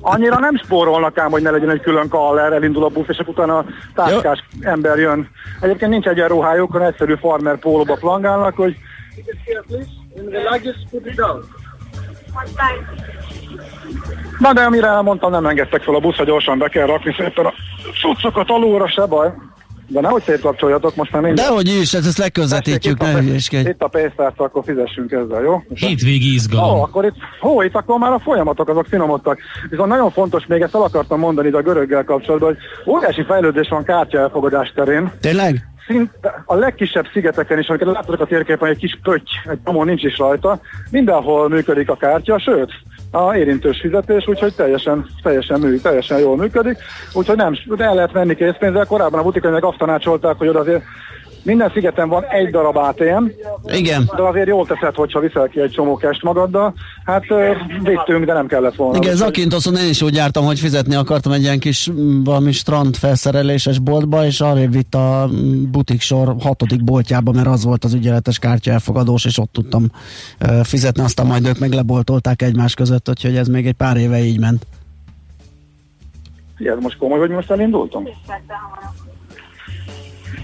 annyira 0.00 0.38
nem 0.38 0.56
spórolnak 0.56 1.18
ám, 1.18 1.30
hogy 1.30 1.42
ne 1.42 1.50
legyen 1.50 1.70
egy 1.70 1.80
külön 1.80 2.08
kaller, 2.08 2.52
elindul 2.52 2.84
a 2.84 2.88
busz, 2.88 3.08
és 3.08 3.18
akkor 3.18 3.34
utána 3.34 3.58
a 3.58 3.64
táskás 3.94 4.44
ember 4.60 4.98
jön. 4.98 5.28
Egyébként 5.60 5.90
nincs 5.90 6.06
egyenruhájuk, 6.06 6.72
hanem 6.72 6.86
egyszerű 6.88 7.14
farmer 7.14 7.58
pólóba 7.58 7.94
plangálnak, 7.94 8.56
hogy 8.56 8.76
Na 14.38 14.52
de 14.52 14.60
amire 14.60 14.86
elmondtam, 14.86 15.30
nem 15.30 15.46
engedtek 15.46 15.82
fel 15.82 15.94
a 15.94 15.98
buszra, 15.98 16.24
gyorsan 16.24 16.58
be 16.58 16.68
kell 16.68 16.86
rakni 16.86 17.14
szépen 17.18 17.44
a 17.44 17.52
cuccokat 18.00 18.50
alulra, 18.50 18.88
se 18.88 19.06
baj. 19.06 19.32
De 19.88 20.00
nehogy 20.00 20.22
szétkapcsoljatok, 20.22 20.96
most 20.96 21.12
már 21.12 21.22
minden. 21.22 21.44
Dehogy 21.44 21.68
is, 21.68 21.94
hát 21.94 22.04
ezt 22.04 22.18
leközvetítjük, 22.18 22.98
ne 22.98 23.12
hülyéskedj. 23.12 23.68
Itt 23.68 23.82
a 23.82 23.88
pénztárca, 23.88 24.44
akkor 24.44 24.62
fizessünk 24.66 25.12
ezzel, 25.12 25.42
jó? 25.42 25.62
Hétvégi 25.74 26.30
Ó, 26.30 26.32
izgalom. 26.34 26.80
akkor 26.80 27.04
itt, 27.04 27.14
hó, 27.40 27.62
itt 27.62 27.74
akkor 27.74 27.98
már 27.98 28.12
a 28.12 28.18
folyamatok 28.18 28.68
azok 28.68 28.86
finomodtak. 28.86 29.38
Viszont 29.70 29.88
nagyon 29.88 30.10
fontos, 30.10 30.46
még 30.46 30.60
ezt 30.60 30.74
el 30.74 30.82
akartam 30.82 31.18
mondani 31.18 31.50
a 31.50 31.62
göröggel 31.62 32.04
kapcsolatban, 32.04 32.48
hogy 32.48 32.94
óriási 32.94 33.22
fejlődés 33.22 33.68
van 33.68 33.84
kártya 33.84 34.18
elfogadás 34.18 34.72
terén. 34.74 35.12
Tényleg? 35.20 35.66
Szinte 35.86 36.42
a 36.44 36.54
legkisebb 36.54 37.06
szigeteken 37.12 37.58
is, 37.58 37.68
amiket 37.68 37.88
láthatok 37.88 38.20
a 38.20 38.26
térképen, 38.26 38.68
egy 38.68 38.78
kis 38.78 38.98
pötty, 39.02 39.30
egy 39.44 39.58
csomó 39.64 39.84
nincs 39.84 40.02
is 40.02 40.18
rajta, 40.18 40.60
mindenhol 40.90 41.48
működik 41.48 41.90
a 41.90 41.96
kártya, 41.96 42.38
sőt, 42.38 42.72
a 43.10 43.36
érintős 43.36 43.80
fizetés, 43.80 44.26
úgyhogy 44.28 44.54
teljesen, 44.54 45.06
teljesen, 45.22 45.60
mű, 45.60 45.76
teljesen 45.76 46.18
jól 46.18 46.36
működik, 46.36 46.78
úgyhogy 47.12 47.36
nem, 47.36 47.54
de 47.76 47.84
el 47.84 47.94
lehet 47.94 48.12
venni 48.12 48.34
készpénzzel. 48.34 48.86
Korábban 48.86 49.20
a 49.20 49.22
butikon 49.22 49.52
meg 49.52 49.64
azt 49.64 49.78
tanácsolták, 49.78 50.36
hogy 50.36 50.48
oda 50.48 50.60
azért 50.60 50.84
minden 51.46 51.70
szigeten 51.74 52.08
van 52.08 52.24
egy 52.24 52.50
darab 52.50 52.76
ATM, 52.76 53.24
Igen. 53.64 54.10
de 54.16 54.22
azért 54.22 54.46
jól 54.46 54.66
teszed, 54.66 54.94
hogyha 54.94 55.20
viszel 55.20 55.48
ki 55.48 55.60
egy 55.60 55.70
csomó 55.70 55.96
kest 55.96 56.22
magaddal. 56.22 56.74
Hát 57.04 57.24
vittünk, 57.82 58.24
de 58.24 58.32
nem 58.32 58.46
kellett 58.46 58.74
volna. 58.74 58.96
Igen, 58.96 59.16
Zakintoszon 59.16 59.76
én 59.76 59.88
is 59.88 60.02
úgy 60.02 60.14
jártam, 60.14 60.44
hogy 60.44 60.58
fizetni 60.58 60.94
akartam 60.94 61.32
egy 61.32 61.42
ilyen 61.42 61.58
kis 61.58 61.90
valami 62.24 62.52
strand 62.52 62.96
felszereléses 62.96 63.78
boltba, 63.78 64.24
és 64.24 64.40
arrébb 64.40 64.72
vitt 64.72 64.94
a 64.94 65.28
mm, 65.32 65.70
butik 65.70 66.00
sor 66.00 66.34
hatodik 66.40 66.84
boltjába, 66.84 67.32
mert 67.32 67.46
az 67.46 67.64
volt 67.64 67.84
az 67.84 67.94
ügyeletes 67.94 68.38
kártya 68.38 68.72
elfogadós, 68.72 69.24
és 69.24 69.38
ott 69.38 69.52
tudtam 69.52 69.90
fizetni, 70.62 71.02
aztán 71.02 71.26
majd 71.26 71.46
ők 71.46 71.58
meg 71.58 71.72
leboltolták 71.72 72.42
egymás 72.42 72.74
között, 72.74 73.08
úgyhogy 73.08 73.36
ez 73.36 73.48
még 73.48 73.66
egy 73.66 73.74
pár 73.74 73.96
éve 73.96 74.18
így 74.18 74.40
ment. 74.40 74.66
Figyelj, 76.56 76.78
most 76.80 76.96
komoly, 76.96 77.18
hogy 77.18 77.30
most 77.30 77.50
elindultam? 77.50 78.04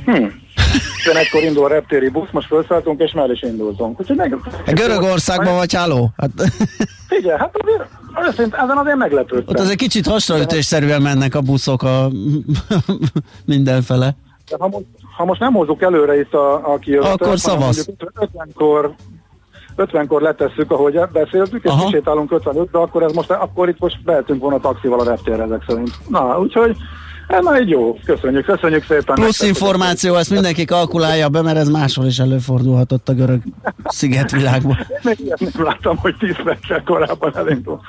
Hm. 0.05 0.27
11-kor 1.05 1.43
indul 1.43 1.65
a 1.65 1.69
reptéri 1.69 2.09
busz, 2.09 2.29
most 2.31 2.47
felszálltunk, 2.47 3.01
és 3.01 3.13
már 3.13 3.31
is 3.31 3.43
indultunk. 3.43 4.01
Úgyhogy 4.01 4.17
meg... 4.17 4.37
Hát 4.67 4.75
Görögországban 4.75 5.55
vagy 5.55 5.75
háló? 5.75 6.11
Hát, 6.17 6.31
Figyelj, 7.09 7.39
hát 7.39 7.57
azért, 7.63 7.89
őszint, 8.29 8.55
ezen 8.55 8.77
azért 8.77 8.97
meglepődtem. 8.97 9.55
ott 9.55 9.61
azért 9.61 9.79
kicsit 9.79 10.07
hasraütésszerűen 10.07 11.03
mennek 11.03 11.35
a 11.35 11.41
buszok 11.41 11.83
a 11.83 12.11
mindenfele. 13.45 14.15
De 14.49 14.57
ha, 14.59 14.69
most, 14.69 14.85
ha 15.17 15.25
most 15.25 15.41
nem 15.41 15.53
hozzuk 15.53 15.83
előre 15.83 16.19
itt 16.21 16.35
a, 16.35 16.73
a 16.73 16.79
kijövetet, 16.79 17.21
Akkor 17.21 17.59
mondjuk 17.59 17.87
50-kor 17.99 18.95
50-kor 19.77 20.23
letesszük, 20.23 20.71
ahogy 20.71 21.01
beszéltük, 21.13 21.65
és 21.65 21.71
Aha. 21.71 21.85
kisétálunk 21.85 22.31
55-re, 22.33 22.79
akkor, 22.79 23.03
ez 23.03 23.13
most, 23.13 23.31
akkor 23.31 23.69
itt 23.69 23.79
most 23.79 24.03
behetünk 24.05 24.41
volna 24.41 24.59
taxival 24.59 25.01
a 25.01 25.05
reptérre 25.05 25.43
ezek 25.43 25.65
szerint. 25.67 25.91
Na, 26.09 26.39
úgyhogy 26.39 26.77
már 27.41 27.61
így 27.61 27.69
jó. 27.69 27.99
Köszönjük, 28.05 28.45
köszönjük 28.45 28.85
szépen. 28.85 29.15
Plusz 29.15 29.43
információ, 29.43 30.15
ezt 30.15 30.31
mindenki 30.31 30.65
kalkulálja 30.65 31.29
be, 31.29 31.43
mert 31.43 31.57
ez 31.57 31.69
máshol 31.69 32.07
is 32.07 32.19
előfordulhatott 32.19 33.09
a 33.09 33.13
görög 33.13 33.41
szigetvilágban. 33.85 34.79
Még 35.03 35.21
ilyet 35.21 35.41
nem 35.41 35.65
láttam, 35.65 35.97
hogy 35.97 36.17
10 36.19 36.37
perccel 36.45 36.83
korábban 36.85 37.37
elindul. 37.37 37.81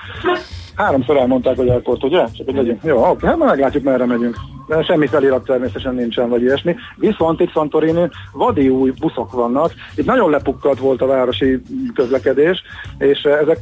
Háromszor 0.75 1.17
elmondták, 1.17 1.55
hogy 1.55 1.67
elkort, 1.67 2.03
ugye? 2.03 2.25
Csak 2.31 2.45
hogy 2.45 2.55
legyünk. 2.55 2.83
Jó, 2.83 3.09
oké, 3.09 3.25
hát 3.25 3.37
meglátjuk, 3.37 3.83
merre 3.83 4.05
megyünk. 4.05 4.35
De 4.67 4.83
semmi 4.83 5.07
felirat 5.07 5.45
természetesen 5.45 5.95
nincsen, 5.95 6.29
vagy 6.29 6.41
ilyesmi. 6.41 6.75
Viszont 6.95 7.39
itt 7.39 7.51
Santorini 7.51 8.09
vadi 8.33 8.69
új 8.69 8.91
buszok 8.99 9.31
vannak. 9.31 9.73
Itt 9.95 10.05
nagyon 10.05 10.29
lepukkadt 10.29 10.79
volt 10.79 11.01
a 11.01 11.05
városi 11.05 11.61
közlekedés, 11.93 12.63
és 12.97 13.23
eh, 13.23 13.39
ezek 13.39 13.59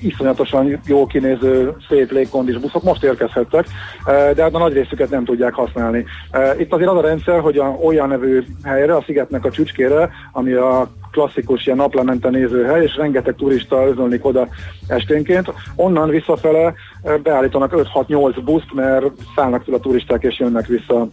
iszonyatosan 0.00 0.80
jól 0.86 1.06
kinéző, 1.06 1.76
szép 1.88 2.10
légkondis 2.10 2.58
buszok 2.58 2.82
most 2.82 3.04
érkezhettek, 3.04 3.66
eh, 4.04 4.30
de 4.34 4.42
hát 4.42 4.54
a 4.54 4.58
nagy 4.58 4.72
részüket 4.72 5.10
nem 5.10 5.24
tudják 5.24 5.54
használni. 5.54 6.04
Eh, 6.30 6.60
Itt 6.60 6.72
azért 6.72 6.90
az 6.90 6.96
a 6.96 7.00
rendszer, 7.00 7.40
hogy 7.40 7.58
a, 7.58 7.76
olyan 7.82 8.08
nevű 8.08 8.42
helyre, 8.64 8.96
a 8.96 9.02
szigetnek 9.06 9.44
a 9.44 9.50
csücskére, 9.50 10.10
ami 10.32 10.52
a 10.52 10.90
klasszikus 11.12 11.66
ilyen 11.66 11.78
naplemente 11.78 12.30
néző 12.30 12.64
hely, 12.64 12.82
és 12.82 12.96
rengeteg 12.96 13.34
turista 13.34 13.86
özönlik 13.86 14.24
oda 14.24 14.48
esténként. 14.86 15.52
Onnan 15.76 16.08
visszafele 16.08 16.74
eh, 17.02 17.16
beállítanak 17.22 17.72
5-6-8 17.94 18.40
buszt, 18.44 18.72
mert 18.74 19.04
szállnak 19.36 19.62
fel 19.62 19.74
a 19.74 19.80
turisták 19.80 20.22
és 20.22 20.38
jönnek 20.38 20.66
vissza 20.66 21.08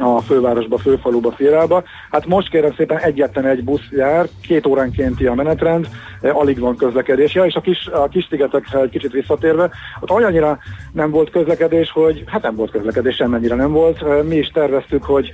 a 0.00 0.20
fővárosba, 0.20 0.78
főfaluba, 0.78 1.30
Firába. 1.30 1.82
Hát 2.10 2.26
most 2.26 2.48
kérem 2.48 2.74
szépen 2.76 2.98
egyetlen 2.98 3.46
egy 3.46 3.64
busz 3.64 3.88
jár, 3.90 4.28
két 4.42 4.66
óránkénti 4.66 5.26
a 5.26 5.34
menetrend, 5.34 5.88
eh, 6.20 6.36
alig 6.36 6.58
van 6.58 6.76
közlekedés. 6.76 7.34
Ja, 7.34 7.44
és 7.44 7.54
a 7.54 7.60
kis, 7.60 7.86
a 7.86 8.08
kis 8.08 8.26
szigetekre 8.30 8.80
egy 8.80 8.90
kicsit 8.90 9.12
visszatérve, 9.12 9.70
ott 10.00 10.10
olyannyira 10.10 10.58
nem 10.92 11.10
volt 11.10 11.30
közlekedés, 11.30 11.90
hogy 11.90 12.24
hát 12.26 12.42
nem 12.42 12.54
volt 12.54 12.70
közlekedés, 12.70 13.14
semmennyire 13.14 13.54
nem 13.54 13.72
volt. 13.72 14.02
Eh, 14.02 14.22
Mi 14.22 14.36
is 14.36 14.48
terveztük, 14.48 15.04
hogy 15.04 15.32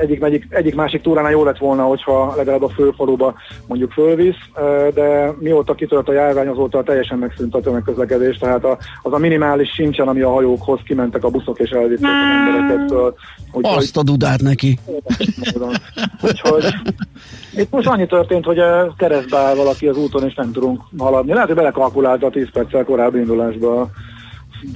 egyik, 0.00 0.22
egyik, 0.22 0.46
egyik 0.48 0.74
másik 0.74 1.02
túránál 1.02 1.30
jó 1.30 1.44
lett 1.44 1.58
volna, 1.58 1.82
hogyha 1.82 2.34
legalább 2.36 2.62
a 2.62 2.68
főfaluba 2.68 3.34
mondjuk 3.66 3.92
fölvisz, 3.92 4.36
de 4.94 5.34
mióta 5.38 5.74
kitört 5.74 6.08
a 6.08 6.12
járvány, 6.12 6.46
azóta 6.46 6.82
teljesen 6.82 7.18
megszűnt 7.18 7.54
a 7.54 7.60
tömegközlekedés, 7.60 8.36
tehát 8.36 8.64
a, 8.64 8.78
az 9.02 9.12
a 9.12 9.18
minimális 9.18 9.70
sincsen, 9.70 10.08
ami 10.08 10.20
a 10.20 10.32
hajókhoz 10.32 10.80
kimentek 10.84 11.24
a 11.24 11.30
buszok 11.30 11.58
és 11.58 11.70
elvitték 11.70 12.06
az 12.06 12.48
embereket 12.48 12.90
föl. 12.90 13.14
Úgyhogy, 13.52 13.76
Azt 13.76 13.96
a 13.96 14.02
dudát 14.02 14.40
neki. 14.40 14.78
Úgyhogy 16.22 16.64
itt 17.56 17.70
most 17.70 17.86
annyi 17.86 18.06
történt, 18.06 18.44
hogy 18.44 18.60
keresztbe 18.96 19.38
áll 19.38 19.54
valaki 19.54 19.86
az 19.86 19.96
úton, 19.96 20.24
és 20.24 20.34
nem 20.34 20.52
tudunk 20.52 20.82
haladni. 20.98 21.32
Lehet, 21.32 21.46
hogy 21.46 21.56
belekalkulálta 21.56 22.26
a 22.26 22.30
10 22.30 22.50
perccel 22.52 22.84
korábbi 22.84 23.18
indulásba 23.18 23.80
a 23.80 23.88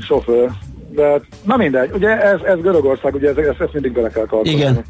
sofőr. 0.00 0.50
De 0.90 1.20
na 1.42 1.56
mindegy, 1.56 1.90
ugye 1.92 2.22
ez, 2.22 2.40
ez 2.40 2.60
Görögország, 2.60 3.14
ugye 3.14 3.28
ez, 3.28 3.36
ezt, 3.36 3.60
ezt 3.60 3.72
mindig 3.72 3.92
bele 3.92 4.08
kell 4.08 4.26
kalkulálni. 4.26 4.60
Igen. 4.60 4.84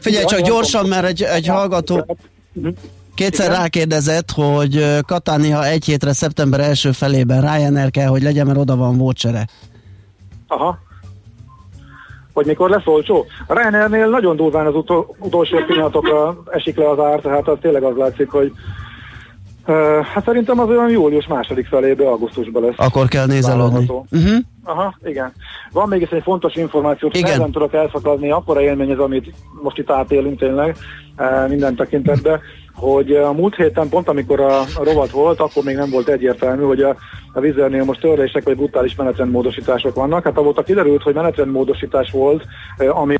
Figyelj 0.00 0.24
csak 0.24 0.40
gyorsan, 0.40 0.88
mert 0.88 1.06
egy, 1.06 1.22
egy 1.22 1.46
hallgató 1.46 2.16
kétszer 3.14 3.46
Igen. 3.46 3.60
rákérdezett, 3.60 4.30
hogy 4.30 5.00
Katánia 5.06 5.66
egy 5.66 5.84
hétre 5.84 6.12
szeptember 6.12 6.60
első 6.60 6.92
felében 6.92 7.40
Ryanair 7.40 7.90
kell, 7.90 8.06
hogy 8.06 8.22
legyen, 8.22 8.46
mert 8.46 8.58
oda 8.58 8.76
van 8.76 8.96
vouchere. 8.96 9.46
Aha. 10.46 10.78
Hogy 12.32 12.46
mikor 12.46 12.70
lesz 12.70 12.86
olcsó? 12.86 13.26
A 13.46 13.52
Ryanairnél 13.52 14.08
nagyon 14.08 14.36
durván 14.36 14.66
az 14.66 14.74
utol, 14.74 15.16
utolsó 15.18 15.56
pillanatokra 15.66 16.42
esik 16.50 16.76
le 16.76 16.90
az 16.90 16.98
ár, 16.98 17.20
tehát 17.20 17.48
az 17.48 17.58
tényleg 17.60 17.82
az 17.82 17.96
látszik, 17.96 18.30
hogy 18.30 18.52
uh, 19.66 20.04
hát 20.04 20.24
szerintem 20.24 20.60
az 20.60 20.68
olyan 20.68 20.90
július 20.90 21.26
második 21.26 21.66
felébe, 21.66 22.08
augusztusban 22.08 22.62
lesz. 22.62 22.74
Akkor 22.76 23.08
kell 23.08 23.26
nézelődni. 23.26 23.86
Uh-huh. 23.88 24.36
Aha, 24.64 24.98
igen. 25.04 25.32
Van 25.72 25.88
még 25.88 26.08
egy 26.10 26.22
fontos 26.22 26.54
információ, 26.54 27.10
hogy 27.12 27.38
nem 27.38 27.50
tudok 27.52 27.74
elszakadni, 27.74 28.30
akkora 28.30 28.60
élmény 28.60 28.90
ez, 28.90 28.98
amit 28.98 29.34
most 29.62 29.78
itt 29.78 29.90
átélünk 29.90 30.38
tényleg 30.38 30.76
eh, 31.16 31.48
minden 31.48 31.74
tekintetben, 31.74 32.40
hogy 32.74 33.12
a 33.12 33.32
múlt 33.32 33.54
héten 33.54 33.88
pont 33.88 34.08
amikor 34.08 34.40
a, 34.40 34.60
a 34.60 34.84
rovat 34.84 35.10
volt, 35.10 35.40
akkor 35.40 35.64
még 35.64 35.76
nem 35.76 35.90
volt 35.90 36.08
egyértelmű, 36.08 36.62
hogy 36.62 36.82
a, 36.82 36.96
a 37.32 37.40
vizernél 37.40 37.84
most 37.84 38.00
törlések 38.00 38.44
vagy 38.44 38.56
brutális 38.56 38.94
menetrendmódosítások 38.94 39.94
vannak. 39.94 40.24
Hát 40.24 40.38
avóta 40.38 40.62
kiderült, 40.62 41.02
hogy 41.02 41.14
menetrendmódosítás 41.14 42.10
volt, 42.10 42.44
eh, 42.76 42.98
ami 42.98 43.14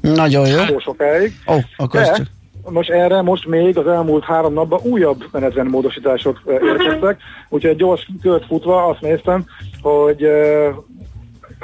Nagyon 0.00 0.46
jó. 0.46 0.78
sokáig. 0.78 1.32
Ó, 1.46 1.54
akkor 1.76 2.00
ez 2.00 2.08
De. 2.08 2.24
Most 2.70 2.90
erre 2.90 3.22
most 3.22 3.46
még 3.46 3.78
az 3.78 3.86
elmúlt 3.86 4.24
három 4.24 4.52
napban 4.52 4.80
újabb 4.82 5.24
menetrendmódosítások 5.32 6.40
eh, 6.46 6.54
érkeztek, 6.62 7.20
úgyhogy 7.48 7.70
egy 7.70 7.76
gyors 7.76 8.08
kört 8.22 8.46
futva 8.46 8.86
azt 8.86 9.00
néztem, 9.00 9.44
hogy 9.82 10.22
eh, 10.22 10.74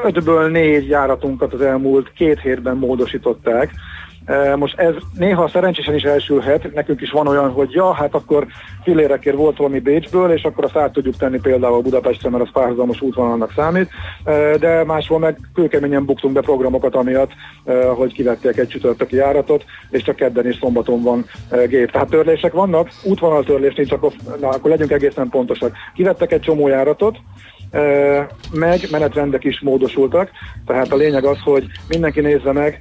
ötből 0.05 0.51
négy 0.51 0.89
járatunkat 0.89 1.53
az 1.53 1.61
elmúlt 1.61 2.13
két 2.13 2.41
hétben 2.41 2.77
módosították. 2.77 3.71
Most 4.57 4.79
ez 4.79 4.95
néha 5.19 5.49
szerencsésen 5.49 5.95
is 5.95 6.03
elsülhet, 6.03 6.75
nekünk 6.75 7.01
is 7.01 7.11
van 7.11 7.27
olyan, 7.27 7.51
hogy 7.51 7.73
ja, 7.73 7.93
hát 7.93 8.15
akkor 8.15 8.47
fillérekért 8.83 9.37
volt 9.37 9.57
valami 9.57 9.79
Bécsből, 9.79 10.31
és 10.31 10.43
akkor 10.43 10.65
azt 10.65 10.77
át 10.77 10.93
tudjuk 10.93 11.17
tenni 11.17 11.39
például 11.39 11.83
Budapestre, 11.83 12.31
mert 12.31 12.43
az 12.43 12.53
párhuzamos 12.53 13.01
útvonalnak 13.01 13.53
számít, 13.57 13.89
de 14.59 14.85
máshol 14.85 15.19
meg 15.19 15.39
kőkeményen 15.55 16.05
buktunk 16.05 16.35
be 16.35 16.41
programokat 16.41 16.95
amiatt, 16.95 17.31
hogy 17.95 18.13
kivették 18.13 18.57
egy 18.57 18.69
csütörtöki 18.69 19.17
járatot, 19.17 19.65
és 19.91 20.03
csak 20.03 20.17
kedden 20.17 20.47
és 20.47 20.57
szombaton 20.61 21.03
van 21.03 21.25
gép. 21.69 21.91
Tehát 21.91 22.09
törlések 22.09 22.53
vannak, 22.53 22.91
útvonaltörlés 23.05 23.75
nincs, 23.75 23.93
akkor, 23.93 24.13
na, 24.41 24.49
akkor 24.49 24.71
legyünk 24.71 24.91
egészen 24.91 25.29
pontosak. 25.29 25.77
Kivettek 25.95 26.33
egy 26.33 26.41
csomó 26.41 26.69
járatot, 26.69 27.19
eh, 27.77 28.27
meg 28.53 28.81
menetrendek 28.91 29.45
is 29.45 29.61
módosultak, 29.61 30.31
tehát 30.67 30.93
a 30.93 30.97
lényeg 30.97 31.25
az, 31.25 31.39
hogy 31.45 31.67
mindenki 31.89 32.21
nézze 32.21 32.53
meg 32.53 32.81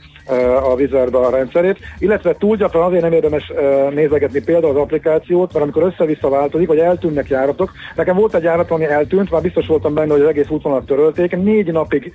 a 0.64 0.76
Vizerbe 0.76 1.18
a 1.18 1.30
rendszerét, 1.30 1.80
illetve 2.00 2.36
túl 2.36 2.56
gyakran 2.56 2.84
azért 2.84 3.02
nem 3.02 3.14
érdemes 3.14 3.52
nézegetni 3.94 4.42
például 4.42 4.76
az 4.76 4.82
applikációt, 4.82 5.54
mert 5.54 5.64
amikor 5.64 5.84
össze-vissza 5.84 6.30
változik, 6.30 6.68
vagy 6.68 6.78
eltűnnek 6.78 7.30
járatok, 7.30 7.72
nekem 7.96 8.16
volt 8.16 8.36
egy 8.36 8.44
járat, 8.44 8.72
ami 8.72 8.86
eltűnt, 8.86 9.32
már 9.32 9.42
biztos 9.42 9.68
voltam 9.68 9.94
benne, 9.94 10.12
hogy 10.12 10.22
az 10.22 10.28
egész 10.28 10.50
útvonalat 10.50 10.86
törölték, 10.86 11.36
négy 11.36 11.72
napig 11.72 12.14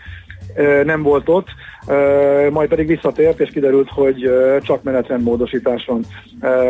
nem 0.85 1.03
volt 1.03 1.29
ott, 1.29 1.47
majd 2.51 2.69
pedig 2.69 2.87
visszatért, 2.87 3.41
és 3.41 3.51
kiderült, 3.51 3.89
hogy 3.91 4.31
csak 4.63 4.83
menetrendmódosítás 4.83 5.85
van. 5.85 6.05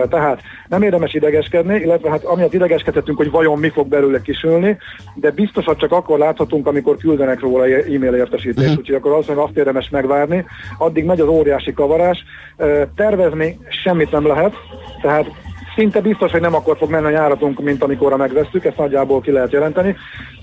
Tehát 0.09 0.41
nem 0.69 0.83
érdemes 0.83 1.15
idegeskedni, 1.15 1.81
illetve 1.81 2.11
hát 2.11 2.25
amiatt 2.25 2.55
idegeskedhetünk, 2.55 3.17
hogy 3.17 3.31
vajon 3.31 3.59
mi 3.59 3.69
fog 3.69 3.89
belőle 3.89 4.21
kisülni, 4.21 4.77
de 5.15 5.31
biztosat 5.31 5.79
csak 5.79 5.93
akkor 5.93 6.19
láthatunk, 6.19 6.67
amikor 6.67 6.97
küldenek 6.97 7.41
róla 7.41 7.67
e- 7.67 7.85
e-mail 7.95 8.15
értesítést, 8.15 8.59
uh-huh. 8.59 8.79
úgyhogy 8.79 8.95
akkor 8.95 9.13
azt, 9.13 9.29
azt 9.29 9.57
érdemes 9.57 9.89
megvárni. 9.89 10.45
Addig 10.79 11.05
megy 11.05 11.21
az 11.21 11.29
óriási 11.29 11.73
kavarás. 11.73 12.25
Tervezni 12.97 13.59
semmit 13.83 14.11
nem 14.11 14.27
lehet, 14.27 14.55
tehát 15.03 15.31
szinte 15.77 16.01
biztos, 16.01 16.31
hogy 16.31 16.41
nem 16.41 16.55
akkor 16.55 16.77
fog 16.77 16.91
menni 16.91 17.07
a 17.07 17.11
járatunk, 17.11 17.61
mint 17.61 17.83
amikorra 17.83 18.17
megvesztük, 18.17 18.65
ezt 18.65 18.77
nagyjából 18.77 19.21
ki 19.21 19.31
lehet 19.31 19.53
jelenteni. 19.53 19.97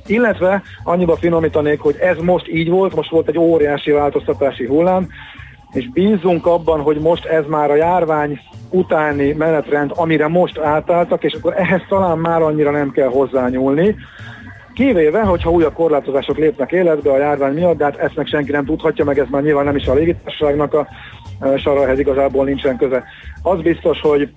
Illetve 0.05 0.61
annyiba 0.83 1.15
finomítanék, 1.15 1.79
hogy 1.79 1.95
ez 1.99 2.17
most 2.17 2.47
így 2.47 2.69
volt, 2.69 2.95
most 2.95 3.09
volt 3.09 3.27
egy 3.27 3.37
óriási 3.37 3.91
változtatási 3.91 4.65
hullám, 4.65 5.07
és 5.71 5.89
bízunk 5.89 6.45
abban, 6.45 6.81
hogy 6.81 6.99
most 6.99 7.25
ez 7.25 7.43
már 7.47 7.71
a 7.71 7.75
járvány 7.75 8.39
utáni 8.69 9.31
menetrend, 9.31 9.91
amire 9.95 10.27
most 10.27 10.59
átálltak, 10.59 11.23
és 11.23 11.33
akkor 11.33 11.53
ehhez 11.57 11.81
talán 11.89 12.17
már 12.17 12.41
annyira 12.41 12.71
nem 12.71 12.91
kell 12.91 13.09
hozzányúlni. 13.09 13.95
Kivéve, 14.73 15.21
hogyha 15.21 15.51
újabb 15.51 15.73
korlátozások 15.73 16.37
lépnek 16.37 16.71
életbe 16.71 17.11
a 17.11 17.17
járvány 17.17 17.53
miatt, 17.53 17.77
de 17.77 17.83
hát 17.83 17.97
ezt 17.97 18.15
meg 18.15 18.27
senki 18.27 18.51
nem 18.51 18.65
tudhatja, 18.65 19.05
meg 19.05 19.19
ez 19.19 19.27
már 19.29 19.41
nyilván 19.41 19.65
nem 19.65 19.75
is 19.75 19.87
a 19.87 19.93
légitársaságnak 19.93 20.73
a 20.73 20.87
sarahez 21.57 21.99
igazából 21.99 22.45
nincsen 22.45 22.77
köze. 22.77 23.03
Az 23.41 23.61
biztos, 23.61 23.99
hogy 24.01 24.29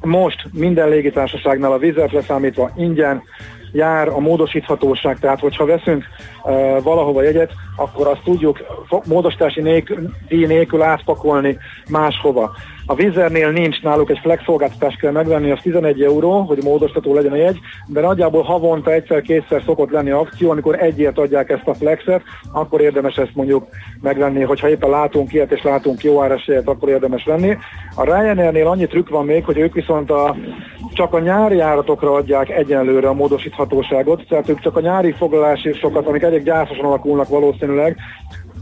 most 0.00 0.48
minden 0.52 0.88
légitársaságnál 0.88 1.72
a 1.72 1.78
vízert 1.78 2.12
leszámítva 2.12 2.70
ingyen 2.76 3.22
jár 3.72 4.08
a 4.08 4.18
módosíthatóság, 4.18 5.18
tehát 5.18 5.40
hogyha 5.40 5.66
veszünk 5.66 6.04
uh, 6.42 6.82
valahova 6.82 7.22
jegyet, 7.22 7.52
akkor 7.76 8.06
azt 8.06 8.22
tudjuk 8.24 8.58
módosítási 9.04 9.60
nélkül, 9.60 10.10
díj 10.28 10.46
nélkül 10.46 10.82
átpakolni 10.82 11.58
máshova. 11.88 12.54
A 12.88 12.94
Vizernél 12.94 13.50
nincs 13.50 13.82
náluk 13.82 14.10
egy 14.10 14.18
flex 14.18 14.42
szolgáltatást 14.44 14.98
kell 14.98 15.12
megvenni, 15.12 15.50
az 15.50 15.60
11 15.62 16.02
euró, 16.02 16.40
hogy 16.40 16.62
módosítható 16.62 17.14
legyen 17.14 17.32
a 17.32 17.36
jegy, 17.36 17.58
de 17.86 18.00
nagyjából 18.00 18.42
havonta 18.42 18.92
egyszer-kétszer 18.92 19.62
szokott 19.64 19.90
lenni 19.90 20.10
akció, 20.10 20.50
amikor 20.50 20.82
egyért 20.82 21.18
adják 21.18 21.50
ezt 21.50 21.66
a 21.66 21.74
flexet, 21.74 22.22
akkor 22.52 22.80
érdemes 22.80 23.16
ezt 23.16 23.34
mondjuk 23.34 23.66
megvenni, 24.00 24.42
hogyha 24.42 24.68
éppen 24.68 24.90
látunk 24.90 25.32
ilyet 25.32 25.52
és 25.52 25.62
látunk 25.62 26.02
jó 26.02 26.22
áras 26.22 26.46
jegyet, 26.46 26.68
akkor 26.68 26.88
érdemes 26.88 27.24
venni. 27.24 27.56
A 27.94 28.04
Ryanairnél 28.04 28.66
annyi 28.66 28.86
trükk 28.86 29.08
van 29.08 29.24
még, 29.24 29.44
hogy 29.44 29.58
ők 29.58 29.74
viszont 29.74 30.10
a, 30.10 30.36
csak 30.92 31.14
a 31.14 31.20
nyári 31.20 31.56
járatokra 31.56 32.12
adják 32.12 32.50
egyenlőre 32.50 33.08
a 33.08 33.14
módosíthatóságot, 33.14 34.26
tehát 34.28 34.48
ők 34.48 34.60
csak 34.60 34.76
a 34.76 34.80
nyári 34.80 35.12
foglalási 35.12 35.72
sokat, 35.72 36.06
amik 36.06 36.22
elég 36.22 36.42
gyászosan 36.42 36.84
alakulnak 36.84 37.28
valószínűleg, 37.28 37.96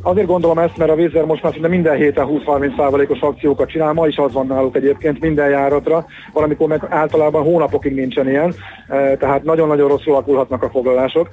Azért 0.07 0.27
gondolom 0.27 0.59
ezt, 0.59 0.77
mert 0.77 0.91
a 0.91 0.95
Vízer 0.95 1.25
most 1.25 1.43
már 1.43 1.53
szinte 1.53 1.69
minden 1.69 1.97
héten 1.97 2.27
20-30%-os 2.29 3.21
akciókat 3.21 3.69
csinál, 3.69 3.93
ma 3.93 4.07
is 4.07 4.17
az 4.17 4.33
van 4.33 4.47
náluk 4.47 4.77
egyébként 4.77 5.21
minden 5.21 5.51
járatra, 5.51 6.07
valamikor 6.33 6.69
meg 6.69 6.87
általában 6.89 7.43
hónapokig 7.43 7.95
nincsen 7.95 8.29
ilyen, 8.29 8.55
eh, 8.89 9.17
tehát 9.19 9.43
nagyon-nagyon 9.43 9.89
rosszul 9.89 10.15
alakulhatnak 10.15 10.63
a 10.63 10.71
foglalások, 10.71 11.29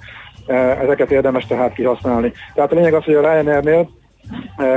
Eh, 0.45 0.81
ezeket 0.81 1.11
érdemes 1.11 1.45
tehát 1.45 1.73
kihasználni. 1.73 2.31
Tehát 2.53 2.71
a 2.71 2.75
lényeg 2.75 2.93
az, 2.93 3.03
hogy 3.03 3.13
a 3.13 3.21
Ryanairnél 3.21 3.89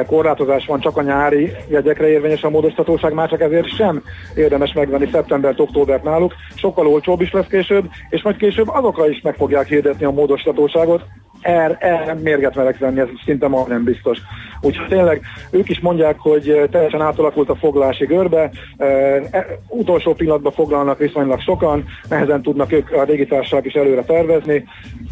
korlátozás 0.07 0.67
van 0.67 0.81
csak 0.81 0.97
a 0.97 1.03
nyári 1.03 1.53
jegyekre 1.69 2.09
érvényes 2.09 2.43
a 2.43 2.51
módosítatóság, 2.51 3.13
már 3.13 3.29
csak 3.29 3.41
ezért 3.41 3.77
sem 3.77 4.03
érdemes 4.35 4.73
megvenni 4.73 5.09
szeptembert, 5.13 5.61
októbert 5.61 6.03
náluk, 6.03 6.35
sokkal 6.55 6.87
olcsóbb 6.87 7.21
is 7.21 7.33
lesz 7.33 7.47
később, 7.47 7.91
és 8.09 8.23
majd 8.23 8.37
később 8.37 8.69
azokra 8.69 9.09
is 9.09 9.21
meg 9.21 9.35
fogják 9.35 9.67
hirdetni 9.67 10.05
a 10.05 10.11
módosítatóságot, 10.11 11.03
erre 11.45 11.77
er, 11.81 12.17
mérget 12.23 12.55
merek 12.55 12.79
venni, 12.79 13.01
ez 13.01 13.09
szinte 13.25 13.49
ma 13.49 13.65
nem 13.69 13.85
biztos. 13.85 14.19
Úgyhogy 14.61 14.89
tényleg 14.89 15.21
ők 15.51 15.69
is 15.69 15.81
mondják, 15.81 16.19
hogy 16.19 16.69
teljesen 16.71 17.01
átalakult 17.01 17.49
a 17.49 17.55
foglalási 17.55 18.05
görbe, 18.05 18.51
e, 18.77 18.85
e, 19.31 19.47
utolsó 19.69 20.15
pillanatban 20.15 20.53
foglalnak 20.53 20.99
viszonylag 20.99 21.41
sokan, 21.41 21.85
nehezen 22.09 22.43
tudnak 22.43 22.73
ők 22.73 22.93
a 22.93 23.03
légitársaság 23.03 23.67
is 23.67 23.73
előre 23.73 24.03
tervezni, 24.03 24.65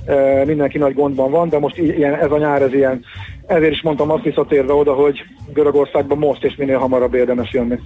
e, 0.07 0.45
mindenki 0.45 0.79
nagy 0.79 0.95
gondban 0.95 1.31
van, 1.31 1.49
de 1.49 1.59
most 1.59 1.77
ilyen, 1.77 2.15
ez 2.15 2.31
a 2.31 2.39
nyár 2.39 2.63
ez 2.63 2.73
ilyen. 2.73 3.05
Ezért 3.47 3.73
is 3.73 3.83
mondtam 3.83 4.11
azt 4.11 4.23
visszatérve 4.23 4.73
oda, 4.73 4.93
hogy 4.95 5.25
Görögországban 5.53 6.19
most 6.19 6.45
és 6.45 6.57
minél 6.57 6.79
hamarabb 6.79 7.15
érdemes 7.15 7.53
jönni. 7.53 7.79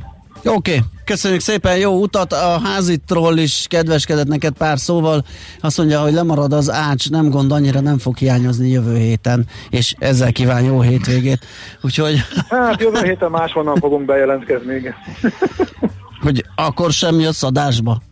Oké, 0.45 0.51
okay. 0.55 0.79
köszönjük 1.05 1.41
szépen, 1.41 1.77
jó 1.77 2.01
utat. 2.01 2.33
A 2.33 2.61
házitról 2.65 3.37
is 3.37 3.67
kedveskedett 3.69 4.27
neked 4.27 4.55
pár 4.57 4.79
szóval. 4.79 5.25
Azt 5.61 5.79
mondja, 5.79 6.01
hogy 6.01 6.13
lemarad 6.13 6.53
az 6.53 6.71
ács, 6.71 7.11
nem 7.11 7.31
gond, 7.31 7.53
annyira 7.53 7.81
nem 7.81 7.99
fog 7.99 8.17
hiányozni 8.17 8.69
jövő 8.69 8.97
héten, 8.97 9.47
és 9.71 9.95
ezzel 9.99 10.33
kíván 10.33 10.65
jó 10.65 10.81
hétvégét. 10.81 11.39
Úgyhogy... 11.83 12.15
Hát 12.49 12.81
jövő 12.81 13.03
héten 13.03 13.31
máshonnan 13.31 13.77
fogunk 13.77 14.05
bejelentkezni, 14.05 14.75
igen. 14.75 14.95
hogy 16.25 16.45
akkor 16.57 16.91
sem 16.91 17.21
jössz 17.21 17.43
adásba? 17.43 18.03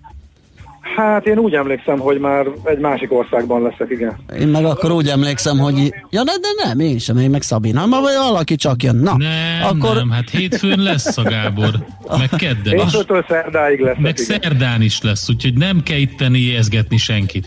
Hát 0.96 1.26
én 1.26 1.38
úgy 1.38 1.54
emlékszem, 1.54 1.98
hogy 1.98 2.18
már 2.18 2.46
egy 2.64 2.78
másik 2.78 3.12
országban 3.12 3.62
leszek, 3.62 3.90
igen. 3.90 4.16
Én 4.38 4.48
meg 4.48 4.64
akkor 4.64 4.90
úgy 4.90 5.08
emlékszem, 5.08 5.58
hogy... 5.58 5.94
Ja, 6.10 6.22
de, 6.24 6.32
de 6.40 6.64
nem, 6.64 6.80
én 6.80 6.98
sem, 6.98 7.16
én 7.16 7.30
meg 7.30 7.42
Szabina. 7.42 7.86
Ma 7.86 8.00
vagy 8.00 8.14
valaki 8.14 8.56
csak 8.56 8.82
jön. 8.82 8.96
Na, 8.96 9.16
Nem, 9.16 9.62
akkor... 9.62 9.96
nem, 9.96 10.10
hát 10.10 10.30
hétfőn 10.30 10.78
lesz 10.82 11.16
a 11.16 11.22
Gábor, 11.22 11.70
meg 12.18 12.28
kedden 12.28 12.74
is. 12.74 12.82
Hétfőtől 12.82 13.24
szerdáig 13.28 13.80
leszek, 13.80 14.00
Meg 14.00 14.18
igen. 14.18 14.40
szerdán 14.40 14.82
is 14.82 15.02
lesz, 15.02 15.28
úgyhogy 15.28 15.54
nem 15.54 15.82
kell 15.82 15.98
itteni 15.98 16.38
éhezgetni 16.38 16.96
senkit. 16.96 17.46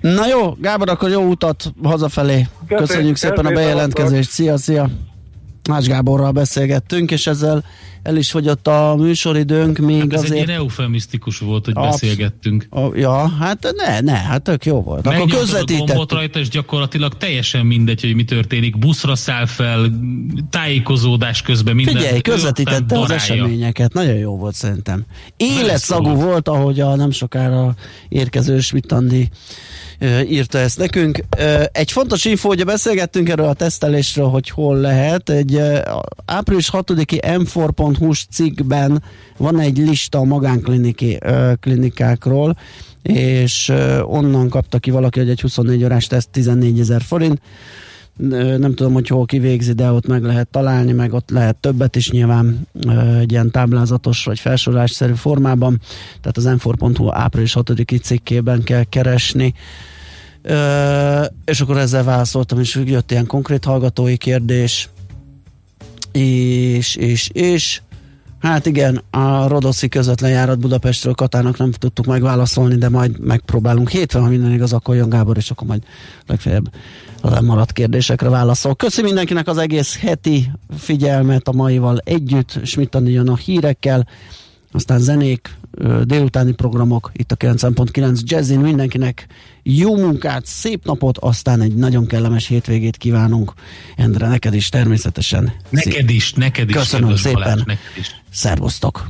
Na 0.00 0.26
jó, 0.26 0.56
Gábor, 0.60 0.88
akkor 0.88 1.10
jó 1.10 1.22
utat 1.22 1.72
hazafelé. 1.82 2.46
Köszi, 2.68 2.80
Köszönjük 2.80 3.16
szépen 3.16 3.46
a 3.46 3.50
bejelentkezést. 3.50 4.30
Szia, 4.30 4.56
szia. 4.56 4.88
Más 5.68 5.86
Gáborral 5.86 6.30
beszélgettünk, 6.32 7.10
és 7.10 7.26
ezzel 7.26 7.64
el 8.02 8.16
is 8.16 8.30
fogyott 8.30 8.66
a 8.66 8.94
műsoridőnk, 8.98 9.78
még 9.78 10.00
Hát 10.00 10.12
ez 10.12 10.22
azért... 10.22 10.48
egy 10.48 10.54
eufemisztikus 10.54 11.38
volt, 11.38 11.64
hogy 11.64 11.74
Absz- 11.76 11.90
beszélgettünk. 12.00 12.66
A, 12.70 12.80
ja, 12.94 13.28
hát 13.28 13.74
ne, 13.76 14.00
ne, 14.00 14.16
hát 14.16 14.42
tök 14.42 14.64
jó 14.64 14.82
volt. 14.82 15.06
Akkor 15.06 15.18
Megnyomtad 15.18 15.38
a 15.38 15.42
gombot 15.42 15.66
közvetítettük. 15.66 16.12
rajta, 16.12 16.38
és 16.38 16.48
gyakorlatilag 16.48 17.16
teljesen 17.16 17.66
mindegy, 17.66 18.00
hogy 18.00 18.14
mi 18.14 18.24
történik. 18.24 18.78
Buszra 18.78 19.14
száll 19.14 19.46
fel, 19.46 19.90
tájékozódás 20.50 21.42
közben 21.42 21.74
minden. 21.74 21.94
Figyelj, 21.96 22.20
közvetítette 22.20 22.98
az 22.98 23.10
eseményeket, 23.10 23.92
nagyon 23.92 24.14
jó 24.16 24.36
volt 24.36 24.54
szerintem. 24.54 25.04
Életszagú 25.36 26.14
volt. 26.14 26.48
ahogy 26.48 26.80
a 26.80 26.94
nem 26.96 27.10
sokára 27.10 27.74
érkező 28.08 28.60
Schmidt-Andi 28.60 29.20
ö, 29.20 29.69
írta 30.28 30.58
ezt 30.58 30.78
nekünk. 30.78 31.24
Egy 31.72 31.92
fontos 31.92 32.24
info, 32.24 32.48
hogy 32.48 32.64
beszélgettünk 32.64 33.28
erről 33.28 33.46
a 33.46 33.52
tesztelésről, 33.52 34.28
hogy 34.28 34.50
hol 34.50 34.76
lehet. 34.76 35.30
Egy 35.30 35.60
április 36.24 36.70
6-i 36.72 37.20
m4.hu-s 37.22 38.26
cikkben 38.30 39.02
van 39.36 39.60
egy 39.60 39.78
lista 39.78 40.18
a 40.18 40.24
magánklinikai 40.24 41.18
ö, 41.20 41.52
klinikákról, 41.60 42.56
és 43.02 43.72
onnan 44.02 44.48
kapta 44.48 44.78
ki 44.78 44.90
valaki, 44.90 45.18
hogy 45.18 45.30
egy 45.30 45.40
24 45.40 45.84
órás 45.84 46.06
teszt 46.06 46.28
14 46.30 46.80
ezer 46.80 47.02
forint. 47.02 47.40
Nem 48.58 48.74
tudom, 48.74 48.92
hogy 48.92 49.08
hol 49.08 49.24
kivégzi, 49.24 49.72
de 49.72 49.90
ott 49.90 50.06
meg 50.06 50.22
lehet 50.22 50.48
találni, 50.48 50.92
meg 50.92 51.12
ott 51.12 51.30
lehet 51.30 51.56
többet 51.56 51.96
is 51.96 52.10
nyilván 52.10 52.68
egy 53.20 53.30
ilyen 53.30 53.50
táblázatos 53.50 54.24
vagy 54.24 54.38
felsorolásszerű 54.38 55.12
formában, 55.12 55.80
tehát 56.20 56.36
az 56.36 56.44
m4.hu 56.46 57.08
április 57.12 57.52
6 57.52 57.72
cikkében 58.02 58.62
kell 58.62 58.84
keresni. 58.84 59.54
És 61.44 61.60
akkor 61.60 61.78
ezzel 61.78 62.04
válaszoltam, 62.04 62.60
és 62.60 62.80
jött 62.84 63.10
ilyen 63.10 63.26
konkrét 63.26 63.64
hallgatói 63.64 64.16
kérdés, 64.16 64.88
és, 66.12 66.96
és, 66.96 67.30
és 67.32 67.80
Hát 68.40 68.66
igen, 68.66 69.02
a 69.10 69.48
Rodoszi 69.48 69.88
közvetlen 69.88 70.30
járat 70.30 70.58
Budapestről 70.58 71.14
Katának 71.14 71.58
nem 71.58 71.70
tudtuk 71.72 72.06
megválaszolni, 72.06 72.74
de 72.74 72.88
majd 72.88 73.18
megpróbálunk. 73.18 73.90
Hétfőn, 73.90 74.22
ha 74.22 74.28
minden 74.28 74.52
igaz, 74.52 74.72
akkor 74.72 74.94
jön 74.94 75.08
Gábor, 75.08 75.36
és 75.36 75.50
akkor 75.50 75.66
majd 75.66 75.82
legfeljebb 76.26 76.72
a 77.20 77.30
lemaradt 77.30 77.72
kérdésekre 77.72 78.28
válaszol. 78.28 78.76
Köszi 78.76 79.02
mindenkinek 79.02 79.48
az 79.48 79.58
egész 79.58 79.98
heti 79.98 80.50
figyelmet 80.78 81.48
a 81.48 81.52
maival 81.52 81.98
együtt, 82.04 82.60
Andi 82.90 83.12
jön 83.12 83.28
a 83.28 83.36
hírekkel, 83.36 84.06
aztán 84.72 84.98
zenék, 84.98 85.58
délutáni 86.04 86.52
programok, 86.52 87.10
itt 87.12 87.32
a 87.32 87.36
9.9 87.36 88.20
Jazzin, 88.22 88.60
mindenkinek 88.60 89.26
jó 89.62 89.96
munkát, 89.96 90.46
szép 90.46 90.84
napot, 90.84 91.18
aztán 91.18 91.60
egy 91.60 91.74
nagyon 91.74 92.06
kellemes 92.06 92.46
hétvégét 92.46 92.96
kívánunk. 92.96 93.52
Endre, 93.96 94.28
neked 94.28 94.54
is 94.54 94.68
természetesen. 94.68 95.52
Neked 95.68 96.10
is, 96.10 96.32
neked 96.32 96.68
is. 96.68 96.74
Köszönöm 96.74 97.16
szépen. 97.16 97.42
Balázs, 97.42 97.62
neked 97.64 97.96
is. 97.98 98.10
Szervusztok! 98.30 99.06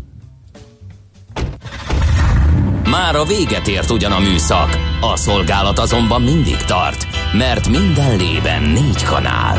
Már 2.91 3.15
a 3.15 3.25
véget 3.25 3.69
ért 3.69 3.91
ugyan 3.91 4.13
a 4.13 4.19
műszak, 4.19 4.79
a 5.01 5.17
szolgálat 5.17 5.79
azonban 5.79 6.23
mindig 6.23 6.57
tart, 6.57 7.07
mert 7.33 7.69
minden 7.69 8.17
lében 8.17 8.63
négy 8.63 9.03
kanál. 9.03 9.59